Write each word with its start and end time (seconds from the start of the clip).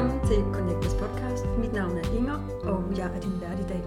Velkommen 0.00 0.26
til 0.26 0.54
Connectors 0.54 0.94
podcast. 0.94 1.44
Mit 1.58 1.72
navn 1.72 1.98
er 1.98 2.16
Inger, 2.18 2.38
og 2.64 2.98
jeg 2.98 3.16
er 3.16 3.20
din 3.20 3.40
vært 3.40 3.60
i 3.60 3.62
dag. 3.62 3.82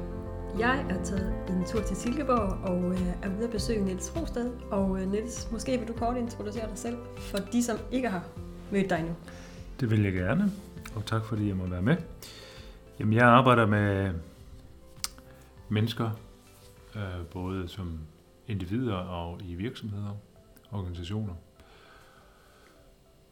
Jeg 0.59 0.85
er 0.89 1.03
taget 1.03 1.33
en 1.49 1.65
tur 1.65 1.81
til 1.81 1.95
Silkeborg 1.95 2.69
og 2.69 2.91
øh, 2.91 3.23
er 3.23 3.35
ude 3.37 3.43
at 3.43 3.49
besøge 3.49 3.85
Niels 3.85 4.15
Rostad. 4.15 4.51
Og 4.71 5.01
øh, 5.01 5.11
Niels, 5.11 5.51
måske 5.51 5.77
vil 5.77 5.87
du 5.87 5.93
kort 5.93 6.17
introducere 6.17 6.69
dig 6.69 6.77
selv 6.77 6.97
for 7.17 7.37
de, 7.37 7.63
som 7.63 7.77
ikke 7.91 8.09
har 8.09 8.23
mødt 8.71 8.89
dig 8.89 8.99
endnu. 8.99 9.15
Det 9.79 9.91
vil 9.91 10.03
jeg 10.03 10.13
gerne, 10.13 10.51
og 10.95 11.05
tak 11.05 11.25
fordi 11.25 11.47
jeg 11.47 11.55
må 11.55 11.65
være 11.65 11.81
med. 11.81 11.97
Jamen, 12.99 13.13
jeg 13.13 13.25
arbejder 13.25 13.65
med 13.65 14.13
mennesker, 15.69 16.09
øh, 16.95 17.25
både 17.31 17.67
som 17.67 17.99
individer 18.47 18.95
og 18.95 19.41
i 19.43 19.55
virksomheder, 19.55 20.17
organisationer. 20.71 21.33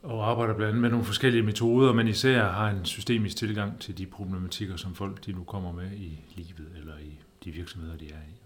Og 0.04 0.30
arbejder 0.30 0.54
blandt 0.54 0.70
andet 0.70 0.82
med 0.82 0.90
nogle 0.90 1.06
forskellige 1.06 1.44
metoder, 1.44 1.94
men 1.94 2.08
især 2.08 2.44
har 2.44 2.70
en 2.70 2.86
systemisk 2.86 3.38
tilgang 3.38 3.80
til 3.80 3.98
de 3.98 4.06
problematikker, 4.06 4.76
som 4.76 4.96
folk 4.96 5.26
de 5.26 5.32
nu 5.32 5.44
kommer 5.44 5.72
med 5.72 5.92
i 5.92 6.20
livet 6.36 6.72
eller 6.78 6.98
i 6.98 7.20
de 7.44 7.52
virksomheder, 7.52 7.98
de 7.98 8.06
er 8.06 8.22
i. 8.30 8.42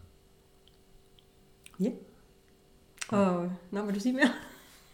Ja. 1.84 1.92
Og 3.10 3.52
når 3.72 3.86
vil 3.86 3.96
du 3.96 4.00
sige 4.00 4.14
mere? 4.14 4.32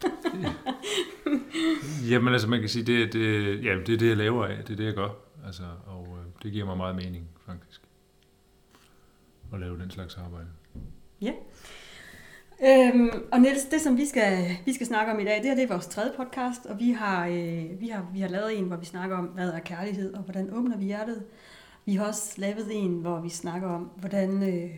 Jamen 2.10 2.32
altså, 2.32 2.48
man 2.48 2.60
kan 2.60 2.68
sige, 2.68 2.84
det, 2.84 3.12
det, 3.12 3.64
ja, 3.64 3.78
det 3.86 3.94
er 3.94 3.98
det, 3.98 4.08
jeg 4.08 4.16
laver 4.16 4.46
af. 4.46 4.64
Det 4.64 4.72
er 4.72 4.76
det, 4.76 4.84
jeg 4.84 4.94
gør. 4.94 5.08
Altså, 5.46 5.62
og 5.86 6.18
øh, 6.18 6.24
det 6.42 6.52
giver 6.52 6.66
mig 6.66 6.76
meget 6.76 6.96
mening, 6.96 7.28
faktisk. 7.46 7.80
At 9.52 9.60
lave 9.60 9.78
den 9.78 9.90
slags 9.90 10.16
arbejde. 10.16 10.48
Ja. 11.20 11.32
Øhm, 12.64 13.10
og 13.32 13.40
Niels, 13.40 13.64
det 13.64 13.80
som 13.80 13.96
vi 13.96 14.06
skal, 14.06 14.56
vi 14.64 14.72
skal 14.72 14.86
snakke 14.86 15.12
om 15.12 15.20
i 15.20 15.24
dag, 15.24 15.36
det 15.36 15.44
her 15.44 15.54
det 15.54 15.64
er 15.64 15.68
vores 15.68 15.86
tredje 15.86 16.12
podcast, 16.16 16.66
og 16.66 16.78
vi 16.78 16.90
har, 16.90 17.26
øh, 17.26 17.80
vi, 17.80 17.88
har, 17.88 18.06
vi 18.12 18.20
har 18.20 18.28
lavet 18.28 18.58
en, 18.58 18.64
hvor 18.64 18.76
vi 18.76 18.86
snakker 18.86 19.16
om, 19.16 19.24
hvad 19.24 19.48
er 19.48 19.58
kærlighed, 19.58 20.14
og 20.14 20.22
hvordan 20.22 20.54
åbner 20.54 20.76
vi 20.76 20.84
hjertet. 20.84 21.24
Vi 21.84 21.94
har 21.94 22.06
også 22.06 22.34
lavet 22.36 22.68
en, 22.70 23.00
hvor 23.00 23.20
vi 23.20 23.28
snakker 23.28 23.68
om, 23.68 23.82
hvordan 23.82 24.42
øh, 24.42 24.70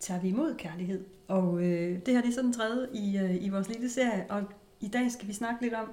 tager 0.00 0.20
vi 0.20 0.28
imod 0.28 0.54
kærlighed. 0.54 1.04
Og 1.28 1.62
øh, 1.62 1.98
det 2.06 2.14
her 2.14 2.20
det 2.20 2.28
er 2.28 2.32
så 2.32 2.42
den 2.42 2.52
tredje 2.52 2.88
i, 2.94 3.18
øh, 3.18 3.44
i 3.44 3.48
vores 3.48 3.68
lille 3.68 3.90
serie, 3.90 4.26
og 4.28 4.42
i 4.80 4.88
dag 4.88 5.12
skal 5.12 5.28
vi 5.28 5.32
snakke 5.32 5.62
lidt 5.62 5.74
om, 5.74 5.90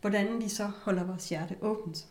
hvordan 0.00 0.40
vi 0.40 0.48
så 0.48 0.64
holder 0.64 1.04
vores 1.04 1.28
hjerte 1.28 1.54
åbent. 1.60 2.06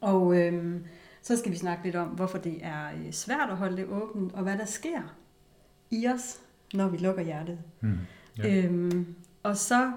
Og 0.00 0.36
øh, 0.36 0.80
så 1.22 1.36
skal 1.36 1.52
vi 1.52 1.56
snakke 1.56 1.84
lidt 1.84 1.96
om, 1.96 2.08
hvorfor 2.08 2.38
det 2.38 2.58
er 2.62 2.88
øh, 2.88 3.12
svært 3.12 3.50
at 3.50 3.56
holde 3.56 3.76
det 3.76 3.86
åbent, 3.86 4.34
og 4.34 4.42
hvad 4.42 4.58
der 4.58 4.64
sker 4.64 5.16
i 5.90 6.06
os, 6.08 6.40
når 6.74 6.88
vi 6.88 6.96
lukker 6.96 7.22
hjertet. 7.22 7.58
Hmm. 7.80 7.98
Ja. 8.38 8.56
Øhm, 8.56 9.14
og 9.42 9.56
så 9.56 9.92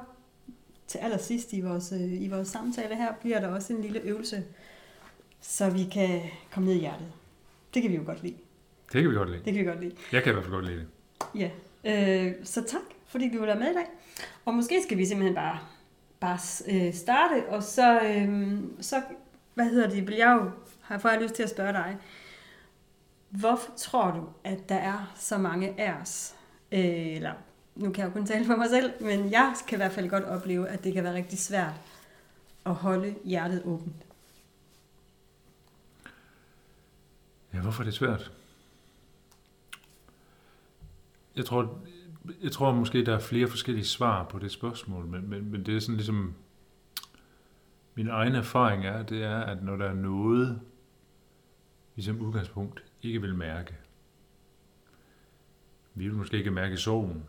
til 0.87 0.97
allersidst 0.97 1.53
i 1.53 1.61
vores, 1.61 1.91
øh, 1.91 2.21
i 2.21 2.27
vores 2.27 2.47
samtale 2.47 2.95
her, 2.95 3.13
bliver 3.21 3.39
der 3.39 3.47
også 3.47 3.73
en 3.73 3.81
lille 3.81 3.99
øvelse, 3.99 4.43
så 5.41 5.69
vi 5.69 5.83
kan 5.83 6.21
komme 6.51 6.69
ned 6.69 6.75
i 6.75 6.79
hjertet. 6.79 7.11
Det 7.73 7.81
kan 7.81 7.91
vi 7.91 7.95
jo 7.95 8.03
godt 8.05 8.23
lide. 8.23 8.35
Det 8.93 9.01
kan 9.01 9.11
vi 9.11 9.15
godt 9.15 9.29
lide. 9.29 9.41
Det 9.45 9.53
kan 9.53 9.65
vi 9.65 9.69
godt 9.69 9.81
lide. 9.81 9.95
Jeg 10.11 10.23
kan 10.23 10.31
i 10.31 10.33
hvert 10.33 10.43
fald 10.43 10.53
godt 10.53 10.65
lide 10.65 10.77
det. 10.79 10.87
Ja. 11.35 11.49
Øh, 12.27 12.33
så 12.43 12.63
tak, 12.63 12.81
fordi 13.07 13.29
du 13.29 13.45
være 13.45 13.59
med 13.59 13.71
i 13.71 13.73
dag. 13.73 13.85
Og 14.45 14.53
måske 14.53 14.83
skal 14.83 14.97
vi 14.97 15.05
simpelthen 15.05 15.35
bare, 15.35 15.59
bare 16.19 16.39
øh, 16.67 16.93
starte, 16.93 17.45
og 17.49 17.63
så, 17.63 17.99
øh, 18.01 18.59
så, 18.81 19.01
hvad 19.53 19.65
hedder 19.65 19.89
det, 19.89 20.07
vil 20.07 20.15
jeg 20.15 20.39
jo, 20.41 20.51
har 20.81 21.11
jeg 21.11 21.21
lyst 21.21 21.33
til 21.33 21.43
at 21.43 21.49
spørge 21.49 21.73
dig, 21.73 21.97
hvorfor 23.29 23.71
tror 23.77 24.11
du, 24.11 24.23
at 24.43 24.69
der 24.69 24.75
er 24.75 25.13
så 25.15 25.37
mange 25.37 25.79
af 25.81 25.93
os, 26.01 26.35
øh, 26.71 27.15
eller 27.15 27.33
nu 27.75 27.91
kan 27.91 28.03
jeg 28.03 28.09
jo 28.09 28.13
kun 28.13 28.25
tale 28.25 28.45
for 28.45 28.55
mig 28.55 28.69
selv, 28.69 28.91
men 29.01 29.31
jeg 29.31 29.53
kan 29.67 29.75
i 29.75 29.81
hvert 29.81 29.91
fald 29.91 30.09
godt 30.09 30.23
opleve, 30.23 30.69
at 30.69 30.83
det 30.83 30.93
kan 30.93 31.03
være 31.03 31.13
rigtig 31.13 31.39
svært 31.39 31.73
at 32.65 32.73
holde 32.73 33.15
hjertet 33.25 33.61
åbent. 33.65 34.05
Ja, 37.53 37.59
hvorfor 37.61 37.83
er 37.83 37.85
det 37.85 37.93
svært? 37.93 38.31
Jeg 41.35 41.45
tror, 41.45 41.79
jeg 42.43 42.51
tror 42.51 42.71
måske, 42.71 43.05
der 43.05 43.15
er 43.15 43.19
flere 43.19 43.47
forskellige 43.47 43.85
svar 43.85 44.23
på 44.23 44.39
det 44.39 44.51
spørgsmål, 44.51 45.05
men, 45.05 45.29
men, 45.29 45.51
men 45.51 45.65
det 45.65 45.75
er 45.75 45.79
sådan 45.79 45.95
ligesom... 45.95 46.33
Min 47.95 48.07
egen 48.07 48.35
erfaring 48.35 48.85
er, 48.85 49.03
det 49.03 49.23
er, 49.23 49.39
at 49.39 49.63
når 49.63 49.75
der 49.75 49.85
er 49.85 49.93
noget, 49.93 50.61
vi 51.95 52.01
som 52.01 52.21
udgangspunkt 52.21 52.83
ikke 53.01 53.21
vil 53.21 53.35
mærke, 53.35 53.75
vi 56.01 56.07
vil 56.07 56.17
måske 56.17 56.37
ikke 56.37 56.51
mærke 56.51 56.77
sorgen, 56.77 57.23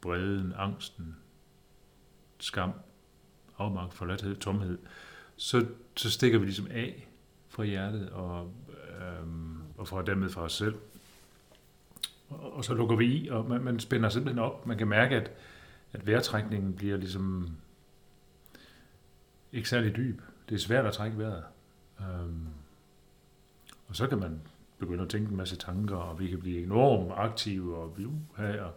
breden, 0.00 0.52
angsten, 0.56 1.16
skam, 2.38 2.72
afmagt, 3.58 3.94
forladthed, 3.94 4.36
tomhed, 4.36 4.78
så, 5.36 5.66
så 5.96 6.10
stikker 6.10 6.38
vi 6.38 6.44
ligesom 6.44 6.66
af 6.70 7.08
fra 7.48 7.64
hjertet 7.64 8.10
og, 8.10 8.52
øhm, 9.00 9.58
og 9.76 9.88
fra 9.88 10.02
dermed 10.02 10.28
fra 10.28 10.42
os 10.42 10.52
selv. 10.52 10.74
Og, 12.28 12.52
og 12.52 12.64
så 12.64 12.74
lukker 12.74 12.96
vi 12.96 13.06
i, 13.06 13.28
og 13.28 13.48
man, 13.48 13.60
man 13.60 13.80
spænder 13.80 14.08
simpelthen 14.08 14.38
op. 14.38 14.66
Man 14.66 14.78
kan 14.78 14.88
mærke, 14.88 15.16
at, 15.16 15.30
at 15.92 16.06
vejrtrækningen 16.06 16.74
bliver 16.74 16.96
ligesom 16.96 17.56
ikke 19.52 19.68
særlig 19.68 19.96
dyb. 19.96 20.20
Det 20.48 20.54
er 20.54 20.58
svært 20.58 20.86
at 20.86 20.92
trække 20.92 21.18
vejret. 21.18 21.44
Øhm, 22.00 22.46
og 23.88 23.96
så 23.96 24.06
kan 24.06 24.18
man 24.18 24.40
begynde 24.78 25.02
at 25.02 25.08
tænke 25.08 25.30
en 25.30 25.36
masse 25.36 25.56
tanker, 25.56 25.96
og 25.96 26.20
vi 26.20 26.28
kan 26.28 26.38
blive 26.38 26.62
enormt 26.62 27.12
aktive 27.16 27.76
og 27.76 27.98
vi 27.98 28.06
her. 28.36 28.62
Og, 28.62 28.72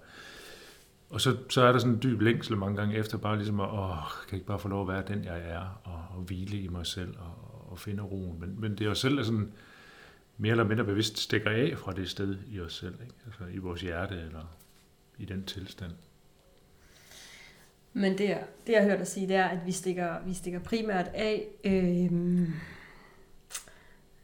og 1.10 1.22
så, 1.22 1.38
så 1.50 1.62
er 1.62 1.72
der 1.72 1.80
sådan 1.80 1.94
en 1.94 2.02
dyb 2.04 2.22
længsel 2.22 2.58
mange 2.58 2.78
gange 2.78 2.96
efter, 2.96 3.18
bare 3.18 3.36
ligesom 3.38 3.60
at, 3.60 3.70
åh, 3.70 3.98
kan 4.28 4.32
jeg 4.32 4.34
ikke 4.34 4.46
bare 4.46 4.60
få 4.60 4.68
lov 4.68 4.82
at 4.82 4.88
være 4.88 5.04
den, 5.08 5.24
jeg 5.24 5.42
er, 5.50 5.82
og, 5.84 6.18
og 6.18 6.22
hvile 6.22 6.58
i 6.58 6.68
mig 6.68 6.86
selv, 6.86 7.14
og, 7.18 7.72
og 7.72 7.80
finde 7.80 8.04
roen. 8.04 8.40
Men, 8.40 8.62
men 8.62 8.72
det 8.72 8.82
er 8.82 8.86
jo 8.86 8.94
selv, 8.94 9.18
der 9.18 9.24
sådan 9.24 9.52
mere 10.38 10.52
eller 10.52 10.64
mindre 10.64 10.84
bevidst 10.84 11.18
stikker 11.18 11.50
af 11.50 11.74
fra 11.78 11.94
det 11.94 12.10
sted 12.10 12.38
i 12.48 12.60
os 12.60 12.74
selv, 12.74 12.96
ikke? 13.02 13.14
altså 13.26 13.44
i 13.54 13.58
vores 13.58 13.82
hjerte, 13.82 14.16
eller 14.16 14.58
i 15.18 15.26
den 15.26 15.44
tilstand. 15.44 15.92
Men 17.94 18.18
det, 18.18 18.38
det 18.68 18.74
jeg 18.74 18.82
har 18.82 18.90
hørt 18.90 19.00
dig 19.00 19.08
sige, 19.08 19.28
det 19.28 19.36
er, 19.36 19.46
at 19.46 19.60
vi 19.66 19.72
stikker, 19.72 20.16
vi 20.26 20.34
stikker 20.34 20.60
primært 20.60 21.08
af, 21.14 21.48
øh, 21.64 22.12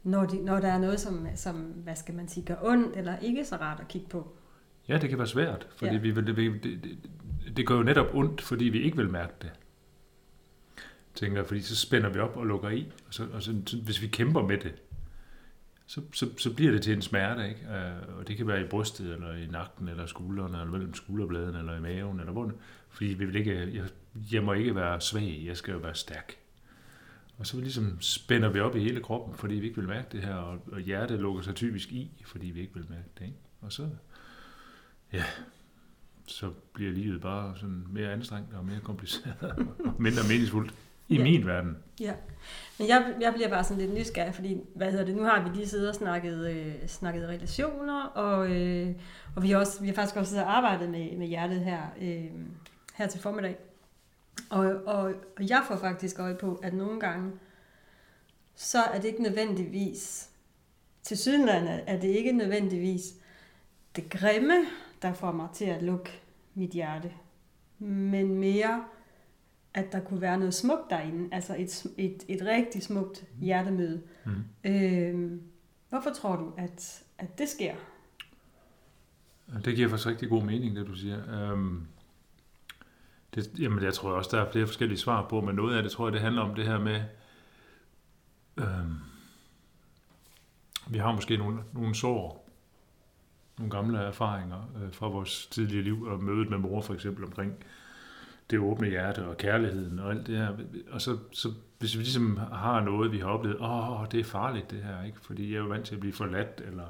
når, 0.08 0.24
de, 0.24 0.44
når 0.44 0.60
der 0.60 0.68
er 0.68 0.78
noget, 0.78 1.00
som, 1.00 1.26
som, 1.34 1.56
hvad 1.56 1.96
skal 1.96 2.14
man 2.14 2.28
sige, 2.28 2.46
gør 2.46 2.54
ondt, 2.62 2.96
eller 2.96 3.18
ikke 3.18 3.44
så 3.44 3.56
rart 3.56 3.80
at 3.80 3.88
kigge 3.88 4.08
på. 4.08 4.36
Ja, 4.88 4.98
det 4.98 5.08
kan 5.08 5.18
være 5.18 5.26
svært, 5.26 5.68
fordi 5.76 5.94
Ja. 5.94 5.98
vi 6.00 6.10
det, 6.10 6.26
det, 6.26 6.62
det, 6.62 6.98
det 7.56 7.66
gør 7.66 7.74
jo 7.76 7.82
netop 7.82 8.14
ondt, 8.14 8.42
fordi 8.42 8.64
vi 8.64 8.82
ikke 8.82 8.96
vil 8.96 9.10
mærke 9.10 9.32
det. 9.42 9.50
Tænker 11.14 11.44
fordi 11.44 11.60
så 11.62 11.76
spænder 11.76 12.08
vi 12.08 12.18
op 12.18 12.36
og 12.36 12.46
lukker 12.46 12.68
i, 12.68 12.92
og, 13.08 13.14
så, 13.14 13.26
og 13.32 13.42
så, 13.42 13.52
hvis 13.84 14.02
vi 14.02 14.06
kæmper 14.06 14.42
med 14.46 14.58
det, 14.58 14.74
så, 15.86 16.00
så, 16.12 16.26
så 16.38 16.54
bliver 16.54 16.72
det 16.72 16.82
til 16.82 16.92
en 16.92 17.02
smerte, 17.02 17.48
ikke? 17.48 17.60
Øh, 17.60 18.18
Og 18.18 18.28
det 18.28 18.36
kan 18.36 18.46
være 18.46 18.60
i 18.60 18.68
brystet, 18.68 19.12
eller 19.14 19.34
i 19.34 19.46
nakken, 19.46 19.88
eller 19.88 20.06
skuldrene, 20.06 20.58
eller 20.60 20.70
mellem 20.72 20.94
skulderbladene, 20.94 21.58
eller 21.58 21.76
i 21.76 21.80
maven, 21.80 22.20
eller 22.20 22.32
hvor 22.32 22.52
Fordi 22.88 23.06
vi 23.06 23.24
vil 23.24 23.36
ikke, 23.36 23.74
jeg, 23.74 23.84
jeg 24.32 24.42
må 24.42 24.52
ikke 24.52 24.74
være 24.74 25.00
svag, 25.00 25.42
jeg 25.46 25.56
skal 25.56 25.72
jo 25.72 25.78
være 25.78 25.94
stærk. 25.94 26.36
Og 27.38 27.46
så 27.46 27.60
ligesom 27.60 28.00
spænder 28.00 28.48
vi 28.48 28.60
op 28.60 28.76
i 28.76 28.80
hele 28.80 29.00
kroppen, 29.00 29.34
fordi 29.34 29.54
vi 29.54 29.66
ikke 29.66 29.78
vil 29.80 29.88
mærke 29.88 30.08
det 30.12 30.20
her, 30.22 30.34
og, 30.34 30.58
og 30.72 30.80
hjertet 30.80 31.20
lukker 31.20 31.42
sig 31.42 31.54
typisk 31.54 31.92
i, 31.92 32.22
fordi 32.26 32.46
vi 32.46 32.60
ikke 32.60 32.74
vil 32.74 32.86
mærke 32.88 33.08
det, 33.18 33.24
ikke? 33.24 33.36
Og 33.60 33.72
så, 33.72 33.88
ja, 35.12 35.24
så 36.26 36.50
bliver 36.72 36.92
livet 36.92 37.20
bare 37.20 37.56
sådan 37.56 37.84
mere 37.90 38.12
anstrengt 38.12 38.54
og 38.54 38.64
mere 38.64 38.80
kompliceret 38.80 39.42
og 39.84 39.94
mindre 39.98 40.22
meningsfuldt 40.28 40.74
i 41.08 41.16
Ja. 41.16 41.22
min 41.22 41.46
verden. 41.46 41.76
Ja. 42.00 42.14
Men 42.78 42.88
jeg, 42.88 43.14
jeg 43.20 43.32
bliver 43.34 43.48
bare 43.48 43.64
sådan 43.64 43.78
lidt 43.82 43.94
nysgerrig, 43.94 44.34
fordi, 44.34 44.56
hvad 44.74 44.90
hedder 44.90 45.04
det, 45.04 45.16
nu 45.16 45.22
har 45.22 45.42
vi 45.48 45.56
lige 45.56 45.68
siddet 45.68 45.88
og 45.88 45.94
snakket, 45.94 46.50
øh, 46.50 46.74
snakket 46.86 47.28
relationer, 47.28 48.02
og, 48.02 48.50
øh, 48.50 48.94
og 49.36 49.42
vi, 49.42 49.50
har 49.50 49.58
også, 49.58 49.80
vi 49.80 49.86
har 49.86 49.94
faktisk 49.94 50.16
også 50.16 50.42
arbejdet 50.44 50.90
med, 50.90 51.16
med 51.16 51.26
hjertet 51.26 51.60
her, 51.60 51.80
øh, 52.00 52.24
her 52.94 53.06
til 53.06 53.20
formiddag. 53.20 53.56
Og, 54.50 54.66
og, 54.66 55.14
og 55.36 55.48
jeg 55.48 55.64
får 55.68 55.76
faktisk 55.76 56.18
øje 56.18 56.34
på, 56.34 56.54
at 56.62 56.74
nogle 56.74 57.00
gange, 57.00 57.32
så 58.54 58.78
er 58.82 59.00
det 59.00 59.08
ikke 59.08 59.22
nødvendigvis, 59.22 60.30
til 61.02 61.18
sydenlandet 61.18 61.82
er 61.86 62.00
det 62.00 62.08
ikke 62.08 62.32
nødvendigvis 62.32 63.14
det 63.96 64.10
grimme, 64.10 64.54
der 65.02 65.12
får 65.12 65.32
mig 65.32 65.48
til 65.54 65.64
at 65.64 65.82
lukke 65.82 66.10
mit 66.54 66.70
hjerte, 66.70 67.12
men 67.78 68.34
mere, 68.34 68.84
at 69.74 69.92
der 69.92 70.00
kunne 70.00 70.20
være 70.20 70.38
noget 70.38 70.54
smukt 70.54 70.90
derinde, 70.90 71.34
altså 71.34 71.56
et, 71.58 71.86
et, 71.96 72.24
et 72.28 72.46
rigtig 72.46 72.82
smukt 72.82 73.24
hjertemøde. 73.40 74.02
Mm. 74.24 74.70
Øh, 74.70 75.40
hvorfor 75.88 76.10
tror 76.10 76.36
du, 76.36 76.52
at, 76.56 77.02
at 77.18 77.38
det 77.38 77.48
sker? 77.48 77.74
Det 79.64 79.76
giver 79.76 79.88
faktisk 79.88 80.08
rigtig 80.08 80.28
god 80.28 80.42
mening, 80.42 80.76
det 80.76 80.86
du 80.86 80.94
siger. 80.94 81.50
Øhm, 81.52 81.86
det, 83.42 83.58
jamen, 83.58 83.84
jeg 83.84 83.94
tror 83.94 84.10
også, 84.10 84.36
der 84.36 84.42
er 84.42 84.52
flere 84.52 84.66
forskellige 84.66 84.98
svar 84.98 85.28
på, 85.28 85.40
men 85.40 85.54
noget 85.54 85.76
af 85.76 85.82
det 85.82 85.92
tror 85.92 86.06
jeg, 86.06 86.12
det 86.12 86.20
handler 86.20 86.42
om 86.42 86.54
det 86.54 86.64
her 86.64 86.78
med, 86.78 87.02
øh, 88.56 88.64
vi 90.90 90.98
har 90.98 91.12
måske 91.12 91.36
nogle, 91.36 91.58
nogle 91.72 91.94
sår, 91.94 92.48
nogle 93.58 93.70
gamle 93.70 93.98
erfaringer 93.98 94.70
øh, 94.82 94.92
fra 94.92 95.08
vores 95.08 95.46
tidlige 95.46 95.82
liv, 95.82 96.02
og 96.02 96.22
mødet 96.22 96.50
med 96.50 96.58
mor 96.58 96.80
for 96.80 96.94
eksempel 96.94 97.24
omkring 97.24 97.54
det 98.50 98.58
åbne 98.58 98.88
hjerte 98.88 99.26
og 99.26 99.36
kærligheden 99.36 99.98
og 99.98 100.10
alt 100.10 100.26
det 100.26 100.36
her. 100.36 100.56
Og 100.90 101.00
så, 101.00 101.18
så 101.32 101.52
hvis 101.78 101.96
vi 101.96 102.02
ligesom 102.02 102.36
har 102.36 102.80
noget, 102.80 103.12
vi 103.12 103.18
har 103.18 103.26
oplevet, 103.26 103.60
åh, 103.60 104.06
det 104.12 104.20
er 104.20 104.24
farligt 104.24 104.70
det 104.70 104.82
her, 104.82 105.04
ikke? 105.04 105.20
fordi 105.20 105.50
jeg 105.50 105.58
er 105.58 105.62
jo 105.62 105.68
vant 105.68 105.86
til 105.86 105.94
at 105.94 106.00
blive 106.00 106.12
forladt, 106.12 106.62
eller 106.66 106.86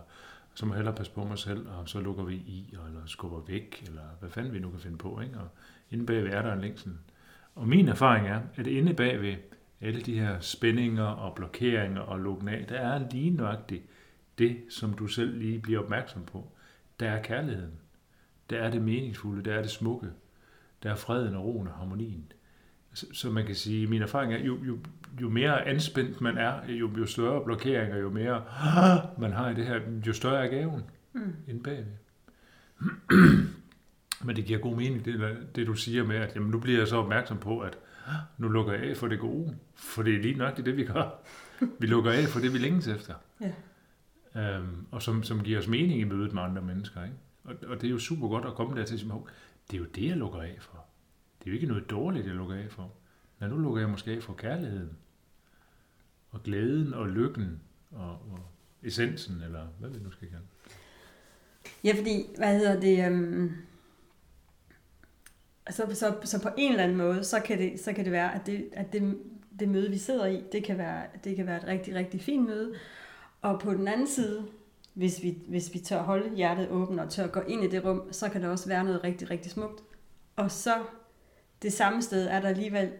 så 0.54 0.66
må 0.66 0.72
jeg 0.72 0.78
hellere 0.78 0.94
passe 0.94 1.12
på 1.12 1.24
mig 1.24 1.38
selv, 1.38 1.68
og 1.68 1.88
så 1.88 2.00
lukker 2.00 2.24
vi 2.24 2.34
i, 2.34 2.74
eller 2.86 3.00
skubber 3.06 3.40
væk, 3.46 3.84
eller 3.86 4.02
hvad 4.20 4.30
fanden 4.30 4.52
vi 4.52 4.58
nu 4.58 4.70
kan 4.70 4.80
finde 4.80 4.98
på. 4.98 5.20
Ikke? 5.20 5.38
Og 5.38 5.48
inde 5.90 6.06
bagved 6.06 6.32
er 6.32 6.42
der 6.42 6.52
en 6.52 6.60
længsel. 6.60 6.92
Og 7.54 7.68
min 7.68 7.88
erfaring 7.88 8.28
er, 8.28 8.40
at 8.56 8.66
inde 8.66 8.94
bagved 8.94 9.36
alle 9.80 10.00
de 10.00 10.20
her 10.20 10.40
spændinger 10.40 11.04
og 11.04 11.34
blokeringer 11.34 12.00
og 12.00 12.20
lukken 12.20 12.48
af, 12.48 12.66
der 12.68 12.76
er 12.76 13.10
lige 13.10 13.30
nøjagtigt 13.30 13.82
det, 14.38 14.56
som 14.70 14.94
du 14.94 15.06
selv 15.06 15.38
lige 15.38 15.58
bliver 15.58 15.80
opmærksom 15.80 16.22
på. 16.24 16.52
Der 17.00 17.10
er 17.10 17.22
kærligheden. 17.22 17.72
Der 18.50 18.58
er 18.58 18.70
det 18.70 18.82
meningsfulde, 18.82 19.50
der 19.50 19.54
er 19.54 19.62
det 19.62 19.70
smukke. 19.70 20.08
Der 20.82 20.90
er 20.90 20.96
freden 20.96 21.34
og 21.34 21.44
roen 21.44 21.68
og 21.68 21.74
harmonien. 21.74 22.32
Så, 22.94 23.06
så 23.12 23.30
man 23.30 23.46
kan 23.46 23.54
sige, 23.54 23.86
min 23.86 24.02
erfaring 24.02 24.34
er, 24.34 24.38
jo, 24.38 24.64
jo, 24.64 24.78
jo 25.20 25.28
mere 25.28 25.66
anspændt 25.66 26.20
man 26.20 26.38
er, 26.38 26.68
jo, 26.68 26.90
jo 26.98 27.06
større 27.06 27.44
blokeringer, 27.44 27.96
jo 27.96 28.10
mere 28.10 28.44
man 29.18 29.32
har 29.32 29.50
i 29.50 29.54
det 29.54 29.66
her, 29.66 29.80
jo 30.06 30.12
større 30.12 30.46
er 30.46 30.50
gaven 30.50 30.82
mm. 31.12 31.36
inde 31.48 31.62
bagved. 31.62 31.92
Men 34.24 34.36
det 34.36 34.44
giver 34.44 34.58
god 34.58 34.76
mening, 34.76 35.04
det, 35.04 35.36
det 35.56 35.66
du 35.66 35.74
siger 35.74 36.04
med, 36.04 36.16
at 36.16 36.34
jamen, 36.34 36.50
nu 36.50 36.58
bliver 36.58 36.78
jeg 36.78 36.88
så 36.88 36.96
opmærksom 36.96 37.38
på, 37.38 37.60
at 37.60 37.78
nu 38.38 38.48
lukker 38.48 38.72
jeg 38.72 38.82
af 38.82 38.96
for 38.96 39.08
det 39.08 39.18
gode. 39.18 39.56
For 39.74 40.02
det 40.02 40.14
er 40.14 40.22
lige 40.22 40.34
nok 40.34 40.56
det, 40.56 40.76
vi 40.76 40.84
gør. 40.84 41.10
Vi 41.78 41.86
lukker 41.86 42.12
af 42.12 42.24
for 42.28 42.40
det, 42.40 42.52
vi 42.52 42.58
længes 42.58 42.86
efter. 42.86 43.14
Ja. 43.40 43.52
Øhm, 44.36 44.86
og 44.90 45.02
som, 45.02 45.22
som 45.22 45.42
giver 45.42 45.58
os 45.58 45.68
mening 45.68 46.00
i 46.00 46.04
mødet 46.04 46.32
med 46.32 46.42
andre 46.42 46.62
mennesker. 46.62 47.04
Ikke? 47.04 47.16
Og, 47.44 47.54
og 47.66 47.80
det 47.80 47.86
er 47.86 47.90
jo 47.90 47.98
super 47.98 48.28
godt 48.28 48.44
at 48.44 48.54
komme 48.54 48.78
der 48.78 48.84
til 48.84 48.94
at 48.94 49.00
sige, 49.00 49.12
det 49.70 49.76
er 49.76 49.78
jo 49.78 49.84
det, 49.84 50.06
jeg 50.06 50.16
lukker 50.16 50.42
af 50.42 50.56
for. 50.60 50.84
Det 51.38 51.46
er 51.46 51.50
jo 51.50 51.54
ikke 51.54 51.66
noget 51.66 51.90
dårligt, 51.90 52.26
jeg 52.26 52.34
lukker 52.34 52.54
af 52.54 52.66
for. 52.70 52.92
Men 53.38 53.50
nu 53.50 53.58
lukker 53.58 53.80
jeg 53.80 53.90
måske 53.90 54.10
af 54.10 54.22
for 54.22 54.34
kærligheden. 54.34 54.96
Og 56.30 56.42
glæden 56.42 56.94
og 56.94 57.08
lykken 57.08 57.60
og, 57.90 58.10
og 58.10 58.50
essensen, 58.82 59.42
eller 59.42 59.66
hvad 59.78 59.90
vi 59.90 59.98
nu 59.98 60.10
skal 60.10 60.28
kalde 60.28 60.44
Ja, 61.84 61.94
fordi, 61.98 62.26
hvad 62.36 62.58
hedder 62.58 62.80
det, 62.80 63.06
øhm, 63.06 63.52
så, 65.70 65.86
så, 65.94 66.14
så 66.24 66.42
på 66.42 66.48
en 66.56 66.70
eller 66.70 66.84
anden 66.84 66.98
måde, 66.98 67.24
så 67.24 67.40
kan 67.40 67.58
det, 67.58 67.80
så 67.80 67.92
kan 67.92 68.04
det 68.04 68.12
være, 68.12 68.34
at, 68.34 68.46
det, 68.46 68.68
at 68.72 68.92
det, 68.92 69.18
det 69.60 69.68
møde, 69.68 69.90
vi 69.90 69.98
sidder 69.98 70.26
i, 70.26 70.42
det 70.52 70.64
kan, 70.64 70.78
være, 70.78 71.02
det 71.24 71.36
kan 71.36 71.46
være 71.46 71.56
et 71.56 71.66
rigtig, 71.66 71.94
rigtig 71.94 72.20
fint 72.20 72.46
møde. 72.46 72.74
Og 73.42 73.60
på 73.60 73.74
den 73.74 73.88
anden 73.88 74.06
side, 74.06 74.44
hvis 74.94 75.22
vi, 75.22 75.38
hvis 75.48 75.74
vi 75.74 75.78
tør 75.78 76.02
holde 76.02 76.36
hjertet 76.36 76.68
åbent 76.68 77.00
og 77.00 77.10
tør 77.10 77.26
gå 77.26 77.40
ind 77.40 77.64
i 77.64 77.68
det 77.68 77.84
rum, 77.84 78.12
så 78.12 78.28
kan 78.28 78.42
det 78.42 78.50
også 78.50 78.68
være 78.68 78.84
noget 78.84 79.04
rigtig, 79.04 79.30
rigtig 79.30 79.50
smukt. 79.50 79.82
Og 80.36 80.50
så 80.50 80.74
det 81.62 81.72
samme 81.72 82.02
sted 82.02 82.26
er 82.26 82.40
der 82.40 82.48
alligevel 82.48 82.92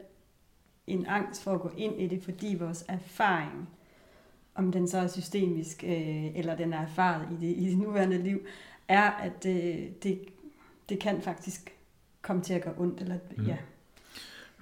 en 0.87 1.07
angst 1.07 1.43
for 1.43 1.53
at 1.55 1.61
gå 1.61 1.71
ind 1.77 2.01
i 2.01 2.07
det, 2.07 2.23
fordi 2.23 2.57
vores 2.61 2.85
erfaring, 2.89 3.69
om 4.55 4.73
den 4.73 4.89
så 4.89 4.99
er 4.99 5.07
systemisk, 5.07 5.85
øh, 5.85 6.37
eller 6.37 6.57
den 6.57 6.73
er 6.73 6.83
erfaret 6.83 7.29
i 7.33 7.47
det, 7.47 7.57
i 7.57 7.71
det 7.71 7.79
nuværende 7.79 8.19
liv, 8.19 8.47
er, 8.89 9.11
at 9.11 9.47
øh, 9.47 9.87
det, 10.03 10.21
det 10.89 11.01
kan 11.01 11.23
faktisk 11.23 11.78
komme 12.23 12.43
til 12.43 12.55
at 12.55 12.63
gøre 12.63 12.75
ondt. 12.79 13.01
Eller, 13.01 13.19
mm. 13.37 13.45
ja. 13.45 13.59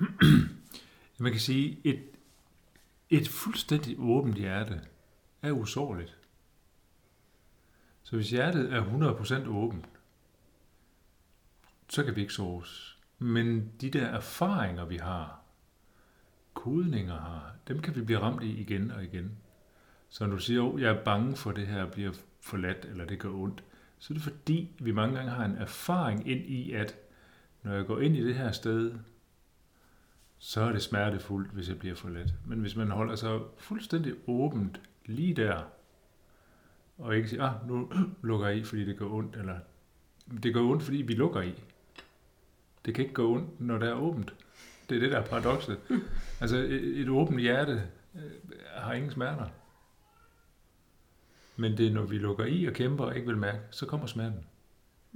Man 1.19 1.33
kan 1.33 1.41
sige, 1.41 1.81
et, 1.85 2.03
et 3.11 3.29
fuldstændig 3.29 3.97
åbent 3.99 4.37
hjerte 4.37 4.81
er 5.43 5.53
usårligt. 5.53 6.19
Så 8.03 8.17
hvis 8.17 8.31
hjertet 8.31 8.73
er 8.73 8.85
100% 9.45 9.49
åbent, 9.49 9.87
så 11.89 12.05
kan 12.05 12.17
vi 12.17 12.21
ikke 12.21 12.33
såres. 12.33 12.99
Men 13.19 13.73
de 13.81 13.91
der 13.91 14.07
erfaringer, 14.07 14.85
vi 14.85 14.97
har, 14.97 15.41
kodninger 16.55 17.19
har, 17.19 17.55
dem 17.69 17.81
kan 17.81 17.97
vi 17.97 18.01
blive 18.01 18.19
ramt 18.19 18.43
i 18.43 18.61
igen 18.61 18.91
og 18.91 19.05
igen. 19.05 19.37
Så 20.09 20.27
når 20.27 20.33
du 20.33 20.43
siger, 20.43 20.63
at 20.63 20.75
oh, 20.75 20.81
jeg 20.81 20.91
er 20.91 21.05
bange 21.05 21.37
for 21.37 21.53
det 21.53 21.67
her 21.67 21.91
bliver 21.91 22.13
forladt, 22.41 22.85
eller 22.85 23.05
det 23.05 23.19
gør 23.19 23.31
ondt, 23.31 23.65
så 23.99 24.13
er 24.13 24.15
det 24.15 24.23
fordi, 24.23 24.77
vi 24.79 24.93
mange 24.93 25.17
gange 25.17 25.31
har 25.31 25.45
en 25.45 25.57
erfaring 25.57 26.29
ind 26.29 26.41
i, 26.41 26.73
at 26.73 26.97
når 27.67 27.75
jeg 27.75 27.87
går 27.87 28.01
ind 28.01 28.17
i 28.17 28.27
det 28.27 28.35
her 28.35 28.53
sted, 28.53 28.95
så 30.39 30.61
er 30.61 30.73
det 30.73 30.83
smertefuldt, 30.83 31.51
hvis 31.51 31.69
jeg 31.69 31.79
bliver 31.79 31.95
forladt. 31.95 32.35
Men 32.45 32.61
hvis 32.61 32.77
man 32.77 32.91
holder 32.91 33.17
sig 33.17 33.41
fuldstændig 33.59 34.15
åbent 34.27 34.81
lige 35.07 35.35
der, 35.35 35.63
og 36.99 37.17
ikke 37.17 37.29
siger, 37.29 37.43
ah, 37.43 37.69
nu 37.69 37.93
lukker 38.23 38.47
jeg 38.47 38.57
i, 38.57 38.65
fordi 38.65 38.85
det 38.85 38.97
gør 38.97 39.07
ondt, 39.07 39.37
eller 39.37 39.59
det 40.43 40.55
gør 40.55 40.61
ondt, 40.61 40.83
fordi 40.83 40.97
vi 40.97 41.15
lukker 41.15 41.43
i. 41.43 41.55
Det 42.85 42.95
kan 42.95 43.05
ikke 43.05 43.15
gå 43.15 43.35
ondt, 43.35 43.61
når 43.61 43.79
det 43.79 43.89
er 43.89 43.95
åbent. 43.95 44.35
Det 44.89 44.97
er 44.97 45.01
det, 45.01 45.13
der 45.13 45.19
er 45.19 45.27
paradokset. 45.27 45.79
Altså, 46.41 46.57
et, 46.57 47.01
et 47.01 47.09
åbent 47.09 47.41
hjerte 47.41 47.83
øh, 48.15 48.23
har 48.75 48.93
ingen 48.93 49.11
smerter. 49.11 49.47
Men 51.57 51.77
det 51.77 51.87
er, 51.87 51.93
når 51.93 52.03
vi 52.03 52.19
lukker 52.19 52.45
i 52.45 52.65
og 52.65 52.73
kæmper 52.73 53.05
og 53.05 53.17
ikke 53.17 53.27
vil 53.27 53.37
mærke, 53.37 53.61
så 53.71 53.87
kommer 53.87 54.07
smerten. 54.07 54.45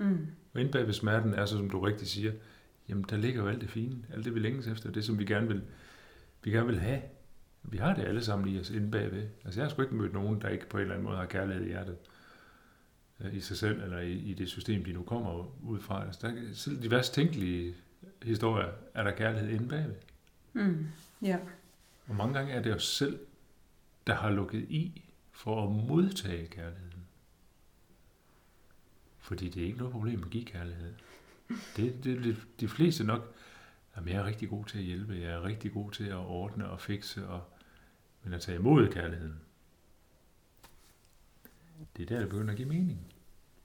Mm. 0.00 0.26
Og 0.55 0.61
inde 0.61 0.73
bag 0.73 0.87
ved 0.87 0.93
smerten 0.93 1.35
er 1.35 1.47
så, 1.47 1.56
som 1.56 1.70
du 1.70 1.81
rigtig 1.81 2.08
siger, 2.08 2.32
jamen 2.88 3.05
der 3.11 3.17
ligger 3.17 3.43
jo 3.43 3.49
alt 3.49 3.61
det 3.61 3.70
fine, 3.70 3.97
alt 4.14 4.25
det 4.25 4.35
vi 4.35 4.41
længes 4.41 4.67
efter, 4.67 4.91
det 4.91 5.05
som 5.05 5.19
vi 5.19 5.25
gerne 5.25 5.49
vil, 5.49 5.62
vi 6.44 6.50
gerne 6.50 6.67
vil 6.67 6.79
have. 6.79 7.02
Vi 7.62 7.76
har 7.76 7.94
det 7.94 8.02
alle 8.02 8.25
sammen 8.25 8.55
i 8.55 8.61
os 8.61 8.70
inde 8.70 8.91
bagved. 8.91 9.29
Altså 9.44 9.61
jeg 9.61 9.64
har 9.64 9.70
sgu 9.70 9.82
ikke 9.82 9.94
mødt 9.94 10.12
nogen, 10.12 10.41
der 10.41 10.49
ikke 10.49 10.69
på 10.69 10.76
en 10.76 10.81
eller 10.81 10.94
anden 10.94 11.06
måde 11.06 11.17
har 11.17 11.26
kærlighed 11.26 11.64
i 11.64 11.69
hjertet 11.69 11.97
øh, 13.20 13.35
i 13.35 13.41
sig 13.41 13.56
selv, 13.56 13.82
eller 13.82 13.99
i, 13.99 14.12
i 14.12 14.35
det 14.35 14.49
system, 14.49 14.85
de 14.85 14.93
nu 14.93 15.02
kommer 15.02 15.55
ud 15.62 15.81
fra. 15.81 16.06
Altså, 16.06 16.26
der, 16.26 16.35
selv 16.55 16.82
de 16.82 16.91
værst 16.91 17.14
tænkelige 17.14 17.75
historier, 18.23 18.69
er 18.94 19.05
der 19.05 19.11
kærlighed 19.11 19.50
inde 19.50 19.69
bagved. 19.69 19.94
Mm, 20.52 20.87
ja. 21.23 21.38
Og 22.06 22.14
mange 22.14 22.35
gange 22.35 22.52
er 22.52 22.62
det 22.62 22.75
os 22.75 22.87
selv, 22.87 23.19
der 24.06 24.14
har 24.14 24.31
lukket 24.31 24.67
i 24.69 25.05
for 25.32 25.64
at 25.64 25.87
modtage 25.88 26.47
kærligheden. 26.47 26.89
Fordi 29.30 29.48
det 29.48 29.62
er 29.62 29.66
ikke 29.66 29.78
noget 29.78 29.92
problem 29.92 30.22
at 30.22 30.30
give 30.30 30.44
kærlighed. 30.44 30.94
Det, 31.76 32.04
det, 32.04 32.24
det 32.24 32.36
de 32.60 32.68
fleste 32.68 33.04
nok, 33.04 33.34
jamen 33.96 34.08
jeg 34.08 34.20
er 34.20 34.24
rigtig 34.24 34.48
god 34.48 34.64
til 34.64 34.78
at 34.78 34.84
hjælpe, 34.84 35.14
jeg 35.14 35.30
er 35.30 35.44
rigtig 35.44 35.72
god 35.72 35.90
til 35.90 36.04
at 36.04 36.16
ordne 36.16 36.70
og 36.70 36.80
fikse, 36.80 37.26
og, 37.28 37.42
men 38.22 38.32
at 38.32 38.40
tage 38.40 38.58
imod 38.58 38.88
kærligheden, 38.88 39.40
det 41.96 42.02
er 42.02 42.06
der, 42.06 42.18
det 42.18 42.28
begynder 42.28 42.50
at 42.50 42.56
give 42.56 42.68
mening. 42.68 43.12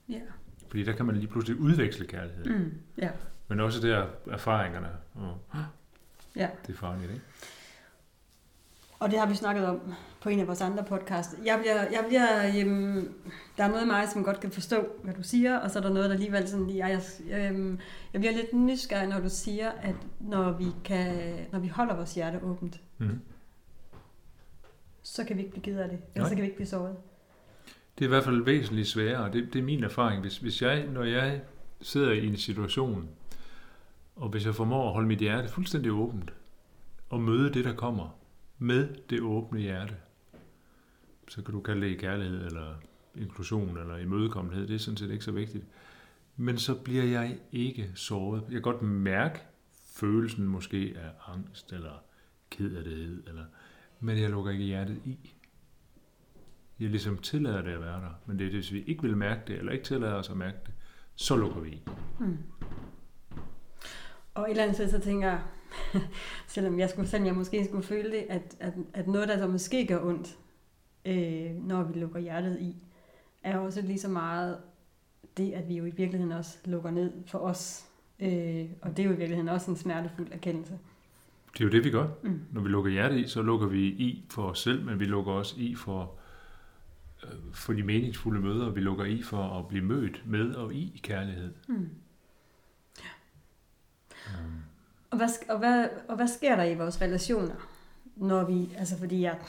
Ja. 0.09 0.21
Fordi 0.67 0.83
der 0.83 0.93
kan 0.93 1.05
man 1.05 1.15
lige 1.15 1.27
pludselig 1.27 1.59
udveksle 1.59 2.07
kærlighed. 2.07 2.45
Mm, 2.45 2.81
ja. 2.97 3.11
Men 3.47 3.59
også 3.59 3.87
der 3.87 4.07
erfaringerne. 4.31 4.89
Og, 5.13 5.41
ja. 6.35 6.49
Det 6.67 6.73
er 6.73 6.77
farligt, 6.77 7.11
ikke? 7.11 7.25
Og 8.99 9.11
det 9.11 9.19
har 9.19 9.27
vi 9.27 9.35
snakket 9.35 9.65
om 9.65 9.79
på 10.21 10.29
en 10.29 10.39
af 10.39 10.47
vores 10.47 10.61
andre 10.61 10.83
podcast. 10.83 11.35
Jeg 11.45 11.59
bliver, 11.59 11.81
jeg 11.81 12.05
bliver, 12.07 12.47
øhm, 12.47 13.13
der 13.57 13.63
er 13.63 13.67
noget 13.67 13.83
i 13.83 13.87
mig, 13.87 14.07
som 14.09 14.23
godt 14.23 14.39
kan 14.39 14.51
forstå, 14.51 14.87
hvad 15.03 15.13
du 15.13 15.23
siger, 15.23 15.57
og 15.57 15.71
så 15.71 15.79
er 15.79 15.83
der 15.83 15.93
noget, 15.93 16.09
der 16.09 16.15
alligevel 16.15 16.47
sådan, 16.47 16.69
jeg, 16.69 17.01
jeg, 17.29 17.51
øhm, 17.51 17.79
jeg 18.13 18.21
bliver 18.21 18.33
lidt 18.33 18.53
nysgerrig, 18.53 19.07
når 19.07 19.19
du 19.19 19.29
siger, 19.29 19.71
at 19.71 19.95
når 20.19 20.51
vi, 20.51 20.65
kan, 20.83 21.35
når 21.51 21.59
vi 21.59 21.67
holder 21.67 21.95
vores 21.95 22.15
hjerte 22.15 22.39
åbent, 22.43 22.81
mm. 22.97 23.19
så 25.03 25.23
kan 25.23 25.37
vi 25.37 25.41
ikke 25.41 25.51
blive 25.51 25.63
givet 25.63 25.79
af 25.79 25.89
det, 25.89 25.99
eller 26.15 26.23
Nej. 26.23 26.29
så 26.29 26.35
kan 26.35 26.41
vi 26.41 26.47
ikke 26.47 26.57
blive 26.57 26.67
såret. 26.67 26.95
Det 27.97 28.05
er 28.05 28.07
i 28.07 28.09
hvert 28.09 28.23
fald 28.23 28.43
væsentligt 28.43 28.87
sværere, 28.87 29.31
det, 29.31 29.53
det 29.53 29.59
er 29.59 29.63
min 29.63 29.83
erfaring. 29.83 30.21
Hvis, 30.21 30.37
hvis 30.37 30.61
jeg, 30.61 30.85
når 30.87 31.03
jeg 31.03 31.41
sidder 31.81 32.11
i 32.11 32.27
en 32.27 32.37
situation, 32.37 33.09
og 34.15 34.29
hvis 34.29 34.45
jeg 34.45 34.55
formår 34.55 34.87
at 34.87 34.93
holde 34.93 35.07
mit 35.07 35.19
hjerte 35.19 35.49
fuldstændig 35.49 35.91
åbent, 35.91 36.33
og 37.09 37.21
møde 37.21 37.53
det, 37.53 37.65
der 37.65 37.73
kommer, 37.73 38.15
med 38.57 38.95
det 39.09 39.21
åbne 39.21 39.59
hjerte, 39.59 39.95
så 41.27 41.43
kan 41.43 41.53
du 41.53 41.61
kalde 41.61 41.87
det 41.87 41.99
kærlighed, 41.99 42.45
eller 42.45 42.75
inklusion, 43.15 43.77
eller 43.77 43.97
imødekommenhed, 43.97 44.67
det 44.67 44.75
er 44.75 44.79
sådan 44.79 44.97
set 44.97 45.11
ikke 45.11 45.25
så 45.25 45.31
vigtigt. 45.31 45.65
Men 46.37 46.57
så 46.57 46.75
bliver 46.75 47.03
jeg 47.03 47.37
ikke 47.51 47.91
såret. 47.95 48.41
Jeg 48.43 48.51
kan 48.51 48.61
godt 48.61 48.81
mærke 48.81 49.39
følelsen 49.95 50.47
måske 50.47 50.95
af 50.97 51.33
angst, 51.33 51.73
eller 51.73 52.03
kederlighed, 52.49 53.23
eller, 53.27 53.45
men 53.99 54.17
jeg 54.17 54.29
lukker 54.29 54.51
ikke 54.51 54.63
hjertet 54.63 55.01
i. 55.05 55.33
Jeg 56.79 56.89
ligesom 56.89 57.17
tillader 57.17 57.61
det 57.61 57.71
at 57.71 57.81
være 57.81 58.01
der. 58.01 58.21
Men 58.25 58.39
det 58.39 58.45
er 58.45 58.49
det, 58.49 58.57
hvis 58.57 58.73
vi 58.73 58.83
ikke 58.83 59.01
vil 59.01 59.17
mærke 59.17 59.41
det, 59.47 59.57
eller 59.57 59.71
ikke 59.71 59.85
tillader 59.85 60.15
os 60.15 60.29
at 60.29 60.37
mærke 60.37 60.57
det, 60.65 60.73
så 61.15 61.35
lukker 61.35 61.59
vi 61.59 61.69
i. 61.69 61.83
Hmm. 62.19 62.37
Og 64.33 64.43
et 64.43 64.49
eller 64.49 64.63
andet 64.63 64.75
sted, 64.75 64.89
så 64.89 64.99
tænker 64.99 65.27
jeg, 65.27 65.41
selvom 66.47 66.79
jeg, 66.79 66.89
skulle, 66.89 67.07
selvom 67.07 67.27
jeg 67.27 67.35
måske 67.35 67.65
skulle 67.65 67.83
føle 67.83 68.11
det, 68.11 68.25
at, 68.29 68.55
at, 68.59 68.73
at 68.93 69.07
noget, 69.07 69.27
der 69.27 69.37
så 69.37 69.47
måske 69.47 69.87
gør 69.87 70.05
ondt, 70.05 70.37
øh, 71.05 71.67
når 71.67 71.83
vi 71.83 71.99
lukker 71.99 72.19
hjertet 72.19 72.59
i, 72.59 72.75
er 73.43 73.57
også 73.57 73.81
lige 73.81 73.99
så 73.99 74.09
meget 74.09 74.57
det, 75.37 75.51
at 75.51 75.69
vi 75.69 75.77
jo 75.77 75.85
i 75.85 75.89
virkeligheden 75.89 76.31
også 76.31 76.57
lukker 76.65 76.91
ned 76.91 77.11
for 77.27 77.39
os. 77.39 77.85
Øh, 78.19 78.65
og 78.81 78.97
det 78.97 78.99
er 78.99 79.07
jo 79.07 79.13
i 79.13 79.17
virkeligheden 79.17 79.49
også 79.49 79.71
en 79.71 79.77
smertefuld 79.77 80.27
erkendelse. 80.31 80.79
Det 81.53 81.61
er 81.61 81.65
jo 81.65 81.71
det, 81.71 81.83
vi 81.83 81.91
gør. 81.91 82.07
Mm. 82.23 82.41
Når 82.51 82.61
vi 82.61 82.69
lukker 82.69 82.91
hjertet 82.91 83.19
i, 83.19 83.27
så 83.27 83.41
lukker 83.41 83.67
vi 83.67 83.85
i 83.87 84.25
for 84.29 84.43
os 84.43 84.59
selv, 84.59 84.85
men 84.85 84.99
vi 84.99 85.05
lukker 85.05 85.31
også 85.31 85.55
i 85.57 85.75
for, 85.75 86.15
øh, 87.23 87.53
for 87.53 87.73
de 87.73 87.83
meningsfulde 87.83 88.41
møder. 88.41 88.69
Vi 88.69 88.79
lukker 88.79 89.05
i 89.05 89.21
for 89.21 89.59
at 89.59 89.67
blive 89.67 89.83
mødt 89.83 90.23
med 90.25 90.53
og 90.53 90.73
i 90.73 91.01
kærlighed. 91.03 91.53
Mm. 91.67 91.89
Ja. 92.99 93.09
Um. 94.39 94.64
Og 95.15 95.19
hvad, 95.19 95.29
og, 95.49 95.59
hvad, 95.59 95.89
og 96.07 96.15
hvad 96.15 96.27
sker 96.27 96.55
der 96.55 96.63
i 96.63 96.75
vores 96.75 97.01
relationer, 97.01 97.55
når 98.15 98.43
vi, 98.43 98.75
altså 98.77 98.97
fordi 98.97 99.21
jeg, 99.21 99.39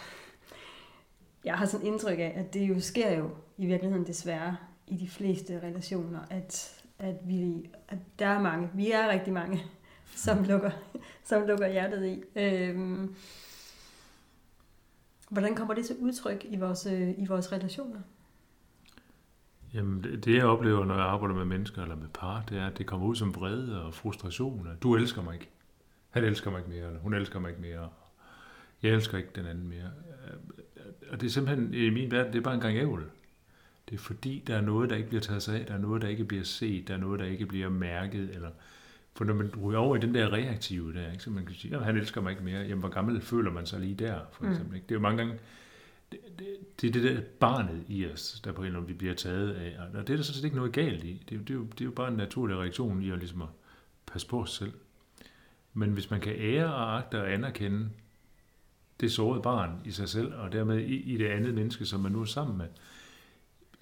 jeg 1.44 1.54
har 1.54 1.66
sådan 1.66 1.86
indtryk 1.86 2.18
af, 2.18 2.32
at 2.36 2.54
det 2.54 2.68
jo 2.68 2.80
sker 2.80 3.18
jo 3.18 3.30
i 3.58 3.66
virkeligheden 3.66 4.06
desværre 4.06 4.56
i 4.86 4.96
de 4.96 5.08
fleste 5.08 5.60
relationer, 5.62 6.20
at, 6.30 6.82
at, 6.98 7.16
vi, 7.24 7.70
at 7.88 7.98
der 8.18 8.26
er 8.26 8.42
mange, 8.42 8.70
vi 8.74 8.90
er 8.90 9.08
rigtig 9.08 9.32
mange, 9.32 9.62
som 10.26 10.44
lukker, 10.44 10.70
som 11.24 11.46
lukker 11.46 11.68
hjertet 11.68 12.06
i. 12.06 12.38
Øhm, 12.38 13.14
hvordan 15.30 15.54
kommer 15.54 15.74
det 15.74 15.86
til 15.86 15.96
udtryk 16.00 16.44
i 16.48 16.56
vores, 16.56 16.86
øh, 16.86 17.14
i 17.18 17.26
vores 17.26 17.52
relationer? 17.52 18.00
Jamen, 19.74 20.04
det, 20.04 20.24
det 20.24 20.34
jeg 20.34 20.44
oplever, 20.44 20.84
når 20.84 20.94
jeg 20.94 21.04
arbejder 21.04 21.34
med 21.34 21.44
mennesker 21.44 21.82
eller 21.82 21.96
med 21.96 22.08
par, 22.08 22.44
det 22.48 22.58
er, 22.58 22.66
at 22.66 22.78
det 22.78 22.86
kommer 22.86 23.06
ud 23.06 23.16
som 23.16 23.34
vrede 23.34 23.84
og 23.84 23.94
frustration. 23.94 24.68
Du 24.82 24.94
elsker 24.96 25.22
mig 25.22 25.34
ikke. 25.34 25.50
Han 26.16 26.24
elsker 26.24 26.50
mig 26.50 26.58
ikke 26.58 26.70
mere, 26.70 26.86
eller 26.86 27.00
hun 27.00 27.14
elsker 27.14 27.40
mig 27.40 27.48
ikke 27.50 27.60
mere. 27.60 27.88
Jeg 28.82 28.92
elsker 28.92 29.18
ikke 29.18 29.30
den 29.34 29.46
anden 29.46 29.68
mere. 29.68 29.90
Og 31.10 31.20
det 31.20 31.26
er 31.26 31.30
simpelthen, 31.30 31.74
i 31.74 31.90
min 31.90 32.10
verden, 32.10 32.32
det 32.32 32.38
er 32.38 32.42
bare 32.42 32.54
en 32.54 32.60
gang 32.60 32.76
ævl. 32.76 33.04
Det 33.88 33.94
er 33.94 33.98
fordi, 33.98 34.44
der 34.46 34.56
er 34.56 34.60
noget, 34.60 34.90
der 34.90 34.96
ikke 34.96 35.08
bliver 35.08 35.22
taget 35.22 35.42
sig 35.42 35.60
af, 35.60 35.66
der 35.66 35.74
er 35.74 35.78
noget, 35.78 36.02
der 36.02 36.08
ikke 36.08 36.24
bliver 36.24 36.44
set, 36.44 36.88
der 36.88 36.94
er 36.94 36.98
noget, 36.98 37.20
der 37.20 37.26
ikke 37.26 37.46
bliver 37.46 37.68
mærket, 37.68 38.30
eller 38.34 38.50
for 39.14 39.24
når 39.24 39.34
man 39.34 39.50
ryger 39.62 39.78
over 39.78 39.96
i 39.96 40.00
den 40.00 40.14
der 40.14 40.32
reaktive 40.32 40.94
der, 40.94 41.12
ikke, 41.12 41.24
så 41.24 41.30
man 41.30 41.46
kan 41.46 41.54
sige, 41.54 41.76
at 41.76 41.84
han 41.84 41.96
elsker 41.96 42.20
mig 42.20 42.30
ikke 42.30 42.44
mere, 42.44 42.60
jamen 42.60 42.78
hvor 42.78 42.88
gammel 42.88 43.20
føler 43.20 43.50
man 43.50 43.66
sig 43.66 43.80
lige 43.80 43.94
der, 43.94 44.20
for 44.32 44.44
mm. 44.44 44.50
eksempel. 44.50 44.74
Ikke? 44.74 44.84
Det 44.86 44.94
er 44.94 44.96
jo 44.96 45.02
mange 45.02 45.18
gange, 45.18 45.38
det, 46.12 46.20
det, 46.38 46.46
det 46.80 46.88
er 46.88 46.92
det 46.92 47.02
der 47.02 47.20
barnet 47.40 47.84
i 47.88 48.06
os, 48.06 48.40
der 48.44 48.52
på 48.52 48.60
en 48.60 48.66
eller 48.66 48.78
anden 48.78 48.88
vi 48.88 48.94
bliver 48.94 49.14
taget 49.14 49.52
af, 49.52 49.76
og 49.78 49.92
det 49.92 50.12
er 50.12 50.16
der 50.16 50.22
sådan 50.22 50.36
set 50.36 50.44
ikke 50.44 50.56
noget 50.56 50.72
galt 50.72 51.04
i. 51.04 51.22
Det, 51.28 51.48
det, 51.48 51.50
er, 51.50 51.54
jo, 51.54 51.64
det 51.64 51.80
er 51.80 51.84
jo 51.84 51.90
bare 51.90 52.08
en 52.08 52.16
naturlig 52.16 52.56
reaktion 52.56 53.02
i 53.02 53.10
at, 53.10 53.18
ligesom 53.18 53.42
at 53.42 53.48
passe 54.06 54.28
på 54.28 54.42
os 54.42 54.50
selv. 54.54 54.72
Men 55.76 55.90
hvis 55.90 56.10
man 56.10 56.20
kan 56.20 56.32
ære 56.36 56.74
og 56.74 56.98
agte 56.98 57.20
og 57.20 57.32
anerkende 57.32 57.88
det 59.00 59.12
sårede 59.12 59.42
barn 59.42 59.80
i 59.84 59.90
sig 59.90 60.08
selv, 60.08 60.34
og 60.34 60.52
dermed 60.52 60.78
i, 60.78 60.94
i 60.94 61.16
det 61.16 61.26
andet 61.26 61.54
menneske, 61.54 61.86
som 61.86 62.00
man 62.00 62.12
nu 62.12 62.20
er 62.20 62.24
sammen 62.24 62.58
med, 62.58 62.66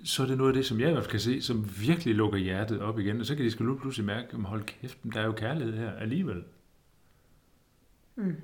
så 0.04 0.22
er 0.22 0.26
det 0.26 0.38
noget 0.38 0.50
af 0.50 0.54
det, 0.54 0.66
som 0.66 0.80
jeg 0.80 0.88
i 0.88 0.92
hvert 0.92 1.04
fald 1.04 1.10
kan 1.10 1.20
se, 1.20 1.42
som 1.42 1.70
virkelig 1.80 2.14
lukker 2.14 2.38
hjertet 2.38 2.80
op 2.80 2.98
igen. 2.98 3.20
Og 3.20 3.26
så 3.26 3.34
kan 3.34 3.44
de 3.44 3.50
skal 3.50 3.66
nu 3.66 3.78
pludselig 3.78 4.06
mærke, 4.06 4.28
at 4.32 4.40
hold 4.40 4.62
kæft, 4.62 4.98
der 5.14 5.20
er 5.20 5.24
jo 5.24 5.32
kærlighed 5.32 5.76
her 5.76 5.92
alligevel. 5.92 6.44
Mm. 8.16 8.36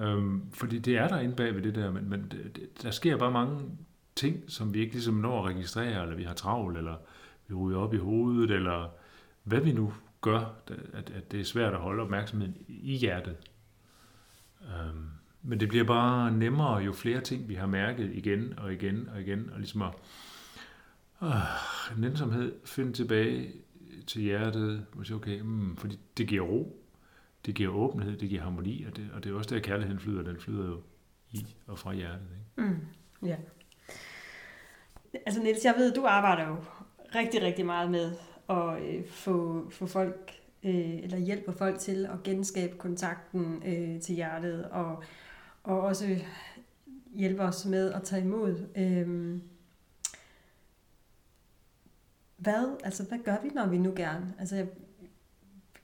Øhm, 0.00 0.52
fordi 0.52 0.78
det 0.78 0.96
er 0.96 1.08
der 1.08 1.20
inde 1.20 1.36
bag 1.36 1.54
ved 1.54 1.62
det 1.62 1.74
der, 1.74 1.90
men, 1.90 2.10
men 2.10 2.28
det, 2.30 2.82
der 2.82 2.90
sker 2.90 3.16
bare 3.16 3.30
mange 3.30 3.60
ting, 4.14 4.44
som 4.48 4.74
vi 4.74 4.80
ikke 4.80 4.92
ligesom 4.92 5.14
når 5.14 5.46
at 5.46 5.54
registrere, 5.54 6.02
eller 6.02 6.16
vi 6.16 6.24
har 6.24 6.34
travlt, 6.34 6.78
eller 6.78 6.96
vi 7.48 7.54
ryger 7.54 7.78
op 7.78 7.94
i 7.94 7.98
hovedet, 7.98 8.50
eller 8.50 8.88
hvad 9.44 9.60
vi 9.60 9.72
nu 9.72 9.92
gør, 10.20 10.54
at, 10.94 11.10
at 11.10 11.32
det 11.32 11.40
er 11.40 11.44
svært 11.44 11.74
at 11.74 11.80
holde 11.80 12.02
opmærksomheden 12.02 12.56
i 12.68 12.96
hjertet. 12.96 13.36
Øhm, 14.62 15.06
men 15.42 15.60
det 15.60 15.68
bliver 15.68 15.84
bare 15.84 16.32
nemmere, 16.32 16.76
jo 16.76 16.92
flere 16.92 17.20
ting 17.20 17.48
vi 17.48 17.54
har 17.54 17.66
mærket 17.66 18.10
igen 18.14 18.58
og 18.58 18.72
igen 18.72 19.08
og 19.08 19.20
igen, 19.20 19.50
og 19.52 19.58
ligesom 19.58 19.82
at 19.82 19.92
øh, 21.22 22.00
nænsomhed 22.00 22.54
finde 22.64 22.92
tilbage 22.92 23.52
til 24.06 24.22
hjertet, 24.22 24.86
og 24.98 25.06
sige, 25.06 25.16
okay, 25.16 25.40
mm, 25.40 25.76
fordi 25.76 25.98
det 26.16 26.28
giver 26.28 26.44
ro, 26.46 26.82
det 27.46 27.54
giver 27.54 27.74
åbenhed, 27.74 28.16
det 28.16 28.28
giver 28.28 28.42
harmoni, 28.42 28.84
og 28.84 28.96
det, 28.96 29.10
og 29.14 29.24
det 29.24 29.32
er 29.32 29.36
også 29.36 29.54
der, 29.54 29.60
kærligheden 29.60 30.00
flyder, 30.00 30.22
den 30.22 30.40
flyder 30.40 30.66
jo 30.66 30.82
i 31.30 31.46
og 31.66 31.78
fra 31.78 31.92
hjertet. 31.92 32.28
Ikke? 32.32 32.68
Mm, 32.70 32.86
ja. 33.26 33.36
Altså 35.26 35.42
Niels, 35.42 35.64
jeg 35.64 35.74
ved, 35.78 35.94
du 35.94 36.06
arbejder 36.06 36.48
jo 36.48 36.56
rigtig, 37.14 37.42
rigtig 37.42 37.66
meget 37.66 37.90
med 37.90 38.12
og 38.48 38.80
øh, 38.80 39.06
få, 39.06 39.66
få 39.70 39.86
folk, 39.86 40.32
øh, 40.62 40.98
eller 41.02 41.18
hjælpe 41.18 41.52
folk 41.52 41.78
til 41.78 42.06
at 42.06 42.22
genskabe 42.24 42.76
kontakten 42.76 43.62
øh, 43.66 44.00
til 44.00 44.14
hjertet, 44.14 44.64
og 44.64 45.02
og 45.68 45.80
også 45.80 46.16
hjælpe 47.14 47.42
os 47.42 47.64
med 47.64 47.92
at 47.92 48.02
tage 48.02 48.22
imod. 48.22 48.66
Øh, 48.76 49.38
hvad, 52.36 52.76
altså, 52.84 53.04
hvad 53.04 53.18
gør 53.24 53.36
vi, 53.42 53.48
når 53.48 53.66
vi 53.66 53.78
nu 53.78 53.92
gerne, 53.96 54.34
altså, 54.38 54.56
jeg 54.56 54.66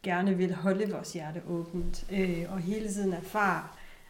gerne 0.02 0.34
vil 0.34 0.54
holde 0.54 0.90
vores 0.90 1.12
hjerte 1.12 1.42
åbent, 1.46 2.06
øh, 2.12 2.46
og 2.48 2.58
hele 2.58 2.88
tiden 2.88 3.12
erfare, 3.12 3.68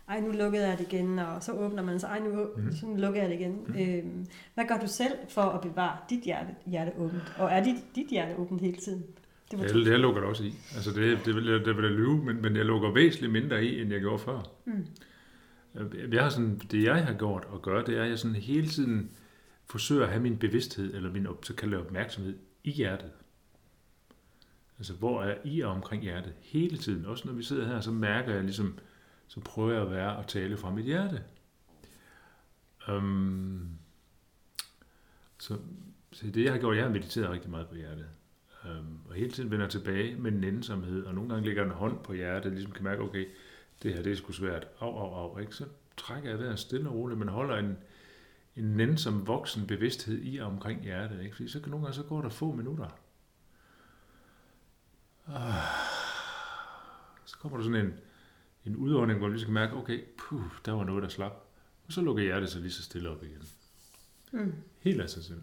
ej, 0.08 0.20
nu 0.20 0.32
lukkede 0.32 0.68
jeg 0.68 0.78
det 0.78 0.92
igen, 0.92 1.18
og 1.18 1.42
så 1.42 1.52
åbner 1.52 1.82
man 1.82 2.00
sig, 2.00 2.08
ej, 2.08 2.18
nu, 2.18 2.46
mm. 2.56 2.96
lukker 2.96 3.20
jeg 3.20 3.30
det 3.30 3.36
igen. 3.40 3.64
Mm. 3.66 3.74
Øhm, 3.80 4.26
hvad 4.54 4.64
gør 4.68 4.78
du 4.78 4.86
selv 4.86 5.12
for 5.28 5.42
at 5.42 5.60
bevare 5.60 5.96
dit 6.10 6.22
hjerte, 6.22 6.54
hjerte 6.66 6.92
åbent? 6.98 7.34
Og 7.38 7.50
er 7.50 7.64
dit, 7.64 7.76
dit 7.94 8.06
hjerte 8.10 8.36
åbent 8.36 8.60
hele 8.60 8.76
tiden? 8.76 9.04
Det 9.50 9.58
var 9.58 9.64
jeg, 9.64 9.90
jeg 9.90 10.00
lukker 10.00 10.20
det 10.20 10.30
også 10.30 10.44
i. 10.44 10.54
Altså 10.74 10.90
det, 10.90 11.18
det, 11.24 11.34
vil, 11.34 11.46
det 11.46 11.76
vil 11.76 11.84
jeg 11.84 11.92
lyve, 11.92 12.24
men, 12.24 12.42
men 12.42 12.56
jeg 12.56 12.64
lukker 12.64 12.92
væsentligt 12.92 13.32
mindre 13.32 13.64
i, 13.64 13.80
end 13.80 13.92
jeg 13.92 14.00
gjorde 14.00 14.18
før. 14.18 14.50
Mm. 14.64 14.86
Jeg 16.12 16.22
har 16.22 16.30
sådan, 16.30 16.60
det 16.70 16.82
jeg 16.82 17.06
har 17.06 17.14
gjort 17.14 17.44
og 17.44 17.62
gør, 17.62 17.82
det 17.82 17.98
er, 17.98 18.02
at 18.02 18.08
jeg 18.08 18.18
sådan 18.18 18.36
hele 18.36 18.68
tiden 18.68 19.10
forsøger 19.66 20.04
at 20.04 20.10
have 20.10 20.22
min 20.22 20.36
bevidsthed, 20.36 20.94
eller 20.94 21.12
min 21.12 21.26
så 21.42 21.54
kalder 21.54 21.78
opmærksomhed, 21.78 22.34
i 22.64 22.70
hjertet. 22.70 23.10
Altså, 24.78 24.92
hvor 24.92 25.22
er 25.22 25.34
I 25.44 25.62
omkring 25.62 26.02
hjertet? 26.02 26.32
Hele 26.40 26.76
tiden. 26.76 27.06
Også 27.06 27.28
når 27.28 27.34
vi 27.34 27.42
sidder 27.42 27.66
her, 27.66 27.80
så 27.80 27.90
mærker 27.90 28.34
jeg 28.34 28.42
ligesom, 28.42 28.78
så 29.28 29.40
prøver 29.40 29.72
jeg 29.72 29.82
at 29.82 29.90
være 29.90 30.16
og 30.16 30.26
tale 30.26 30.56
fra 30.56 30.70
mit 30.70 30.84
hjerte. 30.84 31.22
Um, 32.88 33.78
så, 35.38 35.58
så 36.12 36.26
det 36.26 36.44
jeg 36.44 36.52
har 36.52 36.58
gjort, 36.58 36.76
jeg 36.76 36.84
har 36.84 36.92
mediteret 36.92 37.30
rigtig 37.30 37.50
meget 37.50 37.68
på 37.68 37.74
hjertet. 37.74 38.06
Um, 38.64 39.00
og 39.08 39.14
hele 39.14 39.30
tiden 39.30 39.50
vender 39.50 39.68
tilbage 39.68 40.16
med 40.16 40.30
nænsomhed, 40.30 41.04
og 41.04 41.14
nogle 41.14 41.30
gange 41.30 41.44
ligger 41.44 41.64
en 41.64 41.70
hånd 41.70 41.98
på 41.98 42.12
hjertet, 42.12 42.52
ligesom 42.52 42.72
kan 42.72 42.84
mærke, 42.84 43.02
okay, 43.02 43.26
det 43.82 43.94
her 43.94 44.02
det 44.02 44.12
er 44.12 44.16
sgu 44.16 44.32
svært, 44.32 44.66
au, 44.80 44.98
au, 44.98 45.14
au, 45.14 45.38
ikke? 45.38 45.54
så 45.54 45.64
trækker 45.96 46.30
jeg 46.30 46.38
vejret 46.38 46.58
stille 46.58 46.88
og 46.88 46.94
roligt, 46.94 47.18
men 47.18 47.28
holder 47.28 47.56
en, 47.56 47.78
en 48.56 48.64
nænsom 48.64 49.26
voksen 49.26 49.66
bevidsthed 49.66 50.20
i 50.22 50.38
og 50.38 50.46
omkring 50.46 50.82
hjertet, 50.82 51.22
ikke? 51.22 51.36
fordi 51.36 51.48
så 51.48 51.60
kan 51.60 51.70
nogle 51.70 51.86
gange 51.86 51.96
så 51.96 52.02
går 52.02 52.22
der 52.22 52.28
få 52.28 52.52
minutter. 52.52 52.88
Ah, 55.26 55.54
så 57.24 57.38
kommer 57.38 57.58
der 57.58 57.64
sådan 57.64 57.86
en, 57.86 57.94
en 58.66 58.76
udånding, 58.76 59.18
hvor 59.18 59.28
vi 59.28 59.38
skal 59.38 59.52
mærke, 59.52 59.76
okay, 59.76 60.00
puh, 60.18 60.42
der 60.64 60.72
var 60.72 60.84
noget, 60.84 61.02
der 61.02 61.08
slap. 61.08 61.32
Og 61.86 61.92
så 61.92 62.00
lukker 62.00 62.22
hjertet 62.22 62.48
sig 62.50 62.60
lige 62.60 62.72
så 62.72 62.82
stille 62.82 63.10
op 63.10 63.22
igen. 63.22 63.42
Mm. 64.32 64.52
Helt 64.78 65.00
af 65.00 65.10
sig 65.10 65.24
selv. 65.24 65.42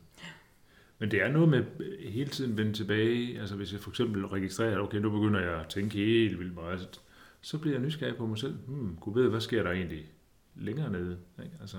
Men 1.00 1.12
det 1.12 1.22
er 1.22 1.32
noget 1.32 1.50
med 1.50 1.64
hele 2.10 2.30
tiden 2.30 2.58
vende 2.58 2.74
tilbage. 2.74 3.40
Altså 3.40 3.56
hvis 3.56 3.74
jeg 3.74 3.80
for 3.80 3.90
eksempel 3.90 4.26
registrerer, 4.26 4.80
okay, 4.80 4.98
nu 4.98 5.10
begynder 5.10 5.40
jeg 5.40 5.60
at 5.60 5.68
tænke 5.68 5.98
helt 5.98 6.40
vildt 6.40 6.56
meget 6.56 7.02
så 7.42 7.58
bliver 7.58 7.76
jeg 7.76 7.86
nysgerrig 7.86 8.16
på 8.16 8.26
mig 8.26 8.38
selv. 8.38 8.56
Hmm, 8.68 8.98
kunne 8.98 9.16
ved, 9.16 9.30
hvad 9.30 9.42
sker 9.42 9.64
der 9.64 9.72
egentlig 9.72 10.12
længere 10.56 10.92
nede? 10.92 11.18
Ikke? 11.44 11.56
Altså, 11.62 11.78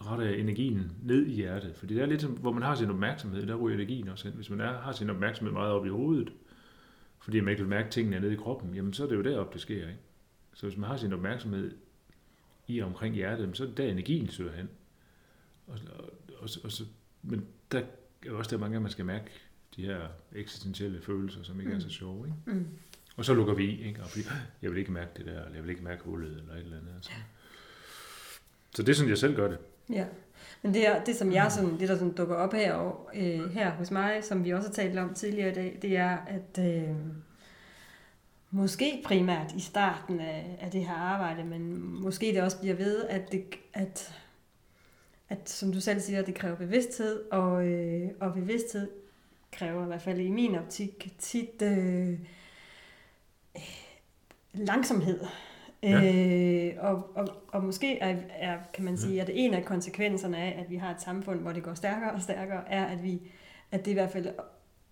retter 0.00 0.28
energien 0.28 0.92
ned 1.02 1.26
i 1.26 1.32
hjertet. 1.32 1.76
Fordi 1.76 1.94
det 1.94 2.02
er 2.02 2.06
lidt 2.06 2.20
som, 2.20 2.30
hvor 2.30 2.52
man 2.52 2.62
har 2.62 2.74
sin 2.74 2.90
opmærksomhed, 2.90 3.46
der 3.46 3.54
ryger 3.54 3.76
energien 3.78 4.08
også 4.08 4.28
hen. 4.28 4.36
Hvis 4.36 4.50
man 4.50 4.60
er, 4.60 4.78
har 4.78 4.92
sin 4.92 5.10
opmærksomhed 5.10 5.52
meget 5.52 5.72
op 5.72 5.86
i 5.86 5.88
hovedet, 5.88 6.32
fordi 7.24 7.40
man 7.40 7.50
ikke 7.50 7.62
vil 7.62 7.70
mærke 7.70 7.90
tingene 7.90 8.20
nede 8.20 8.32
i 8.32 8.36
kroppen, 8.36 8.74
jamen 8.74 8.92
så 8.92 9.04
er 9.04 9.08
det 9.08 9.16
jo 9.16 9.22
deroppe, 9.22 9.52
det 9.52 9.60
sker. 9.60 9.88
Ikke? 9.88 10.00
Så 10.54 10.66
hvis 10.66 10.78
man 10.78 10.90
har 10.90 10.96
sin 10.96 11.12
opmærksomhed 11.12 11.74
i 12.66 12.78
og 12.78 12.86
omkring 12.86 13.14
hjertet, 13.14 13.56
så 13.56 13.62
er 13.62 13.66
det 13.66 13.76
der 13.76 13.84
energien 13.84 14.28
søger 14.28 14.52
hen. 14.52 14.68
Og, 15.66 15.78
og, 15.98 16.04
og, 16.38 16.48
og 16.64 16.72
så, 16.72 16.84
men 17.22 17.46
der 17.72 17.82
er 18.26 18.32
også 18.32 18.50
der 18.50 18.60
mange, 18.60 18.80
man 18.80 18.90
skal 18.90 19.04
mærke 19.04 19.30
de 19.76 19.82
her 19.82 20.08
eksistentielle 20.32 21.00
følelser, 21.00 21.42
som 21.42 21.60
ikke 21.60 21.72
mm. 21.72 21.76
er 21.76 21.80
så 21.80 21.90
sjove. 21.90 22.26
Ikke? 22.26 22.58
Mm. 22.58 22.68
Og 23.16 23.24
så 23.24 23.34
lukker 23.34 23.54
vi 23.54 23.64
i, 23.64 23.86
ikke? 23.88 24.02
Og 24.02 24.08
fordi, 24.08 24.24
jeg 24.62 24.70
vil 24.70 24.78
ikke 24.78 24.92
mærke 24.92 25.10
det 25.16 25.26
der, 25.26 25.44
eller 25.44 25.54
jeg 25.54 25.62
vil 25.62 25.70
ikke 25.70 25.84
mærke 25.84 26.04
hullet, 26.04 26.36
eller 26.36 26.54
et 26.54 26.60
eller 26.60 26.78
andet. 26.78 26.94
Altså. 26.94 27.10
Så 28.74 28.82
det 28.82 28.88
er 28.88 28.94
sådan, 28.94 29.10
jeg 29.10 29.18
selv 29.18 29.36
gør 29.36 29.48
det. 29.48 29.58
Ja, 29.90 30.06
men 30.62 30.74
det, 30.74 30.88
er, 30.88 31.04
det 31.04 31.16
som 31.16 31.32
jeg 31.32 31.52
sådan, 31.52 31.80
det 31.80 31.88
der 31.88 31.94
sådan 31.94 32.12
dukker 32.12 32.34
op 32.34 32.52
her, 32.52 32.74
og, 32.74 33.10
øh, 33.14 33.50
her 33.50 33.70
hos 33.70 33.90
mig, 33.90 34.24
som 34.24 34.44
vi 34.44 34.50
også 34.50 34.68
har 34.68 34.74
talt 34.74 34.98
om 34.98 35.14
tidligere 35.14 35.50
i 35.50 35.54
dag, 35.54 35.78
det 35.82 35.96
er, 35.96 36.18
at 36.26 36.64
øh, 36.66 36.96
måske 38.50 39.02
primært 39.04 39.52
i 39.56 39.60
starten 39.60 40.20
af, 40.20 40.58
af 40.60 40.70
det 40.70 40.86
her 40.86 40.94
arbejde, 40.94 41.44
men 41.44 41.82
måske 42.02 42.26
det 42.26 42.42
også 42.42 42.60
bliver 42.60 42.74
ved, 42.74 43.04
at, 43.04 43.32
det, 43.32 43.44
at, 43.72 44.14
at 45.28 45.50
som 45.50 45.72
du 45.72 45.80
selv 45.80 46.00
siger, 46.00 46.22
det 46.22 46.34
kræver 46.34 46.56
bevidsthed, 46.56 47.22
og, 47.30 47.66
øh, 47.66 48.10
og 48.20 48.34
bevidsthed 48.34 48.90
kræver 49.52 49.84
i 49.84 49.86
hvert 49.86 50.02
fald 50.02 50.20
i 50.20 50.30
min 50.30 50.54
optik 50.54 51.14
tit... 51.18 51.62
Øh, 51.62 52.18
langsomhed. 54.54 55.20
Ja. 55.84 56.14
Øh, 56.14 56.74
og, 56.78 57.16
og, 57.16 57.28
og 57.48 57.64
måske 57.64 57.98
er, 57.98 58.16
er, 58.28 58.58
kan 58.74 58.84
man 58.84 58.98
sige, 58.98 59.20
at 59.20 59.30
en 59.32 59.54
af 59.54 59.64
konsekvenserne 59.64 60.38
af, 60.38 60.60
at 60.60 60.70
vi 60.70 60.76
har 60.76 60.90
et 60.90 61.02
samfund, 61.02 61.40
hvor 61.40 61.52
det 61.52 61.62
går 61.62 61.74
stærkere 61.74 62.12
og 62.12 62.22
stærkere, 62.22 62.72
er, 62.72 62.84
at, 62.84 63.02
vi, 63.02 63.20
at 63.70 63.84
det 63.84 63.90
i 63.90 63.94
hvert 63.94 64.10
fald 64.10 64.28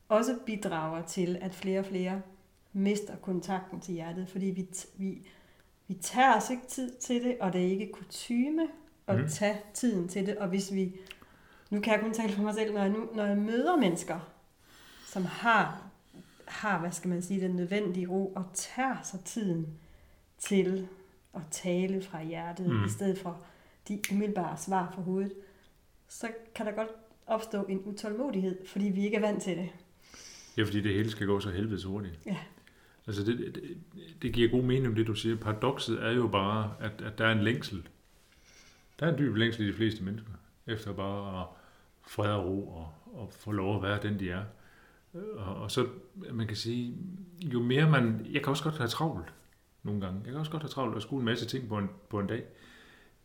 også 0.08 0.36
bidrager 0.46 1.02
til, 1.02 1.38
at 1.40 1.54
flere 1.54 1.78
og 1.78 1.86
flere 1.86 2.22
mister 2.72 3.16
kontakten 3.16 3.80
til 3.80 3.94
hjertet, 3.94 4.28
fordi 4.28 4.46
vi, 4.46 4.68
vi, 4.96 5.26
vi 5.88 5.94
tager 5.94 6.36
os 6.36 6.50
ikke 6.50 6.66
tid 6.68 6.92
til 7.00 7.24
det, 7.24 7.36
og 7.40 7.52
det 7.52 7.60
er 7.60 7.70
ikke 7.70 7.92
kutyme 7.92 8.68
at 9.06 9.18
mm. 9.18 9.28
tage 9.28 9.56
tiden 9.74 10.08
til 10.08 10.26
det, 10.26 10.36
og 10.36 10.48
hvis 10.48 10.74
vi, 10.74 10.96
nu 11.70 11.80
kan 11.80 11.92
jeg 11.92 12.00
kun 12.00 12.12
tale 12.12 12.32
for 12.32 12.42
mig 12.42 12.54
selv, 12.54 12.74
når 12.74 12.80
jeg, 12.80 12.90
nu, 12.90 13.08
når 13.14 13.24
jeg 13.24 13.36
møder 13.36 13.76
mennesker, 13.76 14.18
som 15.06 15.24
har 15.24 15.92
har, 16.52 16.78
hvad 16.78 16.92
skal 16.92 17.08
man 17.08 17.22
sige, 17.22 17.40
den 17.40 17.56
nødvendige 17.56 18.06
ro 18.06 18.32
og 18.36 18.44
tager 18.54 18.96
sig 19.02 19.20
tiden 19.20 19.66
til 20.46 20.88
at 21.34 21.42
tale 21.50 22.02
fra 22.02 22.24
hjertet, 22.24 22.66
Mm. 22.70 22.84
i 22.84 22.88
stedet 22.88 23.18
for 23.18 23.42
de 23.88 24.00
umiddelbare 24.12 24.56
svar 24.56 24.92
fra 24.94 25.02
hovedet, 25.02 25.32
så 26.08 26.26
kan 26.54 26.66
der 26.66 26.72
godt 26.72 26.88
opstå 27.26 27.62
en 27.64 27.82
utålmodighed, 27.84 28.66
fordi 28.66 28.84
vi 28.84 29.04
ikke 29.04 29.16
er 29.16 29.20
vant 29.20 29.42
til 29.42 29.56
det. 29.56 29.68
Ja, 30.56 30.62
fordi 30.62 30.80
det 30.80 30.94
hele 30.94 31.10
skal 31.10 31.26
gå 31.26 31.40
så 31.40 31.50
helvedes 31.50 31.84
hurtigt. 31.84 32.18
Ja. 32.26 32.36
Altså, 33.06 33.24
det, 33.24 33.38
det, 33.38 33.62
det 34.22 34.32
giver 34.32 34.50
god 34.50 34.62
mening, 34.62 34.96
det 34.96 35.06
du 35.06 35.14
siger. 35.14 35.36
Paradokset 35.36 36.02
er 36.02 36.10
jo 36.12 36.28
bare, 36.28 36.72
at, 36.80 37.02
at 37.02 37.18
der 37.18 37.26
er 37.26 37.32
en 37.32 37.42
længsel. 37.44 37.88
Der 39.00 39.06
er 39.06 39.12
en 39.12 39.18
dyb 39.18 39.36
længsel 39.36 39.64
i 39.64 39.68
de 39.68 39.72
fleste 39.72 40.04
mennesker, 40.04 40.30
efter 40.66 40.92
bare 40.92 41.40
at 41.40 41.46
fred 42.06 42.30
og 42.30 42.44
ro 42.46 42.68
og, 42.68 42.92
og 43.12 43.32
få 43.32 43.52
lov 43.52 43.76
at 43.76 43.82
være 43.82 44.02
den, 44.02 44.20
de 44.20 44.30
er. 44.30 44.44
Og, 45.36 45.54
og 45.56 45.70
så, 45.70 45.88
man 46.32 46.46
kan 46.46 46.56
sige, 46.56 46.94
jo 47.42 47.62
mere 47.62 47.90
man... 47.90 48.26
Jeg 48.30 48.42
kan 48.42 48.50
også 48.50 48.64
godt 48.64 48.76
have 48.78 48.88
travlt 48.88 49.32
nogle 49.82 50.00
gange. 50.00 50.20
Jeg 50.24 50.30
kan 50.30 50.40
også 50.40 50.50
godt 50.52 50.62
have 50.62 50.70
travlt 50.70 50.94
og 50.94 51.02
skulle 51.02 51.20
en 51.20 51.24
masse 51.24 51.46
ting 51.46 51.68
på 51.68 51.78
en, 51.78 51.90
på 52.08 52.20
en 52.20 52.26
dag. 52.26 52.44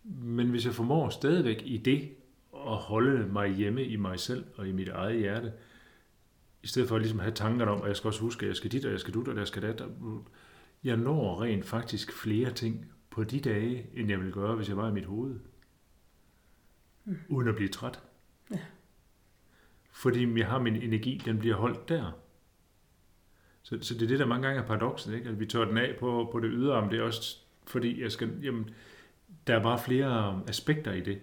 Men 0.04 0.50
hvis 0.50 0.66
jeg 0.66 0.74
formår 0.74 1.10
stadigvæk 1.10 1.62
i 1.66 1.78
det 1.78 2.10
at 2.54 2.76
holde 2.76 3.28
mig 3.28 3.50
hjemme 3.50 3.86
i 3.86 3.96
mig 3.96 4.20
selv 4.20 4.46
og 4.56 4.68
i 4.68 4.72
mit 4.72 4.88
eget 4.88 5.20
hjerte, 5.20 5.54
i 6.64 6.68
stedet 6.68 6.90
for 6.90 6.96
at 6.96 7.02
ligesom 7.02 7.20
have 7.20 7.34
tankerne 7.34 7.72
om, 7.72 7.82
at 7.82 7.88
jeg 7.88 7.96
skal 7.96 8.08
også 8.08 8.22
huske, 8.22 8.46
at 8.46 8.48
jeg 8.48 8.56
skal 8.56 8.72
dit, 8.72 8.86
og 8.86 8.92
jeg 8.92 9.00
skal 9.00 9.14
dut, 9.14 9.28
og 9.28 9.38
jeg 9.38 9.48
skal 9.48 9.62
dat. 9.62 9.84
Jeg 10.84 10.98
når 10.98 11.42
rent 11.42 11.66
faktisk 11.66 12.14
flere 12.14 12.52
ting 12.52 12.86
på 13.10 13.24
de 13.24 13.40
dage, 13.40 13.90
end 13.94 14.10
jeg 14.10 14.18
ville 14.20 14.34
gøre, 14.34 14.56
hvis 14.56 14.70
jeg 14.70 14.78
var 14.78 14.90
i 14.90 14.94
mit 14.94 15.06
hoved. 15.06 15.40
Mm. 17.06 17.18
Uden 17.30 17.48
at 17.48 17.56
blive 17.56 17.70
træt. 17.70 18.04
Ja. 18.52 18.60
Fordi 19.92 20.40
jeg 20.40 20.48
har 20.48 20.60
min 20.60 20.76
energi, 20.76 21.22
den 21.26 21.40
bliver 21.40 21.56
holdt 21.56 21.90
der. 21.90 22.12
Så, 23.67 23.77
så 23.81 23.93
det 23.93 24.01
er 24.01 24.07
det, 24.07 24.19
der 24.19 24.25
mange 24.25 24.47
gange 24.47 24.62
er 24.62 24.65
paradokset, 24.65 25.13
ikke? 25.13 25.29
at 25.29 25.39
vi 25.39 25.45
tør 25.45 25.65
den 25.65 25.77
af 25.77 25.95
på, 26.00 26.29
på 26.31 26.39
det 26.39 26.50
ydre, 26.53 26.81
men 26.81 26.91
det 26.91 27.00
er 27.00 27.03
også 27.03 27.38
fordi, 27.65 28.01
jeg 28.01 28.12
skal, 28.12 28.39
jamen, 28.43 28.69
der 29.47 29.55
er 29.55 29.63
bare 29.63 29.79
flere 29.79 30.43
aspekter 30.47 30.93
i 30.93 31.01
det, 31.01 31.19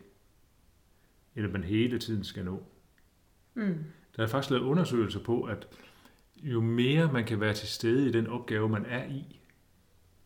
end 1.37 1.47
at 1.47 1.53
man 1.53 1.65
hele 1.65 1.99
tiden 1.99 2.25
skal 2.25 2.45
nå. 2.45 2.63
Mm. 3.55 3.85
Der 4.17 4.23
er 4.23 4.27
faktisk 4.27 4.51
lavet 4.51 4.63
undersøgelser 4.63 5.21
på, 5.21 5.43
at 5.43 5.69
jo 6.43 6.61
mere 6.61 7.13
man 7.13 7.25
kan 7.25 7.41
være 7.41 7.55
til 7.55 7.69
stede 7.69 8.09
i 8.09 8.13
den 8.13 8.27
opgave, 8.27 8.69
man 8.69 8.87
er 8.87 9.05
i, 9.05 9.41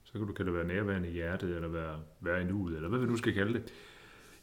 så 0.04 0.12
kan 0.12 0.26
du 0.26 0.32
kan 0.32 0.46
det 0.46 0.54
være 0.54 0.66
nærværende 0.66 1.08
i 1.08 1.12
hjertet, 1.12 1.54
eller 1.54 1.68
være, 1.68 2.00
være 2.20 2.42
i 2.42 2.44
nuet, 2.44 2.76
eller 2.76 2.88
hvad 2.88 2.98
vi 2.98 3.06
nu 3.06 3.16
skal 3.16 3.34
kalde 3.34 3.54
det, 3.54 3.72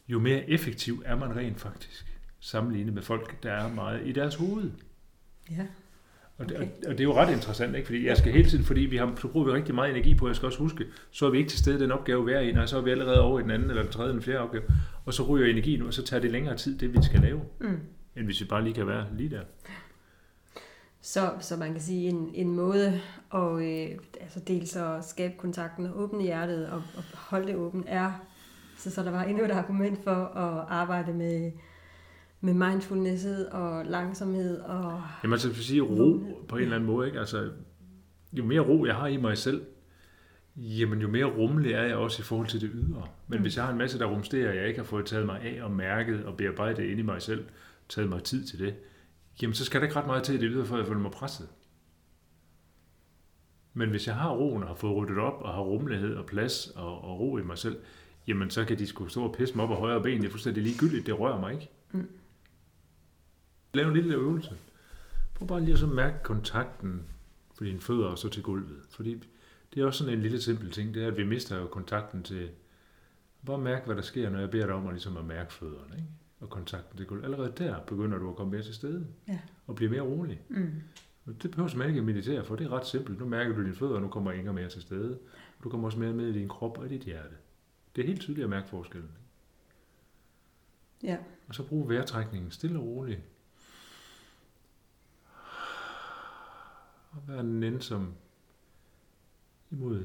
jo 0.08 0.20
mere 0.20 0.50
effektiv 0.50 1.04
er 1.06 1.16
man 1.16 1.36
rent 1.36 1.60
faktisk, 1.60 2.20
sammenlignet 2.40 2.94
med 2.94 3.02
folk, 3.02 3.44
der 3.44 3.52
er 3.52 3.74
meget 3.74 4.08
i 4.08 4.12
deres 4.12 4.36
hoved. 4.36 4.72
Ja. 5.52 5.68
Og 6.38 6.50
det, 6.50 6.56
Okay. 6.58 6.68
og 6.88 6.92
det 6.92 7.00
er 7.00 7.04
jo 7.04 7.14
ret 7.14 7.34
interessant, 7.34 7.76
ikke? 7.76 7.86
fordi 7.86 8.08
jeg 8.08 8.18
skal 8.18 8.32
hele 8.32 8.50
tiden, 8.50 8.66
fordi 8.66 8.82
vi 8.82 8.98
har, 8.98 9.14
så 9.22 9.28
bruger 9.28 9.46
vi 9.46 9.52
rigtig 9.52 9.76
meget 9.76 9.92
energi 9.92 10.16
på, 10.16 10.28
jeg 10.28 10.36
skal 10.36 10.46
også 10.46 10.60
huske, 10.60 10.86
så 11.12 11.26
er 11.26 11.30
vi 11.30 11.38
ikke 11.38 11.50
til 11.50 11.60
stede 11.60 11.80
den 11.80 11.92
opgave, 11.92 12.26
vi 12.26 12.32
er 12.32 12.40
i, 12.40 12.52
nej, 12.52 12.66
så 12.66 12.78
er 12.78 12.82
vi 12.82 12.92
allerede 12.92 13.22
over 13.22 13.40
i 13.40 13.44
den 13.44 13.52
anden, 13.52 13.70
eller 13.70 13.84
den 13.84 13.92
tredje, 13.92 14.10
eller 14.10 14.20
den 14.20 14.24
fjerde 14.26 14.40
opgave, 14.40 14.64
og 15.06 15.14
så 15.14 15.24
ryger 15.24 15.48
energien, 15.48 15.82
og 15.82 15.94
så 15.94 16.04
tager 16.04 16.22
det 16.22 16.32
længere 16.32 16.58
tid, 16.58 16.78
det 16.78 16.94
vi 16.94 16.98
skal 17.04 17.20
lave, 17.20 17.42
Mm. 17.60 17.80
end 18.18 18.26
hvis 18.26 18.42
vi 18.42 18.46
bare 18.46 18.64
lige 18.64 18.74
kan 18.74 18.88
være 18.88 19.06
lige 19.18 19.30
der. 19.30 19.42
Så, 21.02 21.32
så 21.40 21.58
man 21.58 21.72
kan 21.72 21.82
sige, 21.82 22.10
en, 22.10 22.32
en 22.34 22.56
måde 22.56 23.02
at 23.34 23.62
øh, 23.62 23.98
altså 24.22 24.40
dels 24.48 24.76
at 24.76 25.06
skabe 25.06 25.34
kontakten 25.38 25.86
og 25.86 26.00
åbne 26.00 26.24
hjertet 26.24 26.68
og, 26.68 26.84
og 26.98 27.04
holde 27.14 27.48
det 27.48 27.56
åbent 27.56 27.86
er, 27.90 28.12
så, 28.78 28.92
så 28.92 29.04
der 29.04 29.12
var 29.12 29.24
endnu 29.24 29.46
et 29.46 29.52
argument 29.52 30.04
for 30.04 30.12
at 30.26 30.66
arbejde 30.70 31.14
med, 31.14 31.52
med 32.46 32.54
mindfulness 32.54 33.26
og 33.52 33.86
langsomhed 33.86 34.60
og 34.60 35.02
Jamen 35.24 35.34
altså, 35.34 35.48
vil 35.48 35.58
sige 35.64 35.82
ro 35.82 36.20
på 36.48 36.56
en 36.56 36.62
eller 36.62 36.76
anden 36.76 36.88
måde, 36.88 37.08
ikke? 37.08 37.20
Altså, 37.20 37.52
jo 38.34 38.44
mere 38.46 38.60
ro 38.60 38.86
jeg 38.86 38.96
har 38.96 39.08
i 39.08 39.18
mig 39.18 39.38
selv, 39.38 39.66
jamen 40.56 41.00
jo 41.02 41.08
mere 41.08 41.26
rummelig 41.26 41.72
er 41.72 41.84
jeg 41.84 41.96
også 41.96 42.22
i 42.22 42.24
forhold 42.24 42.48
til 42.48 42.62
det 42.62 42.70
ydre. 42.74 43.08
Men 43.28 43.38
Mm. 43.38 43.42
hvis 43.42 43.56
jeg 43.58 43.66
har 43.66 43.72
en 43.72 43.78
masse, 43.78 44.00
der 44.00 44.06
rumsterer, 44.06 44.54
jeg 44.54 44.68
ikke 44.68 44.80
har 44.80 44.86
fået 44.86 45.06
taget 45.06 45.26
mig 45.26 45.42
af 45.42 45.64
og 45.64 45.72
mærket 45.72 46.26
og 46.26 46.38
bearbejdet 46.38 46.78
det 46.78 46.84
inde 46.84 47.00
i 47.00 47.06
mig 47.06 47.22
selv, 47.22 47.46
taget 47.90 48.10
mig 48.10 48.24
tid 48.24 48.46
til 48.46 48.60
det, 48.60 48.76
jamen 49.42 49.54
så 49.54 49.66
skal 49.66 49.82
der 49.82 49.88
ikke 49.88 50.00
ret 50.00 50.06
meget 50.08 50.24
til 50.24 50.42
det 50.42 50.50
ydre, 50.52 50.66
for 50.66 50.78
jeg 50.78 50.88
føler 50.88 51.00
mig 51.00 51.12
presset. 51.12 51.48
Men 53.74 53.90
hvis 53.90 54.08
jeg 54.08 54.16
har 54.16 54.30
roen 54.30 54.62
og 54.64 54.68
har 54.70 54.76
fået 54.76 54.96
ryddet 54.96 55.18
op 55.18 55.42
og 55.42 55.54
har 55.54 55.62
rummelighed 55.62 56.16
og 56.16 56.26
plads 56.26 56.68
og, 56.68 57.04
og 57.04 57.20
ro 57.20 57.38
i 57.38 57.44
mig 57.44 57.58
selv, 57.58 57.78
jamen 58.28 58.50
så 58.50 58.66
kan 58.66 58.80
de 58.80 58.88
sgu 58.88 59.08
stå 59.08 59.24
og 59.24 59.36
pisse 59.38 59.56
mig 59.56 59.64
op 59.66 59.72
og 59.72 59.78
højre 59.78 60.02
ben. 60.04 60.20
Det 60.22 60.26
er 60.28 60.32
fuldstændig 60.32 60.64
ligegyldigt. 60.64 61.06
Det 61.06 61.20
rører 61.20 61.40
mig 61.40 61.54
ikke. 61.54 61.70
Mm. 61.92 62.08
Lav 63.76 63.88
en 63.88 63.94
lille 63.94 64.16
øvelse. 64.16 64.58
Prøv 65.36 65.48
bare 65.48 65.60
lige 65.62 65.74
at 65.74 65.80
så 65.80 65.88
mærke 65.88 66.24
kontakten 66.24 67.04
for 67.56 67.64
dine 67.64 67.80
fødder 67.80 68.06
og 68.08 68.18
så 68.18 68.30
til 68.30 68.44
gulvet. 68.44 68.80
Fordi 68.90 69.24
det 69.74 69.82
er 69.82 69.86
også 69.86 69.98
sådan 69.98 70.14
en 70.14 70.22
lille 70.22 70.42
simpel 70.42 70.72
ting, 70.72 70.94
det 70.94 71.04
er, 71.04 71.08
at 71.08 71.18
vi 71.18 71.24
mister 71.24 71.58
jo 71.58 71.68
kontakten 71.68 72.24
til... 72.24 72.50
Bare 73.46 73.58
mærke, 73.58 73.86
hvad 73.86 73.96
der 73.96 74.02
sker, 74.02 74.30
når 74.30 74.40
jeg 74.40 74.50
beder 74.52 74.66
dig 74.66 74.76
om 74.76 74.88
at, 74.88 74.94
ligesom 74.94 75.18
at 75.18 75.26
mærke 75.26 75.54
fødderne. 75.54 75.96
Ikke? 75.96 76.08
Og 76.40 76.50
kontakten 76.50 76.98
til 76.98 77.06
gulvet. 77.06 77.24
Allerede 77.24 77.54
der 77.58 77.80
begynder 77.80 78.18
du 78.18 78.30
at 78.30 78.36
komme 78.36 78.52
mere 78.52 78.62
til 78.64 78.74
stede. 78.74 79.08
Ja. 79.28 79.40
Og 79.68 79.76
blive 79.76 79.92
mere 79.92 80.02
rolig. 80.02 80.42
mm, 80.50 80.72
Og 81.26 81.34
Det 81.44 81.52
behøver 81.52 81.78
man 81.78 81.88
ikke 81.88 82.00
at 82.00 82.06
meditere 82.06 82.46
for, 82.46 82.56
det 82.56 82.66
er 82.66 82.70
ret 82.72 82.88
simpelt. 82.88 83.20
Nu 83.20 83.26
mærker 83.26 83.56
du 83.56 83.64
dine 83.64 83.76
fødder, 83.76 83.96
og 83.96 84.02
nu 84.02 84.08
kommer 84.08 84.32
Inger 84.32 84.52
mere 84.52 84.70
til 84.70 84.82
stede. 84.82 85.20
Du 85.64 85.70
kommer 85.70 85.88
også 85.88 86.00
mere 86.00 86.14
med 86.14 86.28
i 86.28 86.34
din 86.34 86.48
krop 86.48 86.78
og 86.78 86.86
i 86.86 86.90
dit 86.90 87.02
hjerte. 87.02 87.36
Det 87.96 88.02
er 88.04 88.08
helt 88.08 88.22
tydeligt 88.22 88.44
at 88.44 88.50
mærke 88.50 88.70
forskellen. 88.70 89.10
ja. 91.04 91.18
Og 91.48 91.56
så 91.56 91.64
brug 91.64 91.90
vejrtrækningen 91.90 92.52
stille 92.52 92.80
og 92.80 92.86
roligt. 92.86 93.20
Og 97.16 97.24
vær 97.28 97.42
nænsom 97.42 98.14
imod. 99.72 100.04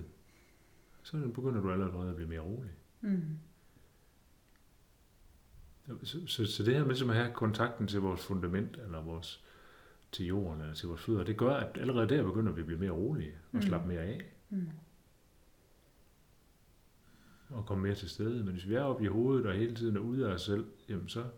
Så 1.03 1.29
begynder 1.35 1.61
du 1.61 1.73
allerede 1.73 2.09
at 2.11 2.16
blive 2.16 2.29
mere 2.29 2.40
rolig. 2.40 2.70
Mm, 3.01 3.38
Så, 6.05 6.27
så, 6.27 6.46
så 6.46 6.62
det 6.64 6.75
her 6.75 6.85
med 6.85 7.11
at 7.11 7.14
have 7.23 7.35
kontakten 7.35 7.87
til 7.88 8.01
vores 8.01 8.27
fundament, 8.27 8.77
eller 8.77 9.03
vores, 9.03 9.44
til 10.12 10.27
jorden, 10.27 10.61
eller 10.61 10.75
til 10.75 10.88
vores 10.88 11.01
fødder, 11.03 11.25
det 11.25 11.37
gør, 11.37 11.55
at 11.57 11.79
allerede 11.79 12.09
der 12.09 12.23
begynder 12.23 12.53
vi 12.53 12.61
at 12.61 12.66
blive 12.66 12.79
mere 12.81 12.90
rolige, 12.90 13.33
og 13.33 13.57
Mm. 13.57 13.62
slappe 13.62 13.88
mere 13.88 14.01
af, 14.01 14.33
mm, 14.51 14.68
og 17.49 17.66
komme 17.66 17.83
mere 17.83 17.94
til 17.94 18.09
stede. 18.11 18.44
Men 18.44 18.53
hvis 18.53 18.68
vi 18.68 18.75
er 18.75 18.83
oppe 18.83 19.05
i 19.05 19.07
hovedet, 19.07 19.46
og 19.46 19.55
hele 19.55 19.75
tiden 19.75 19.96
er 19.96 20.01
ude 20.01 20.29
af 20.29 20.33
os 20.35 20.42
selv, 20.42 20.66
jamen 20.88 21.09
så, 21.09 21.31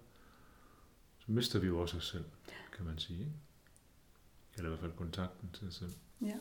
så 1.18 1.32
mister 1.32 1.58
vi 1.60 1.66
jo 1.66 1.78
også 1.78 1.96
os 1.96 2.06
selv, 2.08 2.24
kan 2.76 2.84
man 2.84 2.98
sige. 2.98 3.18
Ikke? 3.20 3.32
Eller 4.56 4.64
i 4.64 4.68
hvert 4.68 4.80
fald 4.80 4.92
kontakten 4.96 5.50
til 5.52 5.68
os 5.68 5.74
selv. 5.74 5.92
ja. 6.22 6.36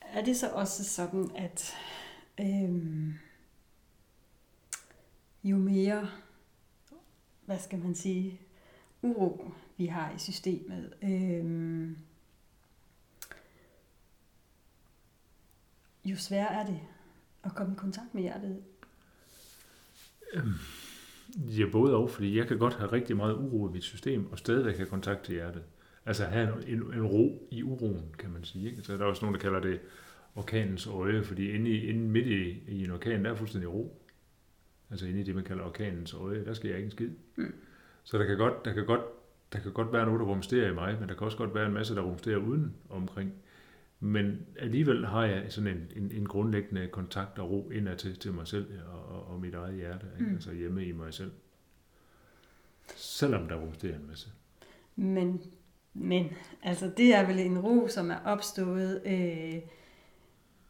Er 0.00 0.24
det 0.24 0.36
så 0.36 0.50
også 0.50 0.84
sådan, 0.84 1.30
at 1.36 1.74
øhm, 2.40 3.14
jo 5.44 5.56
mere, 5.56 6.10
hvad 7.44 7.58
skal 7.58 7.78
man 7.78 7.94
sige, 7.94 8.40
uro 9.02 9.52
vi 9.76 9.86
har 9.86 10.14
i 10.14 10.18
systemet, 10.18 10.94
øhm, 11.02 11.98
jo 16.04 16.16
sværere 16.16 16.54
er 16.54 16.66
det 16.66 16.80
at 17.44 17.54
komme 17.54 17.72
i 17.72 17.76
kontakt 17.76 18.14
med 18.14 18.22
hjertet. 18.22 18.64
Ja, 21.36 21.64
både 21.72 21.96
og, 21.96 22.10
fordi 22.10 22.38
jeg 22.38 22.46
kan 22.46 22.58
godt 22.58 22.74
have 22.74 22.92
rigtig 22.92 23.16
meget 23.16 23.34
uro 23.34 23.68
i 23.68 23.72
mit 23.72 23.82
system, 23.82 24.32
og 24.32 24.38
stadigvæk 24.38 24.76
have 24.76 24.88
kontakt 24.88 25.22
til 25.22 25.34
hjertet. 25.34 25.62
Altså 26.06 26.24
have 26.24 26.68
en, 26.68 26.78
en 26.78 27.06
ro 27.06 27.48
i 27.50 27.62
uroen, 27.62 28.14
kan 28.18 28.30
man 28.30 28.44
sige. 28.44 28.70
Ikke? 28.70 28.82
Så 28.82 28.92
der 28.92 28.98
er 28.98 29.04
også 29.04 29.24
nogen, 29.24 29.34
der 29.34 29.40
kalder 29.40 29.60
det 29.60 29.80
orkanens 30.34 30.86
øje, 30.86 31.22
fordi 31.22 31.50
inde, 31.50 31.70
i, 31.70 31.86
inde 31.86 32.00
midt 32.00 32.26
i, 32.26 32.62
i 32.68 32.84
en 32.84 32.90
orkan, 32.90 33.24
der 33.24 33.30
er 33.30 33.34
fuldstændig 33.34 33.72
ro. 33.72 34.02
Altså 34.90 35.06
inde 35.06 35.20
i 35.20 35.22
det, 35.22 35.34
man 35.34 35.44
kalder 35.44 35.64
orkanens 35.64 36.14
øje, 36.14 36.44
der 36.44 36.54
sker 36.54 36.76
ikke 36.76 36.84
en 36.84 36.90
skid. 36.90 37.10
Mm. 37.36 37.54
Så 38.04 38.18
der 38.18 38.26
kan, 38.26 38.36
godt, 38.36 38.64
der, 38.64 38.72
kan 38.72 38.86
godt, 38.86 39.00
der 39.52 39.58
kan 39.58 39.72
godt 39.72 39.92
være 39.92 40.04
noget, 40.04 40.20
der 40.20 40.26
rumsterer 40.26 40.70
i 40.70 40.74
mig, 40.74 40.96
men 41.00 41.08
der 41.08 41.14
kan 41.14 41.24
også 41.24 41.38
godt 41.38 41.54
være 41.54 41.66
en 41.66 41.72
masse, 41.72 41.94
der 41.94 42.02
rumsterer 42.02 42.36
uden 42.36 42.74
omkring. 42.90 43.32
Men 44.00 44.46
alligevel 44.58 45.06
har 45.06 45.24
jeg 45.24 45.44
sådan 45.48 45.70
en, 45.70 46.02
en, 46.02 46.12
en 46.12 46.26
grundlæggende 46.26 46.88
kontakt 46.88 47.38
og 47.38 47.50
ro 47.50 47.70
indad 47.70 47.96
til, 47.96 48.18
til 48.18 48.32
mig 48.32 48.48
selv 48.48 48.66
og, 48.92 49.16
og, 49.16 49.26
og 49.26 49.40
mit 49.40 49.54
eget 49.54 49.74
hjerte, 49.74 50.06
ikke? 50.14 50.30
Mm. 50.30 50.34
altså 50.34 50.52
hjemme 50.52 50.84
i 50.84 50.92
mig 50.92 51.14
selv. 51.14 51.30
Selvom 52.96 53.48
der 53.48 53.56
rumsterer 53.56 53.94
en 53.96 54.06
masse. 54.08 54.28
Men, 54.96 55.42
men 55.94 56.26
altså 56.62 56.90
det 56.96 57.14
er 57.14 57.26
vel 57.26 57.38
en 57.38 57.58
ro, 57.58 57.88
som 57.88 58.10
er 58.10 58.18
opstået 58.24 59.02
øh, 59.06 59.60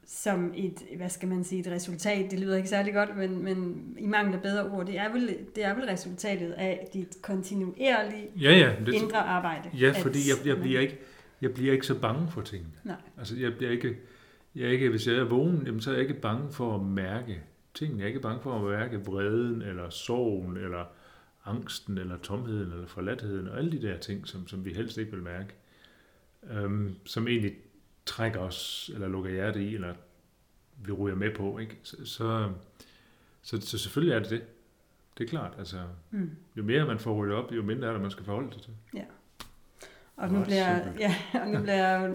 som 0.06 0.52
et, 0.56 0.82
hvad 0.96 1.08
skal 1.08 1.28
man 1.28 1.44
sige, 1.44 1.60
et 1.60 1.66
resultat. 1.66 2.30
Det 2.30 2.40
lyder 2.40 2.56
ikke 2.56 2.68
særlig 2.68 2.94
godt, 2.94 3.16
men, 3.16 3.44
men 3.44 3.84
i 3.98 4.06
mangel 4.06 4.34
af 4.34 4.42
bedre 4.42 4.70
ord, 4.70 4.86
det 4.86 4.98
er 4.98 5.12
vel, 5.12 5.38
det 5.56 5.64
er 5.64 5.74
vel 5.74 5.84
resultatet 5.84 6.52
af 6.52 6.88
dit 6.94 7.16
kontinuerlige 7.22 8.28
Ja, 8.40 8.52
ja. 8.52 8.72
Det, 8.86 8.94
indre 8.94 9.18
arbejde. 9.18 9.70
ja, 9.80 9.92
fordi 10.02 10.18
jeg, 10.28 10.46
jeg, 10.46 10.62
bliver 10.62 10.80
ikke, 10.80 10.98
jeg 11.40 11.54
bliver 11.54 11.72
ikke 11.72 11.86
så 11.86 12.00
bange 12.00 12.30
for 12.30 12.40
tingene. 12.42 12.72
Nej. 12.84 12.96
Altså, 13.18 13.36
jeg 13.36 13.56
bliver 13.56 13.70
ikke, 13.72 13.96
jeg 14.54 14.66
er 14.66 14.70
ikke, 14.70 14.88
hvis 14.90 15.06
jeg 15.06 15.14
er 15.16 15.24
vågen, 15.24 15.62
jamen, 15.66 15.80
så 15.80 15.90
er 15.90 15.94
jeg 15.94 16.02
ikke 16.08 16.20
bange 16.20 16.52
for 16.52 16.74
at 16.74 16.82
mærke 16.82 17.42
tingene. 17.74 17.98
Jeg 18.00 18.04
er 18.04 18.08
ikke 18.08 18.20
bange 18.20 18.42
for 18.42 18.54
at 18.58 18.80
mærke 18.80 19.04
vreden, 19.04 19.62
eller 19.62 19.90
sorgen, 19.90 20.56
eller 20.56 20.84
angsten, 21.44 21.98
eller 21.98 22.16
tomheden, 22.18 22.72
eller 22.72 22.86
forladtheden, 22.86 23.48
og 23.48 23.58
alle 23.58 23.72
de 23.72 23.82
der 23.82 23.98
ting, 23.98 24.26
som, 24.28 24.48
som 24.48 24.64
vi 24.64 24.72
helst 24.74 24.98
ikke 24.98 25.12
vil 25.12 25.22
mærke, 25.22 25.54
øhm, 26.50 26.94
som 27.04 27.28
egentlig 27.28 27.54
trækker 28.06 28.40
os, 28.40 28.90
eller 28.94 29.08
lukker 29.08 29.30
hjertet 29.30 29.60
i, 29.60 29.74
eller 29.74 29.94
vi 30.84 30.92
ryger 30.92 31.16
med 31.16 31.34
på, 31.34 31.58
ikke? 31.58 31.78
Så, 31.82 31.96
så, 32.06 32.50
så, 33.42 33.60
så 33.60 33.78
selvfølgelig 33.78 34.14
er 34.14 34.18
det 34.18 34.30
det. 34.30 34.42
Det 35.18 35.24
er 35.24 35.28
klart, 35.28 35.54
altså, 35.58 35.78
Mm. 36.10 36.30
jo 36.56 36.62
mere 36.62 36.86
man 36.86 36.98
får 36.98 37.14
ryddet 37.14 37.34
op, 37.36 37.52
jo 37.52 37.62
mindre 37.62 37.88
er 37.88 37.92
der, 37.92 38.00
man 38.00 38.10
skal 38.10 38.24
forholde 38.24 38.52
sig 38.52 38.62
til. 38.62 38.72
Og 40.16 40.30
nu 40.32 40.44
bliver, 40.44 40.74
simpelt. 40.82 41.00
ja, 41.00 41.14
og 41.42 41.48
nu 41.48 41.60
bliver 41.62 41.74
jeg 41.88 42.10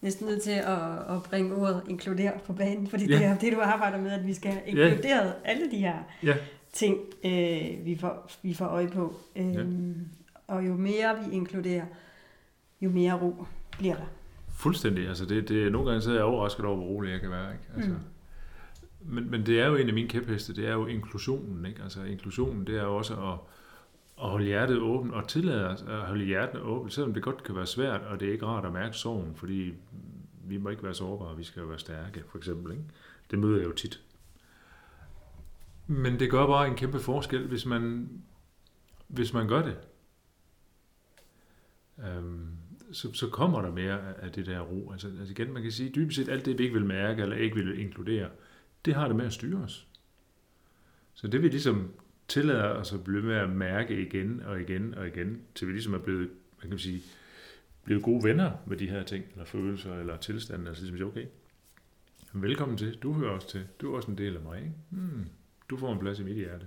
næsten 0.00 0.26
nødt 0.26 0.42
til 0.42 0.50
at, 0.50 0.82
at 1.16 1.22
bringe 1.28 1.54
ordet 1.56 1.82
inkludere 1.88 2.32
på 2.46 2.52
banen, 2.52 2.86
fordi 2.86 3.04
det 3.06 3.20
Ja. 3.20 3.22
er 3.22 3.38
det, 3.38 3.52
du 3.52 3.60
arbejder 3.60 3.98
med, 3.98 4.10
at 4.10 4.26
vi 4.26 4.34
skal 4.34 4.50
have 4.52 4.66
inkluderet 4.66 5.34
alle 5.44 5.70
de 5.70 5.76
her 5.76 5.96
Ja. 6.22 6.34
ting, 6.72 6.98
øh, 7.24 7.84
vi, 7.84 7.96
får, 8.00 8.30
vi 8.42 8.54
får 8.54 8.66
øje 8.66 8.88
på. 8.88 9.14
Øhm, 9.36 10.08
Og 10.48 10.66
jo 10.66 10.74
mere 10.74 11.16
vi 11.24 11.32
inkluderer, 11.36 11.84
jo 12.80 12.90
mere 12.90 13.12
ro 13.14 13.44
bliver 13.78 13.94
der. 13.94 14.06
Fuldstændig. 14.48 15.08
Altså 15.08 15.24
det, 15.26 15.48
det, 15.48 15.72
nogle 15.72 15.88
gange 15.90 16.02
så 16.02 16.10
er 16.10 16.14
jeg 16.14 16.24
overrasket 16.24 16.64
over, 16.64 16.76
hvor 16.76 16.86
rolig 16.86 17.10
jeg 17.12 17.20
kan 17.20 17.30
være. 17.30 17.52
Ikke? 17.52 17.64
Altså, 17.76 17.90
Mm. 17.90 19.14
men, 19.14 19.30
men 19.30 19.46
det 19.46 19.60
er 19.60 19.66
jo 19.66 19.76
en 19.76 19.88
af 19.88 19.94
mine 19.94 20.08
kæpheste, 20.08 20.54
det 20.56 20.68
er 20.68 20.72
jo 20.72 20.86
inklusionen. 20.86 21.66
Ikke? 21.66 21.82
Altså 21.82 22.02
inklusionen, 22.04 22.66
det 22.66 22.76
er 22.78 22.82
jo 22.82 22.96
også 22.96 23.14
at, 23.14 23.38
at 24.22 24.28
holde 24.30 24.44
hjertet 24.46 24.78
åbent 24.78 25.14
og 25.14 25.28
tillade 25.28 25.68
os 25.68 25.82
at 25.82 25.98
holde 26.00 26.24
hjertet 26.24 26.60
åbent, 26.60 26.92
selvom 26.92 27.14
det 27.14 27.22
godt 27.22 27.42
kan 27.42 27.56
være 27.56 27.66
svært, 27.66 28.00
og 28.00 28.20
det 28.20 28.28
er 28.28 28.32
ikke 28.32 28.46
rart 28.46 28.64
at 28.64 28.72
mærke 28.72 28.96
sorgen, 28.96 29.34
fordi 29.36 29.74
vi 30.44 30.56
må 30.56 30.68
ikke 30.68 30.82
være 30.82 30.94
sårbare, 30.94 31.36
vi 31.36 31.44
skal 31.44 31.60
jo 31.60 31.66
være 31.66 31.78
stærke, 31.78 32.24
for 32.28 32.38
eksempel. 32.38 32.72
Ikke? 32.72 32.84
Det 33.30 33.38
møder 33.38 33.56
jeg 33.56 33.66
jo 33.66 33.72
tit. 33.72 34.02
Men 35.86 36.20
det 36.20 36.30
gør 36.30 36.46
bare 36.46 36.68
en 36.68 36.76
kæmpe 36.76 36.98
forskel, 37.00 37.46
hvis 37.46 37.66
man, 37.66 38.08
hvis 39.08 39.32
man 39.32 39.48
gør 39.48 39.62
det. 39.62 39.76
Øhm, 42.06 42.46
så, 42.92 43.12
så 43.12 43.28
kommer 43.28 43.62
der 43.62 43.72
mere 43.72 44.16
af- 44.22 44.32
det 44.32 44.46
der 44.46 44.60
ro. 44.60 44.92
Altså, 44.92 45.08
altså 45.08 45.30
igen, 45.30 45.52
man 45.52 45.62
kan 45.62 45.72
sige, 45.72 45.90
dybest 45.94 46.16
set 46.16 46.28
alt 46.28 46.44
det, 46.46 46.58
vi 46.58 46.62
ikke 46.62 46.74
vil 46.74 46.86
mærke, 46.86 47.22
eller 47.22 47.36
ikke 47.36 47.56
vil 47.56 47.80
inkludere, 47.80 48.28
det 48.84 48.94
har 48.94 49.06
det 49.06 49.16
med 49.16 49.26
at 49.26 49.32
styre 49.32 49.58
os. 49.62 49.86
Så 51.14 51.28
det 51.28 51.42
vi 51.42 51.48
ligesom 51.48 51.90
tillader 52.28 52.64
os 52.64 52.92
at 52.92 53.04
blive 53.04 53.22
med 53.22 53.34
at 53.34 53.50
mærke 53.50 54.00
igen 54.02 54.42
og 54.42 54.60
igen 54.60 54.94
og 54.94 55.06
igen, 55.08 55.42
til 55.54 55.66
vi 55.68 55.72
ligesom 55.72 55.94
er 55.94 55.98
blevet, 55.98 56.30
man 56.62 56.70
kan 56.70 56.78
sige, 56.78 57.02
blevet 57.84 58.02
gode 58.02 58.24
venner 58.24 58.52
med 58.66 58.76
de 58.76 58.88
her 58.90 59.02
ting, 59.02 59.24
eller 59.32 59.44
følelser, 59.44 59.98
eller 59.98 60.16
tilstande, 60.16 60.68
altså 60.68 60.82
ligesom 60.82 60.96
sige, 60.98 61.06
okay, 61.06 61.26
velkommen 62.32 62.78
til, 62.78 62.98
du 63.02 63.12
hører 63.12 63.30
også 63.30 63.48
til, 63.48 63.66
du 63.80 63.92
er 63.92 63.96
også 63.96 64.10
en 64.10 64.18
del 64.18 64.36
af 64.36 64.42
mig, 64.42 64.58
ikke? 64.58 64.72
Hmm, 64.90 65.26
du 65.70 65.76
får 65.76 65.92
en 65.92 65.98
plads 65.98 66.18
i 66.20 66.22
mit 66.24 66.36
hjerte. 66.36 66.66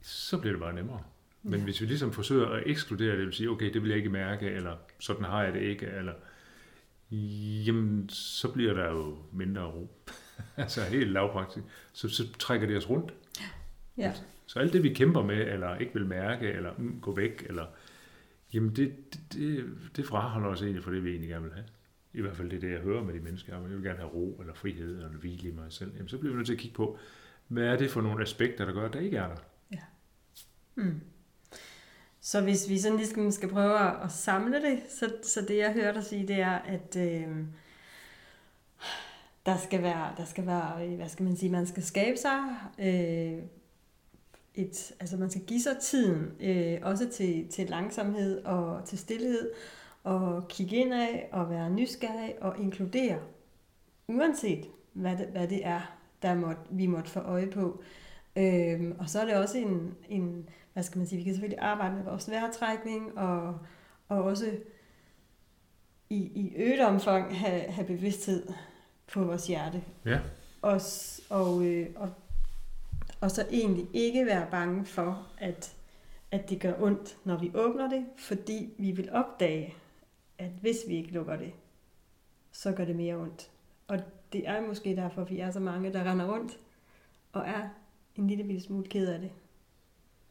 Så 0.00 0.38
bliver 0.40 0.52
det 0.52 0.60
bare 0.60 0.74
nemmere. 0.74 1.02
Men 1.42 1.54
Ja. 1.54 1.64
hvis 1.64 1.80
vi 1.80 1.86
ligesom 1.86 2.12
forsøger 2.12 2.48
at 2.48 2.62
ekskludere 2.66 3.10
det, 3.10 3.18
det 3.18 3.26
vil 3.26 3.34
sige, 3.34 3.50
okay, 3.50 3.72
det 3.72 3.82
vil 3.82 3.88
jeg 3.88 3.98
ikke 3.98 4.10
mærke, 4.10 4.46
eller 4.50 4.76
sådan 4.98 5.24
har 5.24 5.42
jeg 5.42 5.52
det 5.52 5.62
ikke, 5.62 5.86
eller 5.86 6.12
jamen, 7.66 8.08
så 8.08 8.52
bliver 8.52 8.74
der 8.74 8.90
jo 8.90 9.18
mindre 9.32 9.62
ro. 9.62 9.90
altså 10.56 10.80
helt 10.82 11.10
lavpraktisk. 11.10 11.66
Så, 11.92 12.08
så 12.08 12.32
trækker 12.38 12.66
det 12.66 12.76
os 12.76 12.90
rundt. 12.90 13.14
Ja. 13.98 14.12
Så 14.46 14.58
alt 14.58 14.72
det, 14.72 14.82
vi 14.82 14.94
kæmper 14.94 15.22
med, 15.22 15.52
eller 15.52 15.76
ikke 15.76 15.94
vil 15.94 16.06
mærke, 16.06 16.46
eller 16.46 16.72
mm, 16.78 17.00
gå 17.00 17.14
væk, 17.14 17.46
eller 17.48 17.66
jamen 18.54 18.76
det, 18.76 18.94
det, 19.12 19.20
det, 19.32 19.64
det 19.96 20.06
fraholder 20.06 20.48
os 20.48 20.62
egentlig 20.62 20.84
for 20.84 20.90
det, 20.90 21.04
vi 21.04 21.10
egentlig 21.10 21.30
gerne 21.30 21.44
vil 21.44 21.52
have. 21.52 21.66
I 22.12 22.20
hvert 22.20 22.36
fald 22.36 22.50
det 22.50 22.62
det, 22.62 22.70
jeg 22.70 22.80
hører 22.80 23.04
med 23.04 23.14
de 23.14 23.20
mennesker. 23.20 23.60
Jeg 23.60 23.70
vil 23.70 23.82
gerne 23.82 23.98
have 23.98 24.10
ro, 24.10 24.36
eller 24.40 24.54
frihed, 24.54 24.96
eller 24.96 25.08
hvile 25.08 25.48
i 25.48 25.52
mig 25.52 25.64
selv. 25.68 25.92
Jamen, 25.94 26.08
så 26.08 26.18
bliver 26.18 26.32
vi 26.32 26.36
nødt 26.36 26.46
til 26.46 26.54
at 26.54 26.60
kigge 26.60 26.76
på, 26.76 26.98
hvad 27.48 27.64
er 27.64 27.76
det 27.76 27.90
for 27.90 28.00
nogle 28.00 28.22
aspekter, 28.22 28.64
der 28.64 28.72
gør, 28.72 28.86
at 28.86 28.92
der 28.92 29.00
ikke 29.00 29.16
er 29.16 29.28
der? 29.28 29.36
Mm. 30.74 31.00
Så 32.20 32.40
hvis 32.40 32.68
vi 32.68 32.78
sådan 32.78 32.96
ligesom 32.96 33.30
skal 33.30 33.48
prøve 33.48 34.02
at 34.04 34.12
samle 34.12 34.62
det, 34.62 34.82
så, 34.88 35.12
så 35.22 35.40
det 35.48 35.56
jeg 35.56 35.72
hører 35.72 35.92
dig 35.92 36.04
sige, 36.04 36.28
det 36.28 36.40
er, 36.40 36.58
at 36.58 36.96
øh, 36.96 37.44
der 39.46 39.56
skal 39.56 39.82
være, 39.82 40.12
der 40.16 40.24
skal 40.24 40.46
være, 40.46 40.96
hvad 40.96 41.08
skal 41.08 41.24
man 41.24 41.36
sige, 41.36 41.52
man 41.52 41.66
skal 41.66 41.82
skabe 41.82 42.16
sig 42.16 42.40
øh, 42.78 43.42
et, 44.54 44.92
altså 45.00 45.16
man 45.16 45.30
skal 45.30 45.42
give 45.42 45.60
sig 45.60 45.76
tiden, 45.82 46.32
øh, 46.40 46.78
også 46.82 47.08
til, 47.10 47.48
til 47.48 47.66
langsomhed 47.68 48.44
og 48.44 48.84
til 48.84 48.98
stillhed, 48.98 49.50
og 50.04 50.48
kigge 50.48 50.76
ind 50.76 50.94
af 50.94 51.28
og 51.32 51.50
være 51.50 51.70
nysgerrig 51.70 52.34
og 52.40 52.58
inkludere, 52.58 53.18
uanset 54.08 54.64
hvad 54.92 55.16
det, 55.16 55.26
hvad 55.26 55.48
det 55.48 55.66
er, 55.66 55.96
der 56.22 56.34
måtte, 56.34 56.62
vi 56.70 56.86
måtte 56.86 57.10
få 57.10 57.20
øje 57.20 57.46
på. 57.46 57.82
Øhm, 58.36 58.96
og 58.98 59.08
så 59.10 59.20
er 59.20 59.24
det 59.24 59.34
også 59.34 59.58
en, 59.58 59.94
en, 60.08 60.48
hvad 60.72 60.82
skal 60.82 60.98
man 60.98 61.06
sige, 61.06 61.18
vi 61.18 61.24
kan 61.24 61.34
selvfølgelig 61.34 61.64
arbejde 61.64 61.94
med 61.94 62.04
vores 62.04 62.30
vejrtrækning, 62.30 63.18
og, 63.18 63.58
og 64.08 64.22
også 64.24 64.56
i, 66.10 66.16
i 66.16 66.52
øget 66.56 66.80
omfang 66.80 67.38
have, 67.38 67.60
have 67.60 67.86
bevidsthed 67.86 68.46
på 69.12 69.24
vores 69.24 69.46
hjerte. 69.46 69.82
Ja. 70.06 70.18
Og, 70.62 70.80
s- 70.80 71.20
og, 71.30 71.64
øh, 71.66 71.86
og, 71.96 72.10
og 73.24 73.30
så 73.30 73.46
egentlig 73.50 73.86
ikke 73.92 74.26
være 74.26 74.46
bange 74.50 74.84
for, 74.84 75.28
at, 75.38 75.76
at 76.30 76.50
det 76.50 76.60
gør 76.60 76.72
ondt, 76.78 77.16
når 77.24 77.38
vi 77.38 77.50
åbner 77.54 77.88
det, 77.88 78.04
fordi 78.18 78.74
vi 78.78 78.90
vil 78.90 79.10
opdage, 79.12 79.74
at 80.38 80.50
hvis 80.60 80.76
vi 80.88 80.96
ikke 80.96 81.12
lukker 81.12 81.36
det, 81.36 81.52
så 82.52 82.72
gør 82.72 82.84
det 82.84 82.96
mere 82.96 83.16
ondt. 83.16 83.50
Og 83.88 83.98
det 84.32 84.48
er 84.48 84.66
måske 84.66 84.96
derfor, 84.96 85.24
vi 85.24 85.38
er 85.38 85.50
så 85.50 85.60
mange, 85.60 85.92
der 85.92 86.10
render 86.10 86.32
rundt 86.32 86.52
og 87.32 87.42
er 87.46 87.68
en 88.16 88.26
lille 88.28 88.44
bitte 88.44 88.60
smule 88.60 88.86
ked 88.88 89.08
af 89.08 89.20
det. 89.20 89.30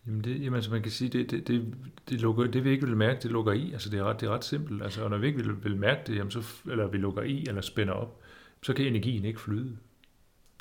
Jamen, 0.08 0.24
det, 0.24 0.42
jamen 0.42 0.56
altså 0.56 0.72
man 0.72 0.82
kan 0.82 0.92
sige, 0.92 1.10
det, 1.10 1.32
det, 1.32 1.48
det, 1.48 1.76
det, 2.10 2.22
lukker, 2.22 2.48
det 2.48 2.64
vi 2.64 2.70
ikke 2.70 2.88
vil 2.88 2.98
mærke, 2.98 3.20
det 3.22 3.32
lukker 3.32 3.52
i. 3.52 3.72
Altså 3.72 3.90
det 3.90 4.00
er 4.00 4.04
ret, 4.04 4.22
det 4.22 4.28
er 4.28 4.32
ret 4.32 4.46
simpelt. 4.46 4.84
Altså, 4.84 5.04
og 5.04 5.10
når 5.10 5.18
vi 5.18 5.28
ikke 5.28 5.44
vil, 5.44 5.64
vil 5.64 5.78
mærke 5.78 6.02
det, 6.08 6.16
jamen, 6.16 6.32
så, 6.32 6.44
eller 6.72 6.88
vi 6.88 6.98
lukker 6.98 7.22
i 7.22 7.46
eller 7.48 7.62
spænder 7.62 7.94
op, 7.94 8.20
så 8.64 8.74
kan 8.74 8.86
energien 8.86 9.26
ikke 9.26 9.42
flyde. 9.42 9.78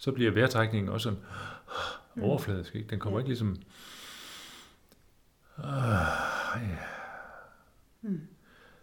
Så 0.01 0.13
bliver 0.13 0.31
vejrtrækningen 0.31 0.93
også 0.93 1.05
sådan 1.05 1.19
overfladisk. 2.21 2.75
Ikke? 2.75 2.89
Den 2.89 2.99
kommer 2.99 3.19
ikke 3.19 3.29
ligesom... 3.29 3.57
Ah, 5.59 6.63
ja. 6.63 6.79
Mm. 8.03 8.21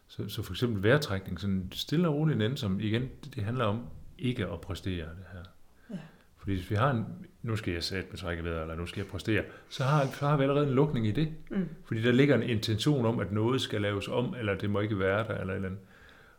Så, 0.08 0.30
så 0.30 0.44
for 0.44 0.54
eksempel 0.54 0.84
vejrtrækning, 0.84 1.40
sådan 1.40 1.68
stille 1.72 2.08
og 2.08 2.16
roligt 2.16 2.42
en 2.42 2.58
som 2.58 2.80
igen, 2.80 3.02
det, 3.02 3.36
det 3.36 3.44
handler 3.44 3.66
om 3.66 3.88
ikke 4.18 4.48
at 4.48 4.62
præstere 4.62 5.06
det 5.06 5.26
her. 5.34 5.44
Ja. 5.90 6.00
Fordi 6.38 6.56
hvis 6.56 6.70
vi 6.70 6.76
har 6.76 6.92
en, 6.92 7.06
nu 7.42 7.56
skal 7.56 7.74
jeg 7.74 7.84
sætte 7.84 8.10
med 8.10 8.18
trække 8.18 8.44
vejret, 8.44 8.62
eller 8.62 8.76
nu 8.76 8.86
skal 8.86 9.00
jeg 9.00 9.08
præstere, 9.08 9.44
så 9.70 9.84
har, 9.84 10.06
så 10.06 10.28
har 10.28 10.38
vi 10.38 10.44
allerede 10.44 10.68
en 10.68 10.74
lukning 10.74 11.08
i 11.08 11.12
det. 11.12 11.34
Mm. 11.50 11.70
Fordi 11.86 12.02
der 12.02 12.12
ligger 12.12 12.36
en 12.36 12.44
intention 12.44 13.06
om, 13.06 13.20
at 13.20 13.32
noget 13.32 13.62
skal 13.62 13.82
laves 13.82 14.08
om, 14.08 14.36
eller 14.40 14.56
det 14.56 14.70
må 14.70 14.80
ikke 14.80 15.00
være 15.00 15.28
der, 15.28 15.38
eller 15.38 15.54
eller 15.54 15.68
andet. 15.68 15.80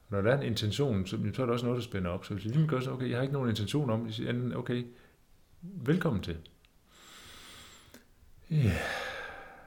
Og 0.08 0.16
når 0.16 0.20
der 0.22 0.32
er 0.32 0.40
en 0.40 0.46
intention, 0.46 1.06
så, 1.06 1.18
så 1.34 1.42
er 1.42 1.46
der 1.46 1.52
også 1.52 1.66
noget, 1.66 1.80
der 1.80 1.84
spænder 1.84 2.10
op. 2.10 2.24
Så 2.24 2.34
hvis 2.34 2.44
vi 2.44 2.50
lige 2.50 2.68
gør 2.68 2.80
så, 2.80 2.90
okay, 2.90 3.08
jeg 3.08 3.16
har 3.16 3.22
ikke 3.22 3.34
nogen 3.34 3.50
intention 3.50 3.90
om, 3.90 4.04
det, 4.04 4.14
siger 4.14 4.56
okay, 4.56 4.84
velkommen 5.62 6.22
til. 6.22 6.36
Ja. 8.50 8.78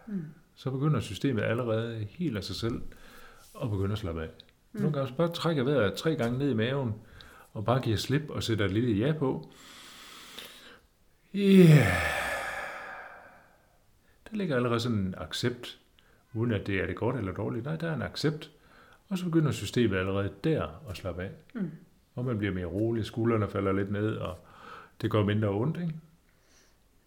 Mm. 0.08 0.26
Så 0.56 0.72
begynder 0.72 1.00
systemet 1.00 1.44
allerede 1.44 2.08
helt 2.10 2.38
af 2.38 2.44
sig 2.44 2.56
selv 2.56 2.82
at 3.62 3.70
begynde 3.70 3.92
at 3.92 3.98
slappe 3.98 4.24
af. 4.24 4.30
Mm. 4.72 4.82
Nogle 4.82 4.98
gange 4.98 5.10
så 5.10 5.16
bare 5.16 5.32
trækker 5.32 5.64
vejret 5.64 5.94
tre 5.94 6.16
gange 6.16 6.38
ned 6.38 6.50
i 6.50 6.54
maven, 6.54 6.94
og 7.54 7.66
bare 7.66 7.82
giver 7.82 7.98
slip 7.98 8.30
og 8.30 8.44
sætter 8.44 8.66
et 8.66 8.72
lille 8.72 9.08
ja 9.08 9.14
på. 9.20 9.50
Ja. 11.34 11.40
Yeah. 11.40 11.88
Der 14.30 14.38
ligger 14.38 14.56
allerede 14.56 14.80
sådan 14.80 14.98
en 14.98 15.16
accept, 15.18 15.80
uden 16.34 16.52
at 16.52 16.68
det 16.68 16.82
er 16.82 16.86
det 16.86 16.96
godt 16.96 17.16
eller 17.16 17.34
dårligt. 17.34 17.66
Nej, 17.66 17.76
der 17.76 17.90
er 17.90 17.96
en 17.96 18.02
accept. 18.02 18.52
Og 19.10 19.18
så 19.18 19.26
begynder 19.26 19.52
systemet 19.52 19.98
allerede 19.98 20.34
der 20.44 20.90
at 20.90 20.98
slappe 20.98 21.24
af. 21.24 21.32
Mm. 21.54 21.72
Og 22.16 22.26
man 22.26 22.38
bliver 22.38 22.54
mere 22.54 22.66
rolig, 22.66 23.06
skuldrene 23.06 23.50
falder 23.50 23.72
lidt 23.72 23.92
ned, 23.92 24.16
og 24.16 24.38
det 25.02 25.12
går 25.12 25.24
mindre 25.24 25.50
ondt, 25.50 25.78
ikke? 25.78 25.94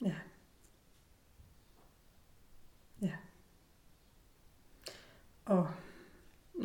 Ja. 0.05 0.15
Og 5.47 5.69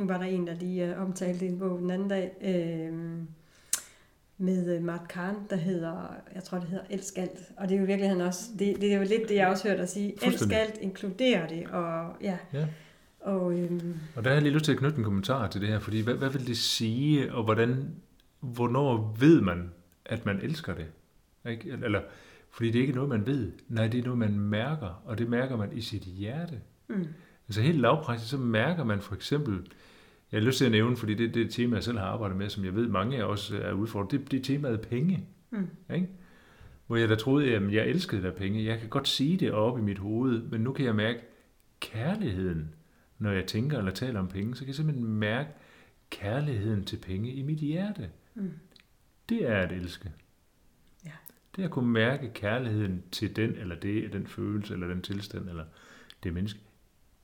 nu 0.01 0.07
var 0.07 0.17
der 0.17 0.25
en, 0.25 0.47
der 0.47 0.53
lige 0.53 0.91
uh, 0.91 1.01
omtalte 1.01 1.45
en 1.45 1.59
bog 1.59 1.79
den 1.79 1.91
anden 1.91 2.07
dag, 2.07 2.31
øh, 2.41 2.93
med 4.37 4.77
uh, 4.77 4.83
Mart 4.83 5.07
Kahn, 5.09 5.35
der 5.49 5.55
hedder, 5.55 6.15
jeg 6.35 6.43
tror 6.43 6.59
det 6.59 6.67
hedder 6.67 6.85
Elsk 6.89 7.17
alt. 7.17 7.39
Og 7.57 7.69
det 7.69 7.75
er 7.75 7.79
jo 7.79 7.83
i 7.83 7.87
virkeligheden 7.87 8.21
også, 8.21 8.49
det, 8.59 8.81
det 8.81 8.93
er 8.93 8.97
jo 8.97 9.03
lidt 9.03 9.29
det, 9.29 9.35
jeg 9.35 9.47
også 9.47 9.67
hørte 9.67 9.81
dig 9.81 9.89
sige. 9.89 10.25
Elsk 10.25 10.51
alt, 10.51 10.77
inkluderer 10.81 11.47
det, 11.47 11.67
og 11.67 12.15
ja. 12.21 12.37
Ja. 12.53 12.67
Og 13.19 13.59
øhm, 13.59 13.95
Og 14.15 14.23
der 14.23 14.29
har 14.29 14.35
jeg 14.35 14.43
lige 14.43 14.53
lyst 14.53 14.65
til 14.65 14.71
at 14.71 14.77
knytte 14.77 14.97
en 14.97 15.03
kommentar 15.03 15.47
til 15.47 15.61
det 15.61 15.69
her, 15.69 15.79
fordi 15.79 16.01
hvad, 16.01 16.13
hvad 16.13 16.29
vil 16.29 16.47
det 16.47 16.57
sige, 16.57 17.33
og 17.33 17.43
hvordan, 17.43 17.95
hvornår 18.39 19.15
ved 19.19 19.41
man, 19.41 19.71
at 20.05 20.25
man 20.25 20.39
elsker 20.41 20.75
det? 20.75 20.85
Ikke? 21.49 21.69
Eller, 21.83 22.01
fordi 22.49 22.71
det 22.71 22.79
er 22.79 22.81
ikke 22.81 22.95
noget, 22.95 23.09
man 23.09 23.25
ved. 23.25 23.51
Nej, 23.67 23.87
det 23.87 23.99
er 23.99 24.03
noget, 24.03 24.17
man 24.17 24.39
mærker, 24.39 25.01
og 25.05 25.17
det 25.17 25.29
mærker 25.29 25.57
man 25.57 25.69
i 25.73 25.81
sit 25.81 26.01
hjerte. 26.01 26.59
mm, 26.87 27.05
Altså 27.47 27.61
helt 27.61 27.79
lavpraktisk, 27.79 28.31
så 28.31 28.37
mærker 28.37 28.83
man 28.83 29.01
for 29.01 29.15
eksempel, 29.15 29.59
jeg 30.31 30.39
har 30.41 30.45
lyst 30.45 30.57
til 30.57 30.65
at 30.65 30.71
nævne, 30.71 30.97
fordi 30.97 31.13
det, 31.13 31.33
det 31.33 31.41
er 31.41 31.45
et 31.45 31.51
tema, 31.51 31.75
jeg 31.75 31.83
selv 31.83 31.97
har 31.97 32.05
arbejdet 32.05 32.37
med, 32.37 32.49
som 32.49 32.65
jeg 32.65 32.75
ved 32.75 32.87
mange 32.87 33.17
af 33.17 33.23
os 33.23 33.51
er 33.51 33.71
udfordret, 33.71 34.11
det, 34.11 34.31
det 34.31 34.39
er 34.39 34.43
temaet 34.43 34.81
penge. 34.81 35.27
mm, 35.51 35.67
Ikke? 35.93 36.07
hvor 36.87 36.97
jeg 36.97 37.09
da 37.09 37.15
troede, 37.15 37.55
at 37.55 37.73
jeg 37.73 37.87
elskede 37.87 38.21
der 38.21 38.31
penge. 38.31 38.65
Jeg 38.65 38.79
kan 38.79 38.89
godt 38.89 39.07
sige 39.07 39.37
det 39.37 39.51
op 39.51 39.79
i 39.79 39.81
mit 39.81 39.97
hoved, 39.97 40.41
men 40.41 40.61
nu 40.61 40.73
kan 40.73 40.85
jeg 40.85 40.95
mærke 40.95 41.19
kærligheden, 41.79 42.73
når 43.19 43.31
jeg 43.31 43.45
tænker 43.45 43.77
eller 43.77 43.91
taler 43.91 44.19
om 44.19 44.27
penge, 44.27 44.55
så 44.55 44.59
kan 44.59 44.67
jeg 44.67 44.75
simpelthen 44.75 45.07
mærke 45.07 45.49
kærligheden 46.09 46.83
til 46.83 46.97
penge 46.97 47.31
i 47.33 47.41
mit 47.41 47.57
hjerte. 47.59 48.09
Mm. 48.35 48.51
Det 49.29 49.49
er 49.49 49.57
at 49.57 49.71
elske. 49.71 50.11
Ja. 51.05 51.11
Det 51.55 51.61
er 51.61 51.65
at 51.65 51.71
kunne 51.71 51.89
mærke 51.89 52.31
kærligheden 52.33 53.03
til 53.11 53.35
den 53.35 53.55
eller 53.55 53.75
det, 53.75 54.13
den 54.13 54.27
følelse 54.27 54.73
eller 54.73 54.87
den 54.87 55.01
tilstand 55.01 55.49
eller 55.49 55.65
det 56.23 56.33
menneske 56.33 56.59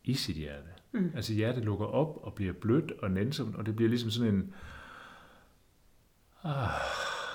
i 0.03 0.13
sit 0.13 0.35
hjerte. 0.35 0.69
Mm. 0.97 1.11
Altså 1.15 1.33
hjertet 1.33 1.65
lukker 1.65 1.85
op 1.85 2.19
og 2.23 2.33
bliver 2.33 2.53
blødt 2.53 2.91
og 2.91 3.11
nænsomt, 3.11 3.55
og 3.55 3.65
det 3.65 3.75
bliver 3.75 3.89
ligesom 3.89 4.09
sådan 4.09 4.33
en 4.33 4.53
ah, 6.43 6.69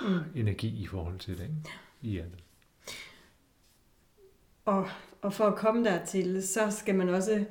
Mm. 0.03 0.18
energi 0.40 0.83
i 0.83 0.87
forhold 0.87 1.18
til 1.18 1.38
det, 1.38 1.42
ikke? 1.42 1.55
I 2.03 2.11
hjertet. 2.11 2.38
Og, 4.64 4.88
og 5.22 5.33
for 5.33 5.44
at 5.44 5.57
komme 5.57 5.85
dertil, 5.85 6.48
så 6.48 6.70
skal 6.70 6.94
man 6.94 7.09
også, 7.09 7.44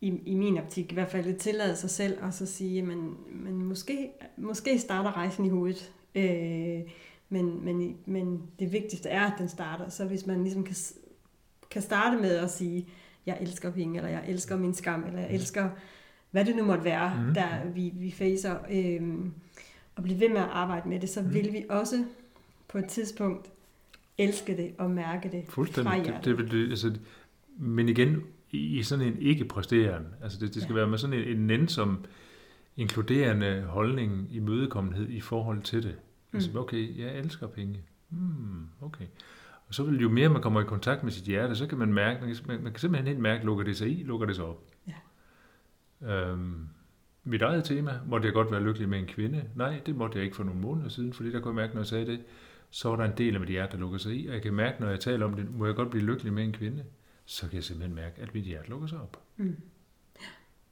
i, 0.00 0.06
i 0.26 0.34
min 0.34 0.58
optik 0.58 0.90
i 0.90 0.94
hvert 0.94 1.10
fald, 1.10 1.38
tillade 1.38 1.76
sig 1.76 1.90
selv 1.90 2.22
og 2.22 2.34
så 2.34 2.46
sige, 2.46 2.82
men, 2.82 3.16
men 3.28 3.64
måske, 3.64 4.10
måske 4.36 4.78
starter 4.78 5.16
rejsen 5.16 5.44
i 5.44 5.48
hovedet. 5.48 5.92
Øh, 6.14 6.90
men, 7.28 7.64
men, 7.64 7.96
men 8.06 8.42
det 8.58 8.72
vigtigste 8.72 9.08
er, 9.08 9.32
at 9.32 9.38
den 9.38 9.48
starter. 9.48 9.88
Så 9.88 10.04
hvis 10.04 10.26
man 10.26 10.42
ligesom 10.42 10.64
kan, 10.64 10.76
kan 11.70 11.82
starte 11.82 12.16
med 12.16 12.36
at 12.36 12.50
sige, 12.50 12.88
jeg 13.26 13.38
elsker 13.40 13.70
penge, 13.70 13.96
eller 13.98 14.10
jeg 14.10 14.24
elsker 14.28 14.56
min 14.56 14.74
skam, 14.74 15.04
eller 15.06 15.20
jeg 15.20 15.30
elsker, 15.34 15.70
hvad 16.30 16.44
det 16.44 16.56
nu 16.56 16.64
måtte 16.64 16.84
være, 16.84 17.24
mm. 17.28 17.34
der 17.34 17.64
vi, 17.74 17.92
vi 17.94 18.10
facer, 18.10 18.56
øh, 18.70 19.18
og 19.96 20.02
blive 20.02 20.20
ved 20.20 20.28
med 20.28 20.36
at 20.38 20.48
arbejde 20.52 20.88
med 20.88 21.00
det, 21.00 21.08
så 21.08 21.22
Mhm. 21.22 21.34
vil 21.34 21.52
vi 21.52 21.64
også 21.70 22.04
på 22.68 22.78
et 22.78 22.86
tidspunkt 22.86 23.50
elske 24.18 24.56
det 24.56 24.74
og 24.78 24.90
mærke 24.90 25.28
det 25.32 25.42
fra 25.46 25.52
Fuldstændig. 25.52 25.92
Det, 25.94 26.04
hjertet. 26.04 26.24
det, 26.24 26.38
vil 26.38 26.50
det, 26.50 26.70
altså, 26.70 26.94
men 27.58 27.88
igen, 27.88 28.22
i, 28.50 28.78
i 28.78 28.82
sådan 28.82 29.06
en 29.06 29.18
ikke-præsteren. 29.18 30.06
Altså 30.22 30.38
det, 30.40 30.54
det 30.54 30.62
skal 30.62 30.72
Ja. 30.72 30.78
være 30.78 30.86
med 30.90 30.98
sådan 30.98 31.18
en, 31.20 31.28
en 31.38 31.46
nænsom, 31.46 32.04
inkluderende 32.76 33.62
holdning, 33.62 34.28
imødekommenhed 34.32 35.08
i 35.08 35.20
forhold 35.20 35.62
til 35.62 35.82
det. 35.82 35.94
Altså, 36.32 36.50
Mm. 36.52 36.58
okay, 36.58 36.98
jeg 36.98 37.18
elsker 37.18 37.46
penge. 37.46 37.80
Hmm, 38.08 38.66
okay. 38.80 39.04
Og 39.68 39.74
så 39.74 39.82
vil 39.82 40.00
jo 40.00 40.08
mere 40.08 40.28
man 40.28 40.42
kommer 40.42 40.60
i 40.60 40.64
kontakt 40.64 41.02
med 41.02 41.12
sit 41.12 41.24
hjerte, 41.24 41.56
så 41.56 41.66
kan 41.66 41.78
man 41.78 41.92
mærke, 41.92 42.20
man 42.20 42.34
kan, 42.34 42.62
man, 42.62 42.72
kan 42.72 42.80
simpelthen 42.80 43.06
helt 43.06 43.20
mærke, 43.20 43.44
lukker 43.44 43.64
det 43.64 43.76
sig 43.76 43.98
i, 43.98 44.02
lukker 44.02 44.26
det 44.26 44.36
sig 44.36 44.44
op. 44.44 44.64
Ja. 44.86 46.12
Øhm, 46.12 46.68
mit 47.24 47.42
eget 47.42 47.64
tema, 47.64 48.00
måtte 48.06 48.26
jeg 48.26 48.34
godt 48.34 48.50
være 48.50 48.62
lykkelig 48.62 48.88
med 48.88 48.98
en 48.98 49.06
kvinde? 49.06 49.44
Nej, 49.54 49.80
det 49.86 49.96
måtte 49.96 50.18
jeg 50.18 50.24
ikke 50.24 50.36
for 50.36 50.44
nogle 50.44 50.60
måneder 50.60 50.88
siden, 50.88 51.12
fordi 51.12 51.32
der 51.32 51.40
kunne 51.40 51.60
jeg 51.60 51.66
mærke, 51.66 51.74
når 51.74 51.80
jeg 51.80 51.86
sagde 51.86 52.06
det, 52.06 52.20
så 52.70 52.88
var 52.88 52.96
der 52.96 53.04
en 53.04 53.18
del 53.18 53.34
af 53.34 53.40
mit 53.40 53.48
hjerte, 53.48 53.72
der 53.72 53.78
lukker 53.78 53.98
sig 53.98 54.16
i, 54.16 54.26
og 54.26 54.34
jeg 54.34 54.42
kan 54.42 54.54
mærke, 54.54 54.80
når 54.80 54.90
jeg 54.90 55.00
taler 55.00 55.26
om 55.26 55.34
det, 55.34 55.54
må 55.54 55.66
jeg 55.66 55.74
godt 55.74 55.90
blive 55.90 56.04
lykkelig 56.04 56.32
med 56.32 56.44
en 56.44 56.52
kvinde, 56.52 56.84
så 57.24 57.48
kan 57.48 57.54
jeg 57.54 57.64
simpelthen 57.64 57.94
mærke, 57.94 58.22
at 58.22 58.34
mit 58.34 58.44
hjerte 58.44 58.68
lukker 58.68 58.86
sig 58.86 59.00
op. 59.00 59.22
Mm. 59.36 59.56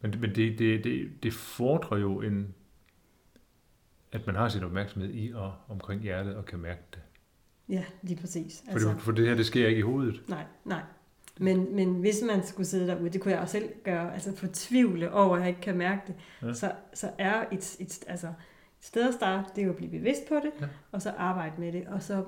Men, 0.00 0.14
men 0.20 0.34
det, 0.34 0.58
det, 0.58 0.84
det, 0.84 1.22
det 1.22 1.32
fordrer 1.32 1.98
jo 1.98 2.20
en, 2.20 2.54
at 4.12 4.26
man 4.26 4.36
har 4.36 4.48
sin 4.48 4.64
opmærksomhed 4.64 5.14
i 5.14 5.32
og 5.32 5.54
omkring 5.68 6.02
hjertet 6.02 6.36
og 6.36 6.44
kan 6.44 6.58
mærke 6.58 6.82
det. 6.94 7.00
Ja, 7.68 7.84
lige 8.02 8.20
præcis. 8.20 8.62
For, 8.64 8.72
altså, 8.72 8.88
det, 8.88 9.00
for 9.00 9.12
det 9.12 9.26
her, 9.26 9.34
det 9.34 9.46
sker 9.46 9.66
ikke 9.68 9.78
i 9.78 9.82
hovedet. 9.82 10.22
Nej, 10.28 10.44
nej. 10.64 10.80
Men, 11.40 11.76
men 11.76 11.94
hvis 11.94 12.22
man 12.26 12.46
skulle 12.46 12.66
sidde 12.66 12.86
derude, 12.86 13.10
det 13.10 13.20
kunne 13.20 13.32
jeg 13.32 13.40
også 13.40 13.52
selv 13.52 13.68
gøre, 13.84 14.14
altså 14.14 14.36
fortvivle 14.36 15.12
over, 15.12 15.34
at 15.36 15.40
jeg 15.40 15.48
ikke 15.48 15.60
kan 15.60 15.76
mærke 15.76 16.00
det, 16.06 16.14
Ja. 16.48 16.52
så, 16.54 16.72
så 16.94 17.10
er 17.18 17.44
et, 17.52 17.76
et, 17.80 18.04
altså, 18.06 18.26
et 18.26 18.34
sted 18.80 19.08
at 19.08 19.14
starte, 19.14 19.48
det 19.54 19.60
er 19.60 19.64
jo 19.64 19.70
at 19.70 19.76
blive 19.76 19.90
bevidst 19.90 20.20
på 20.28 20.34
det, 20.34 20.50
Ja. 20.60 20.64
ja. 20.64 20.70
og 20.92 21.02
så 21.02 21.10
arbejde 21.10 21.52
med 21.60 21.72
det, 21.72 21.86
og 21.86 22.02
så, 22.02 22.24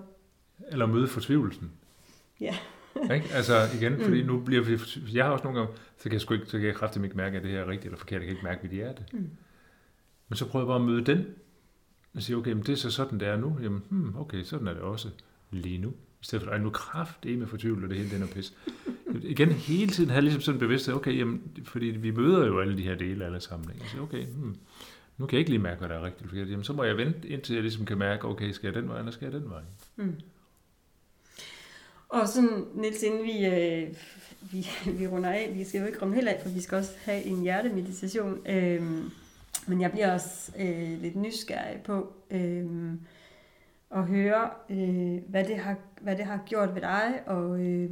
Eller 0.73 0.87
møde 0.87 1.09
fortvivlelsen. 1.09 1.71
Ja. 2.41 2.55
ikke? 3.15 3.27
Altså 3.35 3.55
igen, 3.81 4.01
fordi 4.01 4.21
Mm. 4.23 4.27
nu 4.29 4.41
bliver 4.41 4.63
vi, 4.65 4.79
jeg 5.17 5.25
har 5.25 5.33
også 5.33 5.45
nogle 5.45 5.59
gange, 5.61 5.75
så 5.97 6.03
kan 6.03 6.13
jeg, 6.13 6.21
sgu 6.21 6.35
ikke, 6.35 6.47
så 6.47 6.59
kan 6.59 6.67
jeg 6.67 6.75
kraftigt 6.75 7.05
ikke 7.05 7.17
mærke, 7.17 7.37
at 7.37 7.43
det 7.43 7.51
her 7.51 7.61
er 7.61 7.69
rigtigt 7.69 7.85
eller 7.85 7.99
forkert, 7.99 8.21
jeg 8.21 8.27
kan 8.29 8.37
ikke 8.37 8.45
mærke 8.45 8.61
mit 8.63 8.73
hjerte. 8.73 9.03
mm, 9.13 9.31
Men 10.29 10.37
så 10.37 10.49
prøver 10.49 10.65
jeg 10.65 10.69
bare 10.69 10.77
at 10.81 10.85
møde 10.85 11.05
den, 11.05 11.25
man 12.17 12.23
siger, 12.23 12.37
okay, 12.37 12.53
men 12.53 12.63
det 12.63 12.69
er 12.69 12.77
så 12.77 12.91
sådan, 12.91 13.21
det 13.21 13.29
er 13.29 13.37
nu. 13.37 13.59
Jamen, 13.63 13.83
hmm, 13.91 14.17
okay, 14.17 14.43
sådan 14.43 14.67
er 14.69 14.73
det 14.73 14.83
også 14.83 15.09
lige 15.51 15.79
nu. 15.79 15.89
I 15.89 15.93
stedet 16.23 16.45
for, 16.45 16.51
at 16.51 16.61
nu 16.61 16.71
kraft 16.71 17.23
det 17.23 17.33
er 17.33 17.37
med 17.37 17.47
fortvivlet, 17.47 17.91
det 17.91 17.99
hele 17.99 18.11
den 18.11 18.23
er 18.23 18.27
pis. 18.27 18.55
Igen, 19.23 19.53
hele 19.53 19.93
tiden 19.93 20.11
have 20.11 20.23
ligesom 20.23 20.41
sådan 20.41 20.59
bevidsthed, 20.59 20.95
okay, 20.95 21.19
jamen, 21.19 21.43
fordi 21.65 21.87
vi 21.87 22.11
møder 22.11 22.47
jo 22.47 22.61
alle 22.61 22.77
de 22.77 22.83
her 22.83 22.95
dele 22.95 23.25
alle 23.25 23.41
sammen. 23.41 23.71
Ikke? 23.75 23.91
Så 23.91 24.01
okay, 24.01 24.25
hmm, 24.25 24.57
nu 25.19 25.27
kan 25.27 25.37
jeg 25.37 25.39
ikke 25.39 25.51
lige 25.51 25.63
mærke, 25.63 25.79
hvad 25.79 25.89
der 25.89 25.95
er 25.95 26.05
rigtigt 26.05 26.29
forkert. 26.29 26.51
Jamen, 26.51 26.65
så 26.65 26.73
må 26.73 26.85
jeg 26.85 26.97
vente, 26.97 27.29
indtil 27.29 27.55
jeg 27.55 27.63
ligesom 27.63 27.87
kan 27.87 27.99
mærke, 27.99 28.25
okay, 28.25 28.51
skal 28.51 28.67
jeg 28.67 28.83
den 28.83 28.89
vej, 28.89 28.99
eller 28.99 29.13
skal 29.13 29.33
jeg 29.33 29.41
den 29.41 29.51
vej? 29.51 29.63
mm. 29.97 30.15
Og 32.09 32.29
sådan, 32.29 32.65
Niels, 32.75 33.03
inden 33.03 33.25
vi, 33.25 33.47
øh, 33.47 33.89
vi, 34.53 34.67
vi 34.99 35.07
runder 35.07 35.31
af, 35.31 35.53
vi 35.55 35.65
skal 35.65 35.81
jo 35.81 35.87
ikke 35.87 35.99
runde 36.03 36.15
helt 36.15 36.29
af, 36.29 36.41
for 36.43 36.49
vi 36.49 36.61
skal 36.61 36.79
også 36.79 36.93
have 37.05 37.23
en 37.23 37.43
hjertemeditation, 37.43 38.47
øh, 38.47 38.83
men 39.69 39.81
jeg 39.81 39.91
bliver 39.91 40.13
også 40.13 40.53
øh, 40.59 41.01
lidt 41.01 41.17
nysgerrig 41.17 41.83
på 41.83 42.13
øh, 42.31 42.93
at 43.91 44.07
høre, 44.07 44.51
øh, 44.71 45.23
hvad, 45.29 45.45
det 45.45 45.59
har, 45.59 45.77
hvad 46.01 46.17
det 46.17 46.25
har 46.25 46.43
gjort 46.47 46.75
ved 46.75 46.81
dig, 46.81 47.23
og 47.27 47.61
øh, 47.61 47.91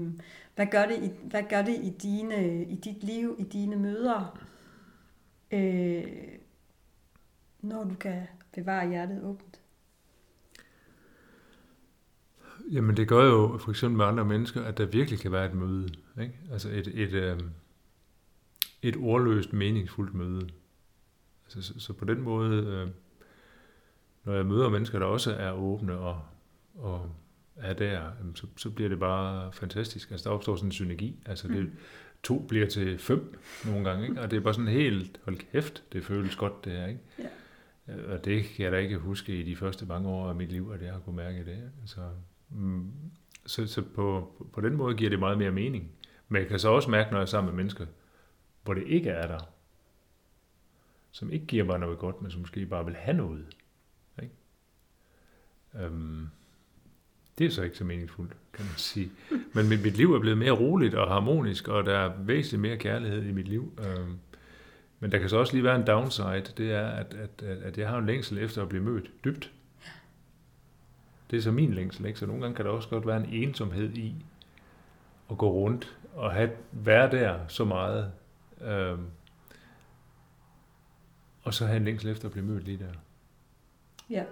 hvad, 0.55 0.67
gør 0.71 0.87
det 0.87 1.03
i, 1.03 1.11
hvad 1.25 1.43
gør 1.49 1.63
det 1.63 1.75
i, 1.83 1.91
dine, 2.03 2.65
i 2.65 2.75
dit 2.75 3.05
liv, 3.05 3.37
i 3.39 3.43
dine 3.45 3.77
møder, 3.77 4.39
øh, 5.51 6.05
når 7.61 7.85
du 7.85 7.95
kan 7.95 8.23
bevare 8.55 8.89
hjertet 8.89 9.23
åbent. 9.23 9.61
Jamen 12.71 12.97
det 12.97 13.09
gør 13.09 13.25
jo 13.25 13.59
for 13.59 13.71
eksempel 13.71 13.97
med 13.97 14.05
andre 14.05 14.25
mennesker, 14.25 14.63
at 14.63 14.79
der 14.79 14.87
virkelig 14.87 15.21
kan 15.21 15.33
være 15.33 15.47
et 15.47 15.55
møde. 15.55 15.89
Ikke? 16.21 16.35
Altså 16.53 16.69
et, 16.69 16.87
et, 16.87 17.13
øh, 17.13 17.41
et 18.83 18.97
ordløst, 18.97 19.53
meningsfuldt 19.53 20.15
møde. 20.15 20.49
Så, 21.62 21.81
så 21.81 21.93
på 21.93 22.05
den 22.05 22.21
måde, 22.21 22.57
øh, 22.57 22.88
når 24.25 24.35
jeg 24.35 24.47
møder 24.47 24.69
mennesker, 24.69 24.99
der 24.99 25.07
også 25.07 25.35
er 25.35 25.53
åbne 25.53 25.99
og, 25.99 26.21
og 26.75 27.11
er 27.57 27.73
der, 27.73 28.11
så, 28.35 28.47
så 28.57 28.71
bliver 28.71 28.88
det 28.88 28.99
bare 28.99 29.53
fantastisk. 29.53 30.11
Altså 30.11 30.29
der 30.29 30.35
opstår 30.35 30.57
sådan 30.57 30.69
en 30.69 30.73
synergi. 30.73 31.23
Altså 31.27 31.49
det, 31.49 31.71
to 32.23 32.38
bliver 32.49 32.67
til 32.67 32.99
fem 32.99 33.38
nogle 33.64 33.90
gange, 33.90 34.09
ikke? 34.09 34.21
og 34.21 34.31
det 34.31 34.37
er 34.37 34.40
bare 34.40 34.55
sådan 34.55 34.69
helt, 34.69 35.21
hold 35.25 35.37
kæft, 35.53 35.85
det 35.93 36.05
føles 36.05 36.37
godt 36.37 36.64
det 36.64 36.73
her. 36.73 36.87
Ikke? 36.87 37.01
Ja. 37.19 37.95
Øh, 37.95 38.12
Og 38.12 38.25
det 38.25 38.45
kan 38.45 38.64
jeg 38.64 38.73
da 38.73 38.77
ikke 38.77 38.97
huske 38.99 39.40
i 39.40 39.43
de 39.43 39.57
første 39.57 39.87
mange 39.87 40.09
år 40.09 40.29
af 40.29 40.35
mit 40.35 40.53
liv, 40.53 40.71
at 40.75 40.83
jeg 40.83 40.93
har 40.93 40.99
kunne 41.01 41.17
mærke 41.17 41.38
det. 41.45 41.71
Altså, 41.81 42.01
mm, 42.51 42.90
så 43.47 43.67
så 43.67 43.83
på, 43.83 44.33
på 44.53 44.61
den 44.61 44.77
måde 44.77 44.95
giver 44.95 45.11
det 45.11 45.19
meget 45.19 45.38
mere 45.38 45.51
mening. 45.51 45.90
Men 46.29 46.40
jeg 46.43 46.49
kan 46.49 46.59
så 46.59 46.69
også 46.69 46.90
mærke, 46.90 47.11
når 47.11 47.19
jeg 47.19 47.23
er 47.23 47.27
sammen 47.27 47.55
med 47.55 47.57
mennesker, 47.57 47.87
hvor 48.62 48.75
det 48.75 48.85
ikke 48.87 49.11
er 49.11 49.27
der, 49.27 49.49
som 51.14 51.33
ikke 51.33 51.46
giver 51.46 51.64
mig 51.64 51.79
noget 51.79 51.98
godt, 51.98 52.22
men 52.22 52.31
som 52.31 52.40
måske 52.40 52.66
bare 52.66 52.85
vil 52.85 52.94
have 52.94 53.16
noget. 53.16 53.46
Ikke? 54.22 54.35
Øhm, 55.74 56.29
det 57.38 57.46
er 57.46 57.50
så 57.50 57.62
ikke 57.62 57.77
så 57.77 57.85
meningsfuldt, 57.85 58.33
kan 58.53 58.64
man 58.64 58.74
sige. 58.77 59.11
Men 59.53 59.68
mit, 59.68 59.83
mit 59.83 59.96
liv 59.96 60.14
er 60.14 60.20
blevet 60.20 60.38
mere 60.38 60.50
roligt 60.50 60.94
og 60.94 61.09
harmonisk, 61.09 61.68
og 61.68 61.87
der 61.87 61.98
er 61.98 62.12
væsentligt 62.18 62.61
mere 62.61 62.77
kærlighed 62.77 63.22
i 63.22 63.33
mit 63.33 63.48
liv. 63.48 63.72
Øhm, 63.79 64.18
men 65.00 65.12
der 65.12 65.18
kan 65.18 65.29
så 65.29 65.37
også 65.37 65.53
lige 65.53 65.64
være 65.64 65.77
en 65.77 65.87
downside, 65.87 66.53
det 66.57 66.72
er, 66.72 66.87
at, 66.87 67.14
at, 67.14 67.42
at, 67.42 67.59
at 67.59 67.79
jeg 67.79 67.88
har 67.88 67.98
en 67.98 68.07
længsel 68.07 68.38
efter 68.38 68.62
at 68.62 68.68
blive 68.68 68.83
mødt 68.83 69.11
dybt. 69.24 69.53
Det 71.31 71.37
er 71.37 71.42
så 71.42 71.53
min 71.53 71.74
længsel, 71.74 72.07
ikke? 72.07 72.18
Så 72.18 72.27
nogle 72.27 72.42
gange 72.42 72.57
kan 72.57 72.64
der 72.64 72.70
også 72.70 72.88
godt 72.88 73.07
være 73.07 73.16
en 73.16 73.29
ensomhed 73.33 73.92
i 73.92 74.14
at 75.31 75.38
gå 75.38 75.53
rundt 75.53 75.96
og 76.14 76.33
have, 76.33 76.50
være 76.72 77.11
der 77.11 77.38
så 77.48 77.64
meget. 77.64 78.12
Øhm, 78.61 79.07
og 81.44 81.54
så 81.54 81.66
have 81.66 81.76
en 81.76 81.85
længsel 81.85 82.11
efter 82.11 82.28
at 82.28 82.33
blive 82.33 82.46
mødt 82.46 82.64
lige 82.64 82.78
der. 82.78 82.92
Ja. 84.11 84.24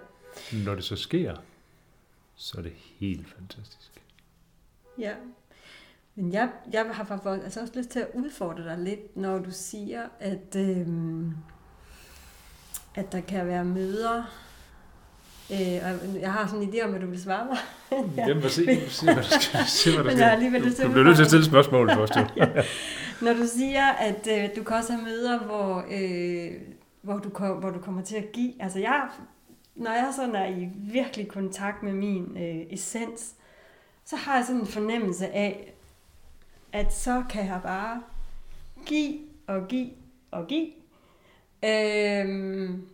Når 0.65 0.75
det 0.75 0.85
så 0.85 0.97
sker, 0.97 1.37
så 2.35 2.59
er 2.59 2.63
det 2.63 2.73
helt 2.99 3.29
fantastisk. 3.29 4.03
Ja. 4.99 5.15
Men 6.15 6.33
jeg, 6.33 6.49
jeg 6.73 6.87
har 6.93 7.05
faktisk 7.05 7.45
altså 7.45 7.61
også 7.61 7.73
lyst 7.77 7.91
til 7.91 8.01
at 8.01 8.09
udfordre 8.15 8.65
dig 8.65 8.79
lidt, 8.79 9.17
når 9.17 9.39
du 9.39 9.51
siger, 9.51 10.03
at, 10.21 10.57
øhm, 10.57 11.35
at 12.95 13.13
der 13.13 13.21
kan 13.21 13.47
være 13.47 13.65
møder. 13.65 14.39
Øh, 15.53 15.59
og 15.59 16.21
jeg 16.21 16.33
har 16.33 16.47
sådan 16.47 16.63
en 16.63 16.75
idé 16.75 16.85
om, 16.85 16.95
at 16.95 17.01
du 17.01 17.07
vil 17.07 17.23
svare 17.23 17.47
mig. 17.47 17.59
ja. 18.17 18.27
Jamen, 18.29 18.51
se, 18.51 18.91
se, 18.91 19.05
hvad 19.05 19.15
der 19.15 19.23
skal, 19.41 19.61
se, 19.67 19.91
hvad 19.91 20.05
der 20.05 20.11
Men 20.11 20.19
jeg 20.19 20.27
har 20.27 20.33
alligevel 20.33 20.63
lyst 20.63 20.77
til 20.77 20.85
du, 20.85 20.89
du 20.89 20.93
bliver 20.93 21.05
nødt 21.05 21.17
til 21.17 21.23
at 21.23 21.29
stille 21.29 21.47
spørgsmål 21.47 21.91
først, 21.91 22.17
jo. 22.17 22.27
Når 23.27 23.33
du 23.33 23.47
siger, 23.47 23.87
at 23.87 24.29
øh, 24.31 24.57
du 24.57 24.63
kan 24.63 24.77
også 24.77 24.93
have 24.93 25.05
møder, 25.05 25.39
hvor, 25.39 25.85
øh, 25.91 26.53
hvor, 27.03 27.19
du 27.19 27.29
hvor 27.55 27.71
du 27.71 27.79
kommer 27.79 28.03
til 28.03 28.17
at 28.17 28.33
give. 28.33 28.63
Altså 28.63 28.79
jeg, 28.79 29.09
når 29.75 29.91
jeg 29.91 30.13
sådan 30.17 30.35
er 30.35 30.47
i 30.47 30.71
virkelig 30.77 31.29
kontakt 31.29 31.83
med 31.83 31.93
min 31.93 32.37
øh, 32.37 32.67
essens, 32.71 33.35
så 34.05 34.17
har 34.17 34.37
jeg 34.37 34.45
sådan 34.47 34.61
en 34.61 34.67
fornemmelse 34.67 35.29
af, 35.29 35.75
at 36.73 36.95
så 36.95 37.25
kan 37.31 37.47
jeg 37.47 37.61
bare 37.63 38.03
give 38.87 39.19
og 39.47 39.69
give 39.69 39.91
og 40.31 40.47
give. 40.47 40.69
Øhm, 41.65 42.87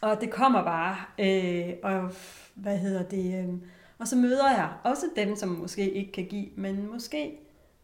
og 0.00 0.20
det 0.20 0.30
kommer 0.30 0.64
bare. 0.64 0.96
Øh, 1.18 1.74
og 1.82 2.10
hvad 2.54 2.78
hedder 2.78 3.02
det, 3.02 3.44
øh, 3.44 3.54
og 3.98 4.08
så 4.08 4.16
møder 4.16 4.50
jeg 4.50 4.72
også 4.84 5.06
dem, 5.16 5.36
som 5.36 5.48
måske 5.48 5.90
ikke 5.90 6.12
kan 6.12 6.26
give, 6.26 6.46
men 6.56 6.92
måske 6.92 7.38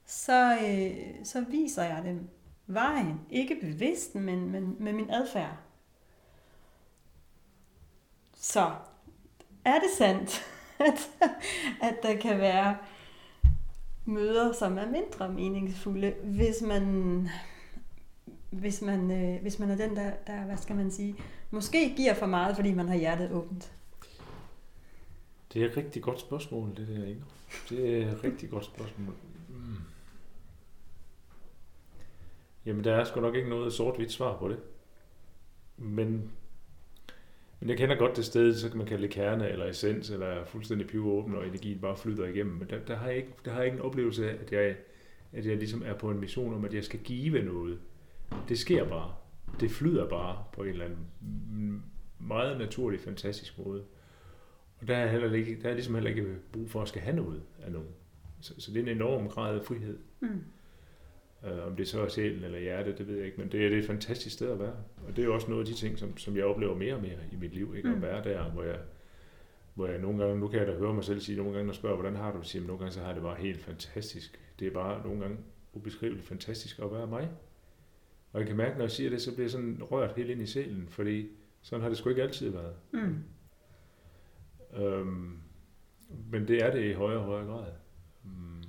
så, 0.06 0.58
øh, 0.68 1.24
så 1.24 1.40
viser 1.40 1.82
jeg 1.82 2.02
dem 2.04 2.28
vejen. 2.74 3.20
Ikke 3.30 3.58
bevidst, 3.60 4.14
men, 4.14 4.50
men 4.50 4.76
med 4.78 4.92
min 4.92 5.10
adfærd. 5.10 5.56
Så 8.34 8.70
er 9.64 9.78
det 9.78 9.90
sandt, 9.98 10.42
at, 10.88 11.10
at 11.82 11.94
der 12.02 12.16
kan 12.16 12.38
være 12.38 12.76
møder, 14.04 14.52
som 14.52 14.78
er 14.78 14.86
mindre 14.86 15.32
meningsfulde, 15.32 16.14
hvis 16.24 16.62
man, 16.62 17.28
hvis 18.50 18.82
man, 18.82 19.10
øh, 19.10 19.42
hvis 19.42 19.58
man 19.58 19.70
er 19.70 19.76
den, 19.76 19.96
der, 19.96 20.10
der, 20.26 20.44
hvad 20.44 20.56
skal 20.56 20.76
man 20.76 20.90
sige, 20.90 21.16
måske 21.50 21.94
giver 21.96 22.14
for 22.14 22.26
meget, 22.26 22.56
fordi 22.56 22.74
man 22.74 22.88
har 22.88 22.96
hjertet 22.96 23.30
åbent. 23.32 23.72
Det 25.52 25.62
er 25.62 25.68
et 25.68 25.76
rigtig 25.76 26.02
godt 26.02 26.20
spørgsmål, 26.20 26.76
det 26.76 26.88
der, 26.88 27.04
Inger. 27.04 27.24
Det 27.68 28.02
er 28.02 28.12
et 28.12 28.24
rigtig 28.24 28.50
godt 28.50 28.64
spørgsmål. 28.64 29.14
Mm. 29.48 29.76
Jamen, 32.66 32.84
der 32.84 32.94
er 32.94 33.04
sgu 33.04 33.20
nok 33.20 33.34
ikke 33.34 33.48
noget 33.48 33.72
sort-hvidt 33.72 34.12
svar 34.12 34.38
på 34.38 34.48
det. 34.48 34.58
Men, 35.76 36.30
men 37.60 37.68
jeg 37.68 37.76
kender 37.76 37.96
godt 37.96 38.16
det 38.16 38.24
sted, 38.24 38.54
så 38.54 38.68
kan 38.68 38.78
man 38.78 38.86
kalde 38.86 39.02
det 39.02 39.10
kerne 39.10 39.48
eller 39.48 39.66
essens, 39.66 40.10
eller 40.10 40.44
fuldstændig 40.44 40.86
pivåben, 40.86 41.18
åben, 41.18 41.34
og 41.34 41.46
energien 41.46 41.78
bare 41.78 41.96
flyder 41.96 42.26
igennem. 42.26 42.56
Men 42.56 42.70
der, 42.70 42.78
der, 42.78 42.96
har 42.96 43.06
jeg 43.06 43.16
ikke, 43.16 43.32
der 43.44 43.50
har 43.50 43.58
jeg 43.58 43.66
ikke 43.66 43.78
en 43.78 43.84
oplevelse 43.84 44.30
af, 44.30 44.34
at 44.34 44.52
jeg, 44.52 44.76
at 45.32 45.46
jeg 45.46 45.56
ligesom 45.56 45.82
er 45.86 45.94
på 45.94 46.10
en 46.10 46.20
mission 46.20 46.54
om, 46.54 46.64
at 46.64 46.74
jeg 46.74 46.84
skal 46.84 47.00
give 47.00 47.42
noget. 47.42 47.78
Det 48.48 48.58
sker 48.58 48.88
bare. 48.88 49.14
Det 49.60 49.70
flyder 49.70 50.08
bare 50.08 50.44
på 50.52 50.62
en 50.62 50.68
eller 50.68 50.84
anden 50.84 51.06
meget 52.18 52.58
naturlig, 52.58 53.00
fantastisk 53.00 53.58
måde. 53.58 53.84
Og 54.80 54.88
der 54.88 54.96
er, 54.96 55.06
heller 55.06 55.32
ikke, 55.32 55.62
der 55.62 55.68
er 55.68 55.74
ligesom 55.74 55.94
heller 55.94 56.10
ikke 56.10 56.36
brug 56.52 56.70
for 56.70 56.82
at 56.82 56.88
skal 56.88 57.02
have 57.02 57.16
noget 57.16 57.42
af 57.62 57.72
nogen. 57.72 57.88
Så, 58.40 58.54
så 58.58 58.70
det 58.70 58.78
er 58.78 58.82
en 58.82 58.96
enorm 58.96 59.28
grad 59.28 59.58
af 59.58 59.64
frihed. 59.64 59.98
Mm. 60.20 60.44
Uh, 61.42 61.66
om 61.66 61.76
det 61.76 61.88
så 61.88 62.00
er 62.00 62.08
sjælen 62.08 62.44
eller 62.44 62.58
hjertet, 62.58 62.98
det 62.98 63.08
ved 63.08 63.16
jeg 63.16 63.26
ikke, 63.26 63.40
men 63.40 63.52
det 63.52 63.64
er, 63.64 63.68
det 63.68 63.78
er 63.78 63.82
et 63.82 63.86
fantastisk 63.86 64.34
sted 64.36 64.50
at 64.50 64.58
være. 64.58 64.74
Og 65.06 65.16
det 65.16 65.18
er 65.18 65.26
jo 65.26 65.34
også 65.34 65.48
noget 65.48 65.62
af 65.62 65.66
de 65.66 65.74
ting, 65.74 65.98
som, 65.98 66.16
som 66.16 66.36
jeg 66.36 66.44
oplever 66.44 66.74
mere 66.74 66.94
og 66.94 67.02
mere 67.02 67.18
i 67.32 67.36
mit 67.36 67.54
liv, 67.54 67.74
ikke? 67.76 67.88
Mm. 67.88 67.94
at 67.94 68.02
være 68.02 68.24
der, 68.24 68.50
hvor 68.50 68.62
jeg, 68.62 68.78
hvor 69.74 69.86
jeg 69.86 69.98
nogle 69.98 70.24
gange, 70.24 70.40
nu 70.40 70.48
kan 70.48 70.58
jeg 70.58 70.66
da 70.66 70.72
høre 70.72 70.94
mig 70.94 71.04
selv 71.04 71.20
sige, 71.20 71.36
nogle 71.36 71.52
gange, 71.52 71.66
når 71.66 71.72
spørger, 71.72 71.96
hvordan 71.96 72.16
har 72.16 72.32
du 72.32 72.38
det, 72.38 72.46
siger, 72.46 72.66
nogle 72.66 72.78
gange 72.78 72.92
så 72.92 73.00
har 73.00 73.14
det 73.14 73.22
bare 73.22 73.36
helt 73.36 73.60
fantastisk. 73.60 74.40
Det 74.58 74.66
er 74.66 74.72
bare 74.72 75.02
nogle 75.06 75.20
gange 75.20 75.36
ubeskriveligt 75.72 76.26
fantastisk 76.26 76.78
at 76.78 76.92
være 76.92 77.06
mig. 77.06 77.28
Og 78.32 78.40
jeg 78.40 78.48
kan 78.48 78.56
mærke, 78.56 78.74
når 78.74 78.84
jeg 78.84 78.90
siger 78.90 79.10
det, 79.10 79.22
så 79.22 79.32
bliver 79.32 79.44
jeg 79.44 79.50
sådan 79.50 79.82
rørt 79.82 80.16
helt 80.16 80.30
ind 80.30 80.42
i 80.42 80.46
sjælen, 80.46 80.88
fordi 80.88 81.28
sådan 81.62 81.82
har 81.82 81.88
det 81.88 81.98
sgu 81.98 82.08
ikke 82.08 82.22
altid 82.22 82.50
været. 82.50 82.74
Mm. 82.92 83.24
Øhm, 84.76 85.40
men 86.30 86.48
det 86.48 86.62
er 86.62 86.70
det 86.70 86.90
i 86.90 86.92
højere 86.92 87.20
og 87.20 87.24
højere 87.24 87.46
grad. 87.46 87.72
Mm. 88.24 88.62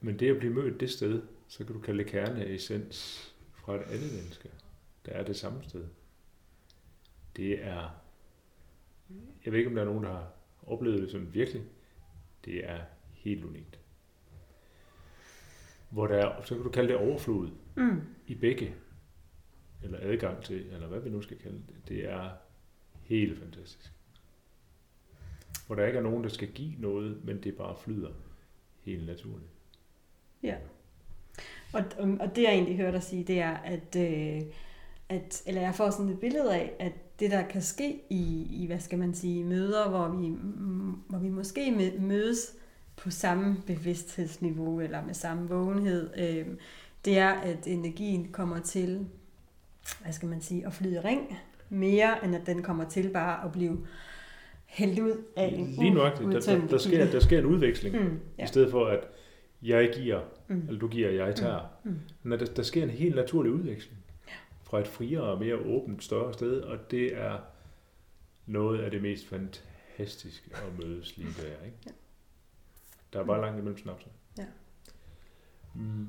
Men 0.00 0.18
det 0.18 0.30
at 0.30 0.38
blive 0.38 0.54
mødt 0.54 0.80
det 0.80 0.90
sted, 0.90 1.22
så 1.48 1.64
kan 1.64 1.74
du 1.74 1.80
kalde 1.80 2.04
det 2.04 2.10
kerneessens 2.10 3.28
fra 3.52 3.74
et 3.74 3.82
andet 3.82 4.12
menneske, 4.12 4.50
der 5.06 5.12
er 5.12 5.24
det 5.24 5.36
samme 5.36 5.64
sted. 5.64 5.86
Det 7.36 7.64
er, 7.64 7.90
jeg 9.44 9.52
ved 9.52 9.58
ikke 9.58 9.68
om 9.68 9.74
der 9.74 9.82
er 9.82 9.86
nogen, 9.86 10.04
der 10.04 10.10
har 10.10 10.32
oplevet 10.62 11.02
det 11.02 11.10
sådan 11.10 11.34
virkelig, 11.34 11.62
det 12.44 12.70
er 12.70 12.80
helt 13.12 13.44
unikt. 13.44 13.80
Hvor 15.90 16.06
der 16.06 16.16
er, 16.16 16.42
så 16.42 16.54
kan 16.54 16.64
du 16.64 16.70
kalde 16.70 16.88
det 16.88 16.96
overflod 16.96 17.50
mm. 17.76 18.00
i 18.26 18.34
begge, 18.34 18.74
eller 19.82 19.98
adgang 20.02 20.44
til, 20.44 20.66
eller 20.66 20.86
hvad 20.86 21.00
vi 21.00 21.10
nu 21.10 21.22
skal 21.22 21.38
kalde 21.38 21.62
det. 21.68 21.88
Det 21.88 22.04
er 22.10 22.30
helt 23.02 23.38
fantastisk. 23.38 23.92
Hvor 25.66 25.76
der 25.76 25.86
ikke 25.86 25.98
er 25.98 26.02
nogen, 26.02 26.24
der 26.24 26.30
skal 26.30 26.52
give 26.52 26.74
noget, 26.78 27.24
men 27.24 27.42
det 27.42 27.56
bare 27.56 27.76
flyder 27.76 28.10
helt 28.80 29.06
naturligt. 29.06 29.57
Ja. 30.42 30.54
Og, 31.72 31.84
og 32.20 32.36
det 32.36 32.42
jeg 32.42 32.52
egentlig 32.52 32.76
hørte 32.76 32.92
dig 32.92 33.02
sige, 33.02 33.24
det 33.24 33.40
er, 33.40 33.56
at, 33.56 33.96
øh, 33.96 34.42
at 35.08 35.42
eller 35.46 35.60
jeg 35.60 35.74
får 35.74 35.90
sådan 35.90 36.08
et 36.08 36.20
billede 36.20 36.54
af, 36.54 36.72
at 36.78 36.92
det 37.20 37.30
der 37.30 37.42
kan 37.42 37.62
ske 37.62 38.02
i, 38.10 38.46
i 38.50 38.66
hvad 38.66 38.80
skal 38.80 38.98
man 38.98 39.14
sige, 39.14 39.44
møder, 39.44 39.88
hvor 39.88 40.08
vi, 40.08 40.36
hvor 41.08 41.18
vi 41.18 41.28
måske 41.28 41.92
mødes 41.98 42.54
på 42.96 43.10
samme 43.10 43.56
bevidsthedsniveau, 43.66 44.80
eller 44.80 45.04
med 45.04 45.14
samme 45.14 45.48
vågenhed, 45.48 46.10
øh, 46.18 46.46
det 47.04 47.18
er, 47.18 47.28
at 47.28 47.66
energien 47.66 48.28
kommer 48.32 48.60
til, 48.60 49.06
hvad 50.02 50.12
skal 50.12 50.28
man 50.28 50.40
sige, 50.40 50.66
at 50.66 50.72
flyde 50.72 51.04
ring, 51.04 51.38
mere 51.68 52.24
end 52.24 52.36
at 52.36 52.46
den 52.46 52.62
kommer 52.62 52.88
til 52.88 53.10
bare 53.10 53.44
at 53.44 53.52
blive 53.52 53.86
hældt 54.66 54.98
ud 54.98 55.24
af 55.36 55.54
en 55.56 55.66
Lige 55.66 55.94
nok, 55.94 56.18
der, 56.18 56.40
der, 56.40 56.66
der, 56.66 56.78
sker, 56.78 57.10
der 57.10 57.20
sker 57.20 57.38
en 57.38 57.46
udveksling, 57.46 58.02
mm, 58.02 58.18
ja. 58.38 58.44
i 58.44 58.46
stedet 58.46 58.70
for 58.70 58.86
at 58.86 59.00
jeg 59.62 59.92
giver, 59.94 60.20
mm. 60.48 60.64
eller 60.68 60.80
du 60.80 60.88
giver, 60.88 61.10
jeg 61.10 61.34
tager. 61.34 61.60
Mm. 61.84 61.90
Mm. 61.90 61.98
Men 62.22 62.40
der, 62.40 62.46
der 62.46 62.62
sker 62.62 62.82
en 62.82 62.90
helt 62.90 63.14
naturlig 63.14 63.52
udveksling 63.52 63.98
fra 64.62 64.80
et 64.80 64.86
friere 64.86 65.22
og 65.22 65.38
mere 65.38 65.56
åbent, 65.56 66.04
større 66.04 66.32
sted, 66.32 66.60
og 66.60 66.90
det 66.90 67.16
er 67.16 67.38
noget 68.46 68.80
af 68.80 68.90
det 68.90 69.02
mest 69.02 69.26
fantastiske 69.26 70.50
at 70.54 70.84
mødes 70.84 71.16
lige 71.16 71.28
der. 71.42 71.64
Ikke? 71.64 71.76
Ja. 71.86 71.90
Der 73.12 73.20
er 73.20 73.24
bare 73.24 73.40
langt 73.40 73.58
imellem 73.58 73.78
snapsen. 73.78 74.10
Ja. 74.38 74.46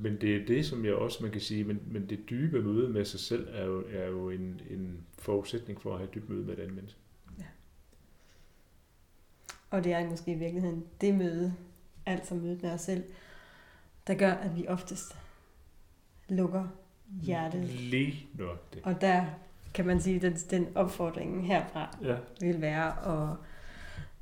Men 0.01 0.21
det 0.21 0.35
er 0.35 0.45
det, 0.45 0.65
som 0.65 0.85
jeg 0.85 0.93
også 0.93 1.23
man 1.23 1.31
kan 1.31 1.41
sige, 1.41 1.63
men, 1.63 1.81
men 1.87 2.09
det 2.09 2.29
dybe 2.29 2.61
møde 2.61 2.89
med 2.89 3.05
sig 3.05 3.19
selv 3.19 3.47
er 3.51 3.65
jo, 3.65 3.83
er 3.91 4.07
jo 4.07 4.29
en, 4.29 4.61
en 4.69 5.03
forudsætning 5.17 5.81
for 5.81 5.91
at 5.91 5.97
have 5.97 6.07
et 6.07 6.15
dybt 6.15 6.29
møde 6.29 6.45
med 6.45 6.55
den 6.55 6.75
menneske. 6.75 6.99
Ja. 7.39 7.45
Og 9.69 9.83
det 9.83 9.93
er 9.93 10.09
måske 10.09 10.31
i 10.31 10.37
virkeligheden 10.37 10.85
det 11.01 11.15
møde, 11.15 11.53
altså 12.05 12.35
mødet 12.35 12.61
med 12.61 12.71
os 12.71 12.81
selv, 12.81 13.03
der 14.09 14.15
gør, 14.15 14.31
at 14.31 14.57
vi 14.57 14.67
oftest 14.67 15.17
lukker 16.29 16.67
hjertet. 17.23 17.63
Lige 17.69 18.29
det. 18.37 18.81
Og 18.83 19.01
der 19.01 19.25
kan 19.73 19.85
man 19.85 20.01
sige, 20.01 20.15
at 20.15 20.21
den, 20.21 20.33
den 20.33 20.67
opfordring 20.75 21.47
herfra 21.47 21.97
ja. 22.03 22.17
vil 22.41 22.61
være 22.61 23.29
at 23.29 23.37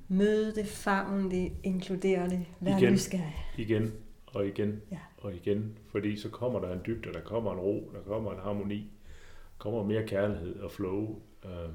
møde 0.07 0.55
det, 0.55 0.67
favne 0.67 1.31
det, 1.31 1.51
inkludere 1.63 2.29
det, 2.29 2.45
være 2.59 2.79
igen, 2.79 2.93
nysgerrig. 2.93 3.45
Igen 3.57 3.93
og 4.27 4.47
igen 4.47 4.81
ja. 4.91 4.99
og 5.17 5.35
igen, 5.35 5.77
fordi 5.91 6.17
så 6.17 6.29
kommer 6.29 6.59
der 6.59 6.73
en 6.73 6.81
dybde, 6.85 7.13
der 7.13 7.21
kommer 7.21 7.53
en 7.53 7.59
ro, 7.59 7.91
der 7.93 8.01
kommer 8.01 8.31
en 8.31 8.39
harmoni, 8.39 8.77
der 8.77 9.57
kommer 9.57 9.83
mere 9.83 10.07
kærlighed 10.07 10.59
og 10.59 10.71
flow. 10.71 11.21
Um, 11.45 11.73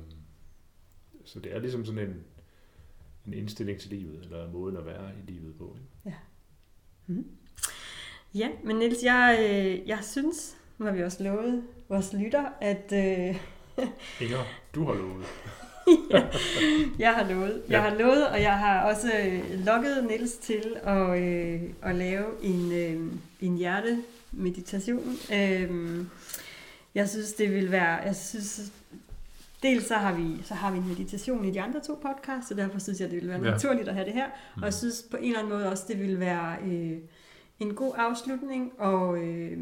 så 1.24 1.40
det 1.40 1.54
er 1.54 1.58
ligesom 1.58 1.84
sådan 1.84 2.08
en, 2.08 2.24
en 3.26 3.34
indstilling 3.34 3.78
til 3.78 3.90
livet, 3.90 4.20
eller 4.24 4.46
en 4.46 4.52
måde 4.52 4.78
at 4.78 4.86
være 4.86 5.10
i 5.18 5.30
livet 5.30 5.54
på. 5.58 5.76
Ikke? 5.76 5.88
Ja. 6.06 6.14
Mm. 7.06 7.26
Ja, 8.34 8.48
men 8.64 8.76
Niels, 8.76 9.02
jeg, 9.02 9.38
øh, 9.40 9.88
jeg 9.88 9.98
synes, 10.02 10.56
nu 10.78 10.86
har 10.86 10.92
vi 10.92 11.02
også 11.02 11.22
lovet 11.22 11.62
vores 11.88 12.12
lytter, 12.12 12.44
at... 12.60 12.92
Øh, 12.92 13.36
Inger, 14.20 14.44
du 14.74 14.84
har 14.84 14.94
lovet. 14.94 15.26
ja, 16.10 16.26
jeg 16.98 17.14
har 17.14 17.28
lovet. 17.28 17.62
Jeg 17.68 17.76
ja. 17.76 17.80
har 17.80 17.98
lovet, 17.98 18.28
og 18.28 18.42
jeg 18.42 18.58
har 18.58 18.80
også 18.80 19.12
øh, 19.24 19.64
lukket 19.66 20.04
Niels 20.08 20.32
til 20.32 20.76
at, 20.82 21.22
øh, 21.22 21.60
at 21.82 21.94
lave 21.94 22.24
en, 22.42 22.72
øh, 22.72 23.12
en 23.40 23.56
hjertemeditation. 23.56 25.16
Øh, 25.32 26.04
jeg 26.94 27.08
synes, 27.08 27.32
det 27.32 27.54
vil 27.54 27.70
være... 27.70 27.94
Jeg 27.94 28.16
synes, 28.16 28.72
dels 29.62 29.86
så 29.86 29.94
har, 29.94 30.14
vi, 30.14 30.42
så 30.44 30.54
har 30.54 30.70
vi 30.70 30.78
en 30.78 30.88
meditation 30.88 31.44
i 31.44 31.50
de 31.50 31.60
andre 31.60 31.80
to 31.80 31.94
podcasts, 32.02 32.48
så 32.48 32.54
derfor 32.54 32.78
synes 32.78 33.00
jeg, 33.00 33.10
det 33.10 33.20
vil 33.20 33.28
være 33.28 33.44
ja. 33.44 33.50
naturligt 33.50 33.88
at 33.88 33.94
have 33.94 34.06
det 34.06 34.14
her. 34.14 34.26
Mm. 34.26 34.62
Og 34.62 34.64
jeg 34.64 34.74
synes 34.74 35.04
på 35.10 35.16
en 35.16 35.24
eller 35.24 35.38
anden 35.38 35.52
måde 35.52 35.70
også, 35.70 35.84
det 35.88 36.00
vil 36.00 36.20
være... 36.20 36.56
Øh, 36.64 36.98
en 37.60 37.74
god 37.74 37.94
afslutning, 37.96 38.72
og 38.78 39.18
øh, 39.18 39.58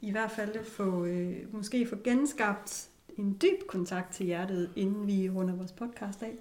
i 0.00 0.10
hvert 0.10 0.30
fald 0.30 0.64
få, 0.64 1.04
øh, 1.04 1.36
måske 1.52 1.86
få 1.86 1.96
genskabt 2.04 2.88
en 3.18 3.38
dyb 3.42 3.66
kontakt 3.68 4.12
til 4.14 4.26
hjertet, 4.26 4.70
inden 4.76 5.06
vi 5.06 5.30
runder 5.30 5.54
vores 5.54 5.72
podcast 5.72 6.22
af. 6.22 6.32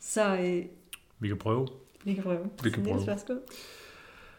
Så 0.00 0.36
øh, 0.36 0.64
vi 1.18 1.28
kan 1.28 1.36
prøve. 1.36 1.68
Vi 2.04 2.14
kan 2.14 2.22
prøve. 2.22 2.50
Vi 2.62 2.70
kan 2.70 2.84
prøve. 2.84 3.06
Værsgo. 3.06 3.34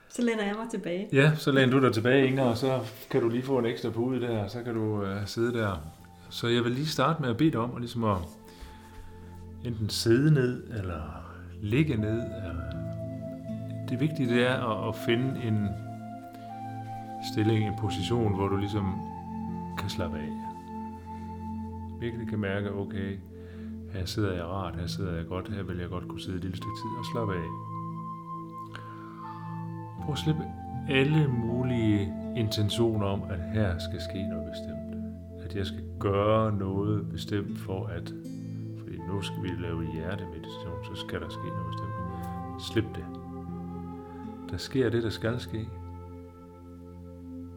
Så 0.10 0.22
læner 0.22 0.46
jeg 0.46 0.56
mig 0.56 0.68
tilbage. 0.72 1.10
Ja, 1.14 1.36
så 1.36 1.52
læner 1.52 1.80
du 1.80 1.86
dig 1.86 1.94
tilbage, 1.94 2.28
Inger, 2.28 2.44
og 2.44 2.58
så 2.58 2.80
kan 3.10 3.22
du 3.22 3.30
lige 3.30 3.44
få 3.44 3.60
en 3.60 3.66
ekstra 3.66 3.90
pude 3.90 4.22
der, 4.22 4.44
og 4.44 4.52
så 4.52 4.64
kan 4.64 4.74
du 4.74 5.04
øh, 5.04 5.28
sidde 5.28 5.54
der. 5.54 5.92
Så 6.30 6.48
jeg 6.48 6.64
vil 6.64 6.72
lige 6.72 6.88
starte 6.88 7.22
med 7.22 7.30
at 7.30 7.38
bede 7.38 7.52
dig 7.52 7.60
om 7.60 7.76
at, 7.76 7.82
ligesom 7.82 8.04
at 8.04 8.18
enten 9.66 9.90
sidde 9.90 10.34
ned, 10.34 10.64
eller 10.70 11.32
ligge 11.62 11.98
ned. 11.98 12.20
Eller 12.20 12.79
det 13.90 14.00
vigtige 14.00 14.30
det 14.30 14.48
er 14.48 14.56
at, 14.56 14.88
at 14.88 14.96
finde 14.96 15.44
en, 15.44 15.70
stilling, 17.34 17.68
en 17.68 17.74
position, 17.80 18.36
hvor 18.36 18.48
du 18.48 18.58
ligesom 18.58 19.02
kan 19.78 19.90
slappe 19.90 20.18
af. 20.18 20.30
Virkelig 22.00 22.28
kan 22.28 22.40
mærke, 22.40 22.74
okay, 22.74 23.18
her 23.94 24.06
sidder 24.06 24.34
jeg 24.34 24.46
rart, 24.46 24.76
her 24.76 24.88
sidder 24.88 25.16
jeg 25.16 25.26
godt, 25.26 25.50
her 25.50 25.64
vil 25.64 25.78
jeg 25.78 25.90
godt 25.90 26.08
kunne 26.08 26.22
sidde 26.22 26.38
et 26.38 26.44
lille 26.44 26.58
stykke 26.58 26.78
tid 26.78 26.98
og 27.00 27.06
slappe 27.06 27.34
af. 27.34 27.50
Prøv 30.02 30.12
at 30.12 30.20
slippe 30.20 30.44
alle 30.90 31.28
mulige 31.28 32.14
intentioner 32.36 33.06
om, 33.06 33.24
at 33.30 33.40
her 33.54 33.78
skal 33.80 34.02
ske 34.02 34.28
noget 34.30 34.52
bestemt. 34.52 34.90
At 35.46 35.56
jeg 35.56 35.66
skal 35.66 35.84
gøre 36.00 36.52
noget 36.52 37.10
bestemt 37.12 37.60
for 37.60 37.86
at... 37.86 38.14
Fordi 38.80 38.98
nu 38.98 39.22
skal 39.22 39.44
vi 39.44 39.50
lave 39.60 39.94
hjertemeditation, 39.94 40.84
så 40.84 40.96
skal 40.96 41.22
der 41.22 41.30
ske 41.30 41.48
noget 41.48 41.68
bestemt. 41.72 41.94
Slip 42.62 42.86
det. 42.96 43.29
Der 44.52 44.58
sker 44.58 44.90
det, 44.90 45.04
der 45.04 45.10
skal 45.10 45.40
ske, 45.40 45.68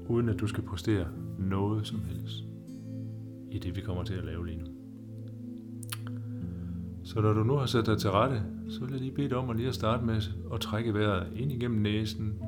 uden 0.08 0.28
at 0.28 0.40
du 0.40 0.46
skal 0.46 0.64
præstere 0.64 1.06
noget 1.38 1.86
som 1.86 2.00
helst 2.04 2.44
i 3.50 3.58
det, 3.58 3.76
vi 3.76 3.80
kommer 3.80 4.02
til 4.02 4.14
at 4.14 4.24
lave 4.24 4.46
lige 4.46 4.58
nu. 4.58 4.66
Så 7.04 7.20
når 7.20 7.32
du 7.32 7.44
nu 7.44 7.54
har 7.54 7.66
sat 7.66 7.86
dig 7.86 7.98
til 7.98 8.10
rette, 8.10 8.42
så 8.68 8.80
vil 8.80 8.90
jeg 8.90 9.00
lige 9.00 9.14
bede 9.14 9.28
dig 9.28 9.36
om 9.36 9.50
at 9.50 9.56
lige 9.56 9.68
at 9.68 9.74
starte 9.74 10.04
med 10.04 10.20
at 10.54 10.60
trække 10.60 10.94
vejret 10.94 11.26
ind 11.36 11.52
igennem 11.52 11.80
næsen, 11.80 12.42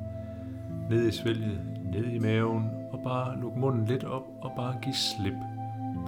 ned 0.89 1.07
i 1.07 1.11
svælget, 1.11 1.59
ned 1.93 2.13
i 2.13 2.19
maven, 2.19 2.63
og 2.91 3.01
bare 3.03 3.41
lukke 3.41 3.59
munden 3.59 3.85
lidt 3.85 4.03
op 4.03 4.23
og 4.41 4.51
bare 4.55 4.75
give 4.83 4.95
slip 4.95 5.37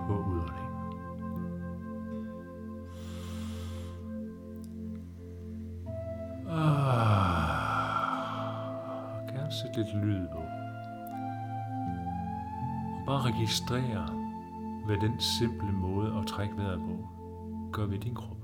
på 0.07 0.13
udåndingen. 0.13 0.66
Lidt 9.78 9.95
lyd 9.95 10.28
på. 10.28 10.38
Og 12.99 13.05
bare 13.05 13.32
registrere, 13.32 14.07
hvad 14.86 14.97
den 14.97 15.19
simple 15.19 15.71
måde 15.71 16.13
at 16.19 16.28
trække 16.28 16.57
vejret 16.57 16.80
på 16.80 17.07
gør 17.71 17.86
ved 17.86 17.99
din 17.99 18.15
krop. 18.15 18.38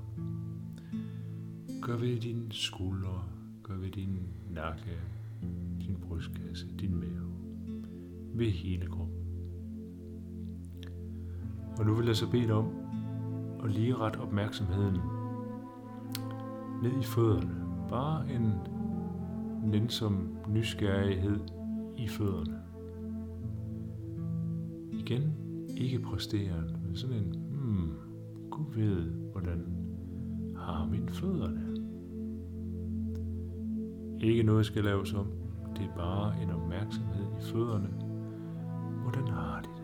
Gør 1.82 1.98
ved 1.98 2.20
din 2.20 2.52
skuldre, 2.52 3.24
gør 3.64 3.76
ved 3.76 3.92
din 3.92 4.20
nakke, 4.52 5.00
din 5.82 5.98
brystkasse, 6.08 6.68
din 6.80 6.96
mave, 6.96 7.34
ved 8.34 8.52
hele 8.52 8.88
kroppen. 8.88 9.18
Og 11.80 11.86
nu 11.86 11.94
vil 11.94 12.06
jeg 12.06 12.16
så 12.16 12.32
bede 12.32 12.48
dig 12.48 12.54
om 12.54 12.70
at 13.64 13.72
lige 13.72 13.96
ret 13.96 14.16
opmærksomheden 14.16 14.98
ned 16.84 17.00
i 17.00 17.04
fødderne. 17.04 17.56
Bare 17.90 18.34
en 18.34 18.54
nænsom 19.64 20.38
nysgerrighed 20.48 21.40
i 21.98 22.08
fødderne. 22.08 22.60
Igen, 24.92 25.34
ikke 25.78 26.00
præsterende, 26.00 26.80
men 26.86 26.96
sådan 26.96 27.16
en, 27.16 27.36
hmm, 27.52 27.92
Gud 28.52 28.74
ved, 28.76 29.12
hvordan 29.32 29.66
har 30.56 30.86
mine 30.86 31.10
fødderne. 31.10 31.62
Ikke 34.20 34.44
noget 34.44 34.66
skal 34.66 34.84
laves 34.84 35.14
om, 35.14 35.28
det 35.76 35.86
er 35.86 35.96
bare 35.98 36.42
en 36.44 36.50
opmærksomhed 36.50 37.26
i 37.40 37.42
fødderne. 37.42 37.90
Hvordan 39.02 39.28
har 39.28 39.62
de 39.62 39.68
det? 39.68 39.84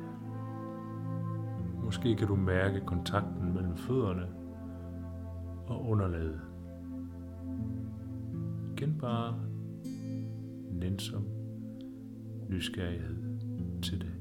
Måske 1.83 2.15
kan 2.15 2.27
du 2.27 2.35
mærke 2.35 2.81
kontakten 2.85 3.53
mellem 3.53 3.77
fødderne 3.77 4.27
og 5.67 5.89
underlaget. 5.89 6.41
Igen 8.71 8.97
bare 9.01 9.35
nænsom 10.79 11.25
nysgerrighed 12.49 13.15
til 13.81 14.01
det. 14.01 14.11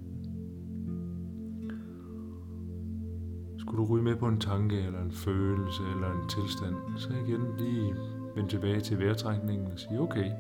Skulle 3.59 3.79
du 3.79 3.87
ryge 3.87 4.05
med 4.05 4.17
på 4.17 4.29
en 4.29 4.41
tanke, 4.41 4.81
eller 4.81 5.03
en 5.03 5.13
følelse, 5.13 5.83
eller 5.95 6.23
en 6.23 6.29
tilstand, 6.29 6.75
så 6.97 7.09
igen 7.11 7.41
lige 7.59 7.95
vend 8.37 8.49
tilbage 8.49 8.81
til 8.81 8.99
vejrtrækningen 8.99 9.73
og 9.73 9.79
sige, 9.79 10.01
okay, 10.01 10.31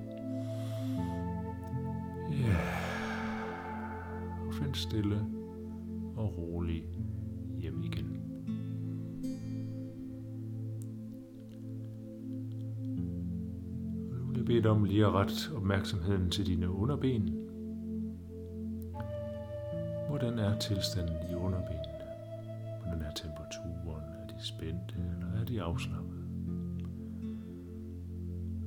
ja, 2.30 2.48
yeah. 2.48 2.56
og 4.46 4.54
find 4.54 4.74
stille 4.74 5.26
og 6.16 6.38
rolig 6.38 6.84
Og 14.48 14.50
bede 14.50 14.62
dig 14.62 14.70
om 14.70 14.84
lige 14.84 15.06
at 15.06 15.12
rette 15.12 15.34
opmærksomheden 15.56 16.30
til 16.30 16.46
dine 16.46 16.70
underben. 16.70 17.34
Hvordan 20.08 20.38
er 20.38 20.58
tilstanden 20.58 21.16
i 21.30 21.34
underbenene? 21.34 21.98
Hvordan 22.82 23.02
er 23.02 23.12
temperaturen? 23.14 24.04
Er 24.04 24.26
de 24.26 24.46
spændte, 24.46 24.94
eller 24.94 25.40
er 25.40 25.44
de 25.44 25.62
afslappede? 25.62 26.22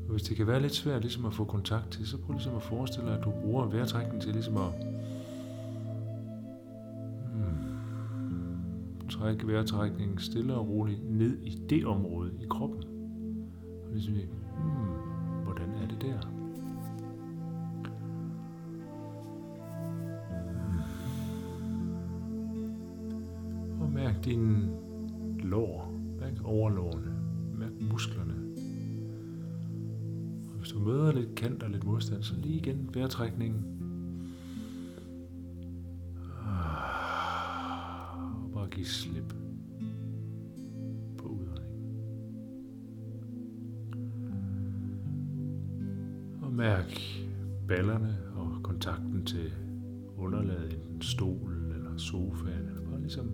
Og 0.05 0.11
hvis 0.11 0.23
det 0.23 0.38
kan 0.38 0.47
være 0.47 0.61
lidt 0.61 0.75
svært 0.75 1.01
ligesom 1.01 1.25
at 1.25 1.34
få 1.34 1.43
kontakt 1.43 1.91
til, 1.91 2.07
så 2.07 2.17
prøv 2.17 2.34
ligesom 2.34 2.55
at 2.55 2.63
forestille 2.63 3.07
dig, 3.07 3.17
at 3.17 3.23
du 3.23 3.32
bruger 3.32 3.65
vejrtrækningen 3.65 4.21
til 4.21 4.34
ligesom 4.34 4.57
at 4.57 4.71
hmm, 7.34 9.09
trække 9.09 9.47
vejrtrækningen 9.47 10.17
stille 10.17 10.53
og 10.53 10.67
roligt 10.67 11.11
ned 11.11 11.38
i 11.38 11.57
det 11.69 11.86
område 11.86 12.32
i 12.41 12.45
kroppen. 12.49 12.84
Og 13.86 13.91
ligesom, 13.93 14.15
mærk 24.22 24.26
dine 24.26 24.69
lår, 25.39 25.93
mærk 26.19 26.41
overlårene, 26.43 27.13
mærk 27.57 27.72
musklerne. 27.91 28.34
Og 30.49 30.57
hvis 30.57 30.69
du 30.69 30.80
møder 30.80 31.11
lidt 31.11 31.36
kant 31.36 31.63
og 31.63 31.69
lidt 31.69 31.84
modstand, 31.84 32.24
så 32.24 32.36
lige 32.36 32.55
igen 32.55 32.89
vejrtrækningen. 32.93 33.65
Ah, 36.45 38.43
og 38.43 38.51
bare 38.53 38.69
give 38.69 38.86
slip 38.86 39.34
på. 41.17 41.39
Og 46.41 46.53
mærk 46.53 46.99
ballerne 47.67 48.17
og 48.36 48.63
kontakten 48.63 49.26
til 49.26 49.53
underlaget, 50.17 50.74
enten 50.74 51.01
stolen 51.01 51.72
eller 51.72 51.97
sofaen, 51.97 52.67
eller 52.67 52.82
bare 52.89 53.01
ligesom, 53.01 53.32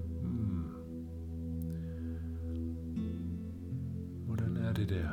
det 4.89 4.97
der? 4.97 5.09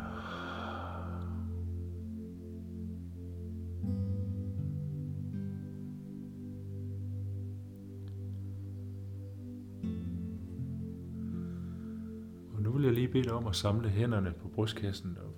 Og 12.55 12.63
nu 12.63 12.71
vil 12.71 12.85
jeg 12.85 12.93
lige 12.93 13.09
bede 13.09 13.25
dig 13.25 13.33
om 13.33 13.47
at 13.47 13.57
samle 13.57 13.89
hænderne 13.89 14.33
på 14.43 14.49
brystkassen 14.49 15.19
og 15.21 15.35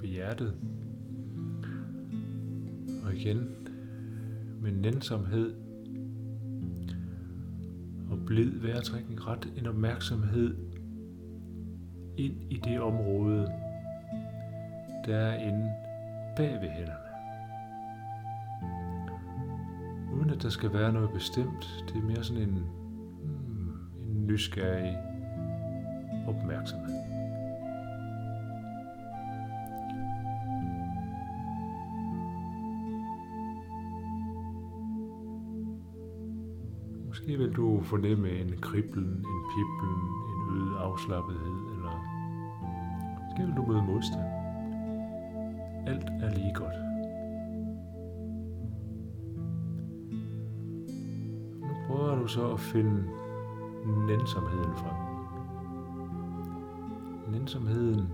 ved 0.00 0.08
hjertet. 0.08 0.54
Og 3.04 3.14
igen 3.14 3.50
med 4.60 4.72
nænsomhed 4.72 5.54
og 8.10 8.18
blid 8.26 8.60
vejrtrækning 8.60 9.26
ret 9.26 9.52
en 9.56 9.66
opmærksomhed 9.66 10.73
ind 12.16 12.34
i 12.50 12.56
det 12.64 12.80
område, 12.80 13.52
der 15.06 15.16
er 15.16 15.34
inde 15.34 15.72
bag 16.36 16.52
ved 16.60 16.68
hænderne. 16.68 17.04
Uden 20.12 20.30
at 20.30 20.42
der 20.42 20.48
skal 20.48 20.72
være 20.72 20.92
noget 20.92 21.10
bestemt. 21.10 21.84
Det 21.88 21.96
er 21.96 22.06
mere 22.06 22.24
sådan 22.24 22.42
en, 22.42 22.64
hmm, 23.22 23.72
en 24.10 24.26
nysgerrig 24.26 24.98
opmærksomhed. 26.26 26.94
Måske 37.06 37.38
vil 37.38 37.52
du 37.52 37.80
fornemme 37.82 38.30
en 38.30 38.54
kriblen, 38.60 39.04
en 39.04 39.42
piblen, 39.54 40.00
en 40.28 40.56
øget 40.56 40.78
afslappethed, 40.78 41.73
eller 43.38 43.46
måske 43.46 43.46
vil 43.46 43.56
du 43.56 43.72
møde 43.72 43.82
modstand. 43.82 44.24
Alt 45.86 46.22
er 46.22 46.30
lige 46.30 46.54
godt. 46.54 46.74
Nu 51.60 51.74
prøver 51.86 52.16
du 52.16 52.26
så 52.26 52.52
at 52.52 52.60
finde 52.60 53.04
nænsomheden 54.06 54.74
frem. 54.76 54.96
Nænsomheden 57.32 58.08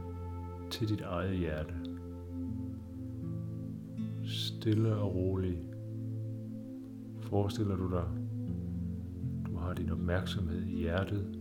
til 0.71 0.89
dit 0.89 1.01
eget 1.01 1.39
hjerte. 1.39 1.75
Stille 4.25 4.97
og 4.97 5.14
rolig 5.14 5.59
forestiller 7.21 7.77
du 7.77 7.91
dig, 7.91 8.05
du 9.47 9.57
har 9.57 9.75
din 9.75 9.91
opmærksomhed 9.91 10.62
i 10.62 10.77
hjertet. 10.77 11.39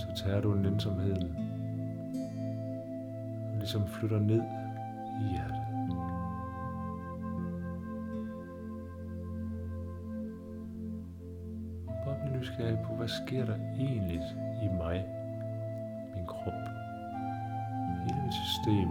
Så 0.00 0.06
tager 0.16 0.40
du 0.40 0.54
nænsomheden 0.54 1.36
og 3.52 3.56
ligesom 3.56 3.86
flytter 3.88 4.18
ned 4.18 4.42
i 5.20 5.24
hjertet. 5.30 5.60
Bare 12.04 12.16
bliv 12.22 12.40
nysgerrig 12.40 12.78
på, 12.86 12.94
hvad 12.94 13.08
sker 13.08 13.44
der 13.44 13.56
egentlig 13.56 14.20
i 14.62 14.68
mig, 14.68 15.04
min 16.14 16.26
krop, 16.26 16.62
hele 18.02 18.22
mit 18.24 18.34
system, 18.34 18.88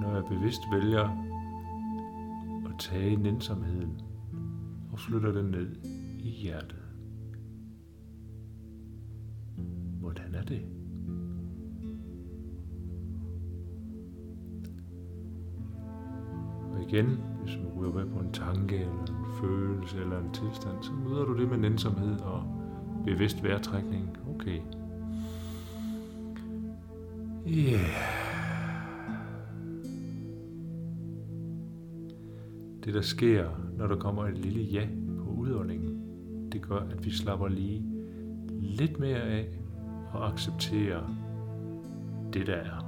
når 0.00 0.14
jeg 0.14 0.24
bevidst 0.24 0.60
vælger 0.72 1.04
at 2.64 2.78
tage 2.78 3.16
nænsomheden 3.16 4.00
og 4.92 4.98
flytter 4.98 5.32
den 5.32 5.50
ned 5.50 5.76
i 6.18 6.30
hjertet. 6.30 6.79
Igen, 16.92 17.18
hvis 17.42 17.54
du 17.54 17.80
ryger 17.80 17.92
med 17.92 18.06
på 18.06 18.18
en 18.18 18.32
tanke, 18.32 18.76
eller 18.76 19.02
en 19.08 19.26
følelse, 19.40 20.00
eller 20.00 20.18
en 20.18 20.32
tilstand, 20.32 20.82
så 20.82 20.92
møder 20.92 21.24
du 21.24 21.38
det 21.38 21.48
med 21.48 21.58
nænsomhed 21.58 22.20
og 22.20 22.42
bevidst 23.04 23.44
vejrtrækning. 23.44 24.18
Okay. 24.34 24.60
Yeah. 27.46 27.80
Det 32.84 32.94
der 32.94 33.00
sker, 33.00 33.48
når 33.78 33.86
der 33.86 33.96
kommer 33.96 34.26
et 34.26 34.38
lille 34.38 34.62
ja 34.62 34.88
på 35.18 35.30
udåndingen, 35.30 36.02
det 36.52 36.62
gør, 36.62 36.80
at 36.80 37.04
vi 37.04 37.10
slapper 37.10 37.48
lige 37.48 37.84
lidt 38.50 38.98
mere 38.98 39.20
af 39.20 39.48
og 40.12 40.32
accepterer 40.32 41.02
det, 42.32 42.46
der 42.46 42.54
er. 42.54 42.79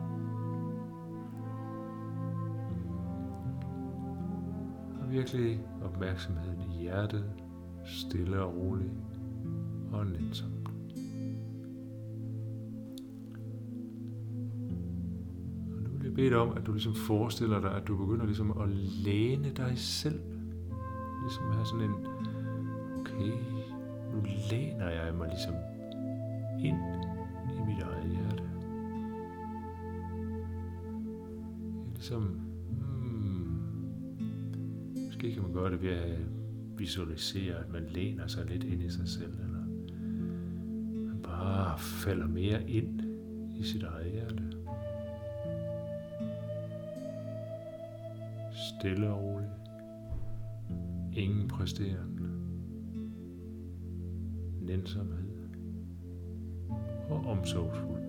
Virkelig 5.13 5.61
opmærksomheden 5.83 6.61
i 6.61 6.83
hjertet, 6.83 7.25
stille 7.85 8.43
og 8.43 8.57
roligt 8.57 8.93
og 9.93 10.07
nænsomt. 10.07 10.69
Og 15.75 15.83
nu 15.83 15.91
vil 15.91 16.05
jeg 16.05 16.15
bede 16.15 16.31
dig 16.31 16.39
om, 16.39 16.57
at 16.57 16.67
du 16.67 16.73
ligesom 16.73 16.95
forestiller 16.95 17.61
dig, 17.61 17.75
at 17.75 17.89
du 17.89 17.97
begynder 17.97 18.27
ligesom 18.27 18.61
at 18.61 18.69
læne 19.05 19.51
dig 19.57 19.73
selv. 19.79 20.21
Ligesom 21.23 21.49
at 21.49 21.55
have 21.55 21.67
sådan 21.67 21.85
en, 21.85 21.95
okay, 23.01 23.33
nu 24.15 24.23
læner 24.51 24.89
jeg 24.89 25.15
mig 25.15 25.29
ligesom 25.29 25.55
ind 26.61 26.77
i 27.57 27.61
mit 27.67 27.83
eget 27.83 28.11
hjerte. 28.11 28.43
Ligesom, 31.95 32.52
måske 35.23 35.35
kan 35.35 35.43
man 35.43 35.53
gøre 35.53 35.71
det 35.71 35.83
ved 35.83 35.91
at 35.91 36.19
visualisere, 36.79 37.55
at 37.55 37.73
man 37.73 37.87
læner 37.87 38.27
sig 38.27 38.47
lidt 38.47 38.65
ind 38.65 38.83
i 38.83 38.89
sig 38.89 39.09
selv, 39.09 39.33
eller 39.33 39.67
man 41.07 41.23
bare 41.23 41.79
falder 41.79 42.27
mere 42.27 42.71
ind 42.71 43.01
i 43.57 43.63
sit 43.63 43.83
eget 43.83 44.13
hjerte. 44.13 44.43
Stille 48.53 49.09
og 49.09 49.23
roligt. 49.23 49.51
Ingen 51.13 51.49
præsterende. 51.49 52.29
Nænsomhed 54.61 55.49
og 57.11 57.27
omsorgsfuld 57.27 58.03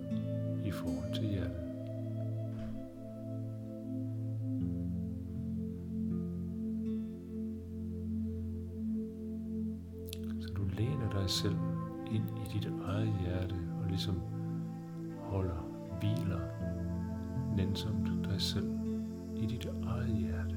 i 0.65 0.71
forhold 0.71 1.13
til 1.13 1.23
hjertet. 1.23 1.62
Ind 12.13 12.29
i 12.45 12.53
dit 12.53 12.69
eget 12.85 13.13
hjerte 13.21 13.55
og 13.81 13.87
ligesom 13.87 14.21
holder, 15.19 15.67
hviler 15.99 16.39
nænsomt 17.55 18.25
dig 18.25 18.41
selv 18.41 18.69
i 19.35 19.45
dit 19.45 19.67
eget 19.83 20.17
hjerte. 20.17 20.55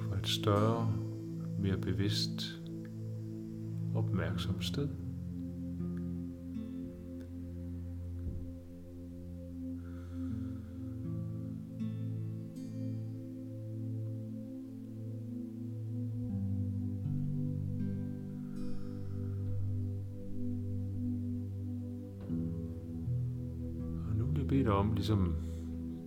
For 0.00 0.16
et 0.16 0.28
større, 0.28 0.92
mere 1.58 1.76
bevidst 1.76 2.62
opmærksom 3.94 4.62
sted. 4.62 4.88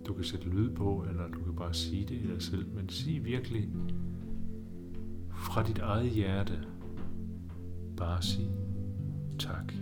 Du 0.06 0.14
kan 0.14 0.24
sætte 0.24 0.48
lyd 0.48 0.70
på, 0.70 1.04
eller 1.10 1.28
du 1.28 1.42
kan 1.42 1.56
bare 1.56 1.74
sige 1.74 2.06
det 2.06 2.14
i 2.14 2.26
dig 2.26 2.42
selv, 2.42 2.66
men 2.74 2.88
sig 2.88 3.24
virkelig 3.24 3.70
fra 5.30 5.62
dit 5.62 5.78
eget 5.78 6.10
hjerte, 6.10 6.66
Bare 7.96 8.22
sig 8.22 8.50
tak. 9.38 9.72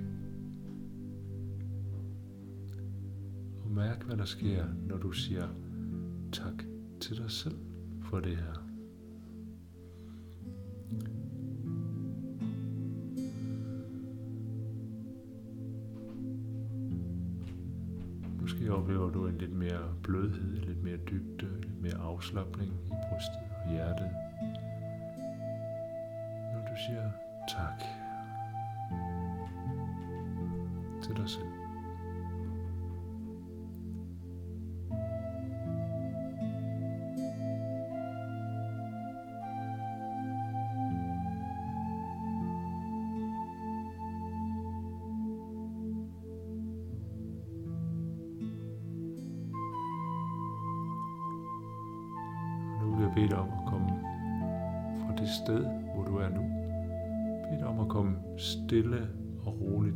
Og 3.64 3.70
mærk, 3.70 4.02
hvad 4.04 4.16
der 4.16 4.24
sker, 4.24 4.64
når 4.86 4.96
du 4.96 5.12
siger 5.12 5.48
tak 6.32 6.64
til 7.00 7.16
dig 7.16 7.30
selv 7.30 7.56
for 8.02 8.20
det 8.20 8.36
her. 8.36 8.64
Måske 18.64 18.76
oplever 18.76 19.10
du 19.10 19.26
en 19.26 19.38
lidt 19.38 19.52
mere 19.52 19.94
blødhed, 20.02 20.56
lidt 20.56 20.82
mere 20.82 20.96
dybde, 20.96 21.60
lidt 21.60 21.82
mere 21.82 21.96
afslappning 21.96 22.72
i 22.72 22.94
brystet 23.08 23.40
og 23.64 23.70
hjertet. 23.70 24.10
Når 26.52 26.60
du 26.60 26.76
siger 26.86 27.10
tak 27.48 27.82
til 31.02 31.16
dig 31.16 31.28
selv. 31.28 31.63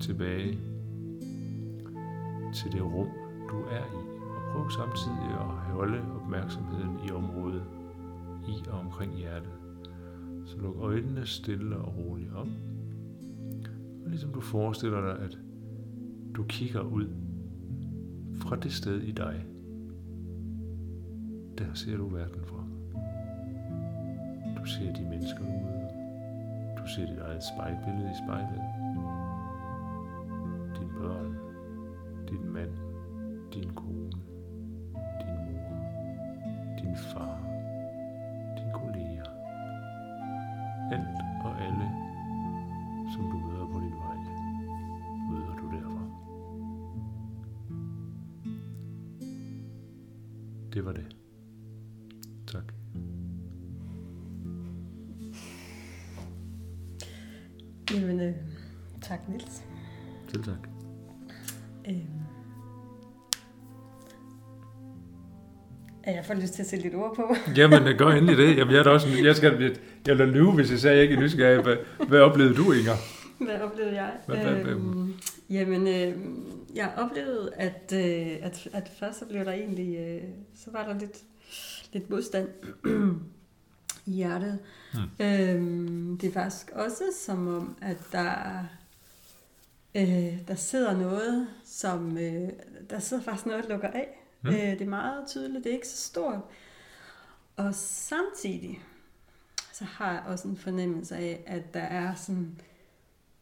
Tilbage 0.08 0.58
til 2.54 2.72
det 2.72 2.82
rum, 2.82 3.08
du 3.50 3.56
er 3.56 3.84
i. 3.84 4.04
Og 4.20 4.52
prøv 4.52 4.70
samtidig 4.70 5.30
at 5.30 5.46
holde 5.46 6.02
opmærksomheden 6.22 6.98
i 7.08 7.10
området 7.10 7.62
i 8.48 8.68
og 8.68 8.78
omkring 8.78 9.16
hjertet. 9.16 9.50
Så 10.44 10.56
luk 10.58 10.76
øjnene 10.78 11.26
stille 11.26 11.76
og 11.76 11.96
roligt 11.96 12.34
op. 12.34 12.46
Og 14.04 14.10
ligesom 14.10 14.32
du 14.32 14.40
forestiller 14.40 15.00
dig, 15.00 15.24
at 15.24 15.38
du 16.34 16.44
kigger 16.44 16.80
ud 16.80 17.08
fra 18.34 18.56
det 18.56 18.72
sted 18.72 19.00
i 19.00 19.12
dig. 19.12 19.44
Der 21.58 21.74
ser 21.74 21.96
du 21.96 22.08
verden 22.08 22.44
fra. 22.44 22.64
Du 24.60 24.64
ser 24.66 24.92
de 24.94 25.02
mennesker 25.10 25.40
ude. 25.40 25.88
Du 26.78 26.88
ser 26.94 27.06
dit 27.06 27.18
eget 27.18 27.42
spejlbillede 27.54 28.10
i 28.10 28.16
spejlet. 28.26 28.77
Dine 30.98 31.08
børn, 31.08 31.26
øh, 31.26 32.28
din 32.28 32.52
mand, 32.52 32.87
får 66.28 66.34
lyst 66.34 66.54
til 66.54 66.62
at 66.62 66.68
sætte 66.68 66.84
lidt 66.84 66.94
ord 66.94 67.16
på. 67.16 67.36
Jamen, 67.56 67.96
gør 67.96 68.08
endelig 68.08 68.36
det. 68.36 68.56
Jamen, 68.56 68.72
jeg 68.72 68.78
er 68.78 68.84
da 68.84 68.90
også, 68.90 69.08
jeg 69.24 69.36
skal, 69.36 69.76
jeg 70.06 70.18
vil 70.18 70.28
lyve, 70.28 70.52
hvis 70.52 70.70
jeg 70.70 70.78
sagde, 70.78 70.92
at 70.92 70.96
jeg 70.96 71.02
ikke 71.02 71.14
er 71.14 71.20
nysgerrig. 71.20 71.62
Hvad, 71.62 71.76
hvad 72.08 72.20
oplevede 72.20 72.54
du, 72.54 72.72
Inger? 72.72 72.94
Hvad 73.38 73.60
oplevede 73.60 73.94
jeg? 73.94 74.12
Hvad, 74.26 74.36
hvad, 74.36 74.52
hvad? 74.52 74.72
Øhm, 74.72 75.14
jamen, 75.50 75.88
øh, 75.88 76.14
jeg 76.74 76.92
oplevede, 76.96 77.50
at, 77.54 77.92
øh, 77.94 78.36
at, 78.42 78.68
at 78.72 78.90
først 78.98 79.18
så 79.18 79.24
blev 79.24 79.44
der 79.44 79.52
egentlig, 79.52 79.96
øh, 79.96 80.22
så 80.56 80.70
var 80.70 80.84
der 80.84 80.98
lidt, 80.98 81.18
lidt 81.92 82.10
modstand 82.10 82.48
i 84.06 84.10
hjertet. 84.10 84.58
Mm. 84.94 85.24
Øhm, 85.26 86.18
det 86.18 86.28
er 86.28 86.32
faktisk 86.32 86.70
også 86.72 87.02
som 87.26 87.56
om, 87.56 87.76
at 87.82 87.98
der, 88.12 88.64
øh, 89.94 90.48
der 90.48 90.54
sidder 90.54 90.96
noget, 90.96 91.48
som, 91.64 92.18
øh, 92.18 92.48
der 92.90 92.98
sidder 92.98 93.22
faktisk 93.22 93.46
noget, 93.46 93.64
der 93.64 93.70
lukker 93.70 93.88
af. 93.88 94.27
Mm. 94.42 94.48
Øh, 94.50 94.56
det 94.56 94.80
er 94.80 94.86
meget 94.86 95.28
tydeligt, 95.28 95.64
det 95.64 95.70
er 95.70 95.74
ikke 95.74 95.88
så 95.88 95.96
stort. 96.06 96.40
Og 97.56 97.74
samtidig, 97.74 98.82
så 99.72 99.84
har 99.84 100.12
jeg 100.12 100.22
også 100.26 100.48
en 100.48 100.56
fornemmelse 100.56 101.16
af, 101.16 101.42
at 101.46 101.74
der 101.74 101.80
er 101.80 102.14
sådan 102.14 102.60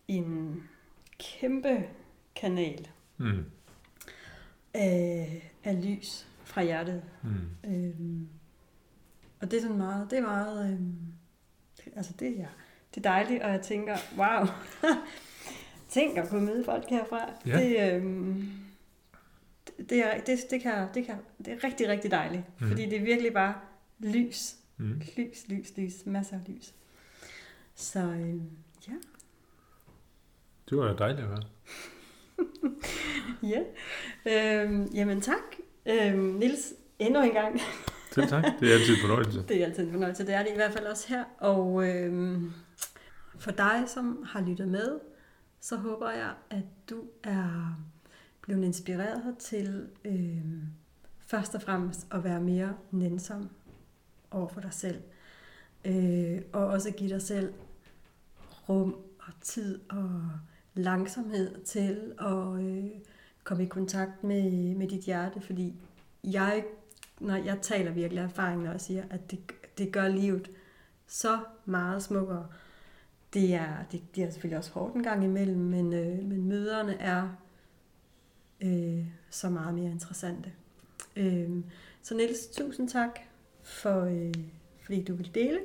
en 0.08 0.62
kæmpe 1.18 1.84
kanal 2.36 2.88
Mm. 3.18 3.44
af, 4.74 5.52
af 5.64 5.84
lys 5.84 6.26
fra 6.44 6.62
hjertet. 6.62 7.02
Mm. 7.22 7.70
Øhm, 7.70 8.28
og 9.40 9.50
det 9.50 9.56
er 9.56 9.60
sådan 9.60 9.76
meget, 9.76 10.10
det 10.10 10.18
er 10.18 10.22
meget, 10.22 10.70
øhm, 10.72 10.94
det, 11.76 11.92
altså 11.96 12.12
det 12.18 12.40
er, 12.40 12.46
det 12.94 13.06
er 13.06 13.10
dejligt, 13.10 13.42
og 13.42 13.50
jeg 13.50 13.60
tænker, 13.62 13.96
wow, 14.18 14.46
tænk 15.88 16.16
at 16.18 16.28
kunne 16.28 16.46
møde 16.46 16.64
folk 16.64 16.84
herfra. 16.88 17.30
Ja. 17.46 17.58
Det, 17.60 17.94
øhm, 17.94 18.50
det, 19.88 19.98
er, 20.04 20.20
det, 20.20 20.38
det, 20.50 20.62
kan, 20.62 20.88
det, 20.94 21.06
kan, 21.06 21.14
det 21.38 21.48
er 21.52 21.64
rigtig, 21.64 21.88
rigtig 21.88 22.10
dejligt, 22.10 22.42
mm. 22.60 22.68
fordi 22.68 22.84
det 22.84 22.96
er 22.96 23.04
virkelig 23.04 23.32
bare 23.32 23.54
lys, 23.98 24.56
Mm. 24.78 25.00
lys, 25.16 25.48
lys, 25.48 25.76
lys, 25.76 26.06
masser 26.06 26.36
af 26.36 26.42
lys. 26.48 26.74
Så 27.74 27.98
øhm, 28.00 28.50
ja, 28.88 28.92
Det 30.70 30.78
var 30.78 30.84
da 30.86 30.94
dejligt 31.04 31.20
at 31.22 31.26
høre. 31.28 31.42
ja. 33.52 33.62
Øhm, 34.64 34.84
jamen 34.94 35.20
tak, 35.20 35.42
øhm, 35.86 36.18
Nils, 36.18 36.72
endnu 36.98 37.22
en 37.22 37.32
gang. 37.32 37.60
Selv 38.14 38.28
tak. 38.28 38.44
Det 38.60 38.68
er 38.70 38.74
altid 38.74 38.94
en 38.94 39.00
fornøjelse. 39.00 39.44
Det 39.48 39.60
er 39.60 39.64
altid 39.66 39.84
en 39.84 39.92
fornøjelse. 39.92 40.26
Det 40.26 40.34
er 40.34 40.42
det 40.42 40.52
i 40.52 40.54
hvert 40.54 40.72
fald 40.72 40.86
også 40.86 41.08
her. 41.08 41.24
Og 41.38 41.88
øhm, 41.88 42.52
for 43.38 43.50
dig, 43.50 43.84
som 43.86 44.24
har 44.26 44.40
lyttet 44.40 44.68
med, 44.68 44.98
så 45.60 45.76
håber 45.76 46.10
jeg, 46.10 46.30
at 46.50 46.64
du 46.90 47.04
er 47.24 47.76
blevet 48.46 48.64
inspireret 48.64 49.38
til 49.38 49.88
øh, 50.04 50.62
først 51.26 51.54
og 51.54 51.62
fremmest 51.62 52.06
at 52.10 52.24
være 52.24 52.40
mere 52.40 52.76
nænsom 52.90 53.50
over 54.30 54.48
for 54.48 54.60
dig 54.60 54.72
selv. 54.72 55.02
Øh, 55.84 56.42
og 56.52 56.66
også 56.66 56.90
give 56.90 57.10
dig 57.10 57.22
selv 57.22 57.52
rum 58.68 58.96
og 59.18 59.32
tid 59.40 59.80
og 59.88 60.30
langsomhed 60.74 61.64
til 61.64 62.12
at 62.18 62.62
øh, 62.62 62.84
komme 63.44 63.64
i 63.64 63.68
kontakt 63.68 64.24
med, 64.24 64.74
med 64.74 64.88
dit 64.88 65.04
hjerte, 65.04 65.40
fordi 65.40 65.74
jeg 66.24 66.64
når 67.20 67.36
jeg 67.36 67.58
taler 67.62 67.90
virkelig 67.90 68.30
af 68.38 68.72
og 68.74 68.80
siger, 68.80 69.04
at 69.10 69.30
det, 69.30 69.38
det 69.78 69.92
gør 69.92 70.08
livet 70.08 70.50
så 71.06 71.38
meget 71.64 72.02
smukkere. 72.02 72.46
Det 73.34 73.54
er, 73.54 73.68
det, 73.92 74.02
det 74.16 74.24
er 74.24 74.30
selvfølgelig 74.30 74.58
også 74.58 74.72
hårdt 74.72 74.94
en 74.94 75.02
gang 75.02 75.24
imellem, 75.24 75.60
men, 75.60 75.92
øh, 75.92 76.24
men 76.24 76.48
møderne 76.48 76.94
er 77.00 77.28
øh, 78.60 79.06
så 79.30 79.50
meget 79.50 79.74
mere 79.74 79.90
interessante. 79.90 80.52
Øh, 81.16 81.50
så 82.02 82.14
Niels, 82.14 82.46
tusind 82.46 82.88
tak, 82.88 83.18
for, 83.62 84.00
øh, 84.00 84.34
fordi 84.84 85.04
du 85.04 85.14
vil 85.14 85.34
dele 85.34 85.58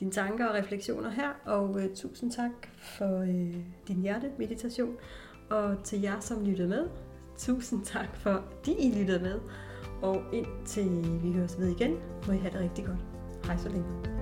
dine 0.00 0.10
tanker 0.10 0.46
og 0.46 0.54
refleksioner 0.54 1.10
her, 1.10 1.30
og 1.44 1.82
øh, 1.82 1.94
tusind 1.94 2.32
tak 2.32 2.50
for 2.78 3.18
øh, 3.18 3.56
din 3.88 4.02
hjertemeditation. 4.02 4.96
Og 5.50 5.84
til 5.84 6.00
jer, 6.00 6.20
som 6.20 6.44
lyttede 6.44 6.68
med, 6.68 6.86
tusind 7.38 7.84
tak 7.84 8.16
for, 8.16 8.30
at 8.30 8.68
I 8.68 8.92
lyttede 8.98 9.22
med. 9.22 9.40
Og 10.02 10.22
indtil 10.32 11.20
vi 11.22 11.32
høres 11.32 11.58
ved 11.58 11.68
igen, 11.68 11.96
må 12.26 12.32
I 12.32 12.36
have 12.36 12.52
det 12.52 12.60
rigtig 12.60 12.84
godt. 12.84 13.04
Hej 13.44 13.56
så 13.56 13.68
længe. 13.68 14.19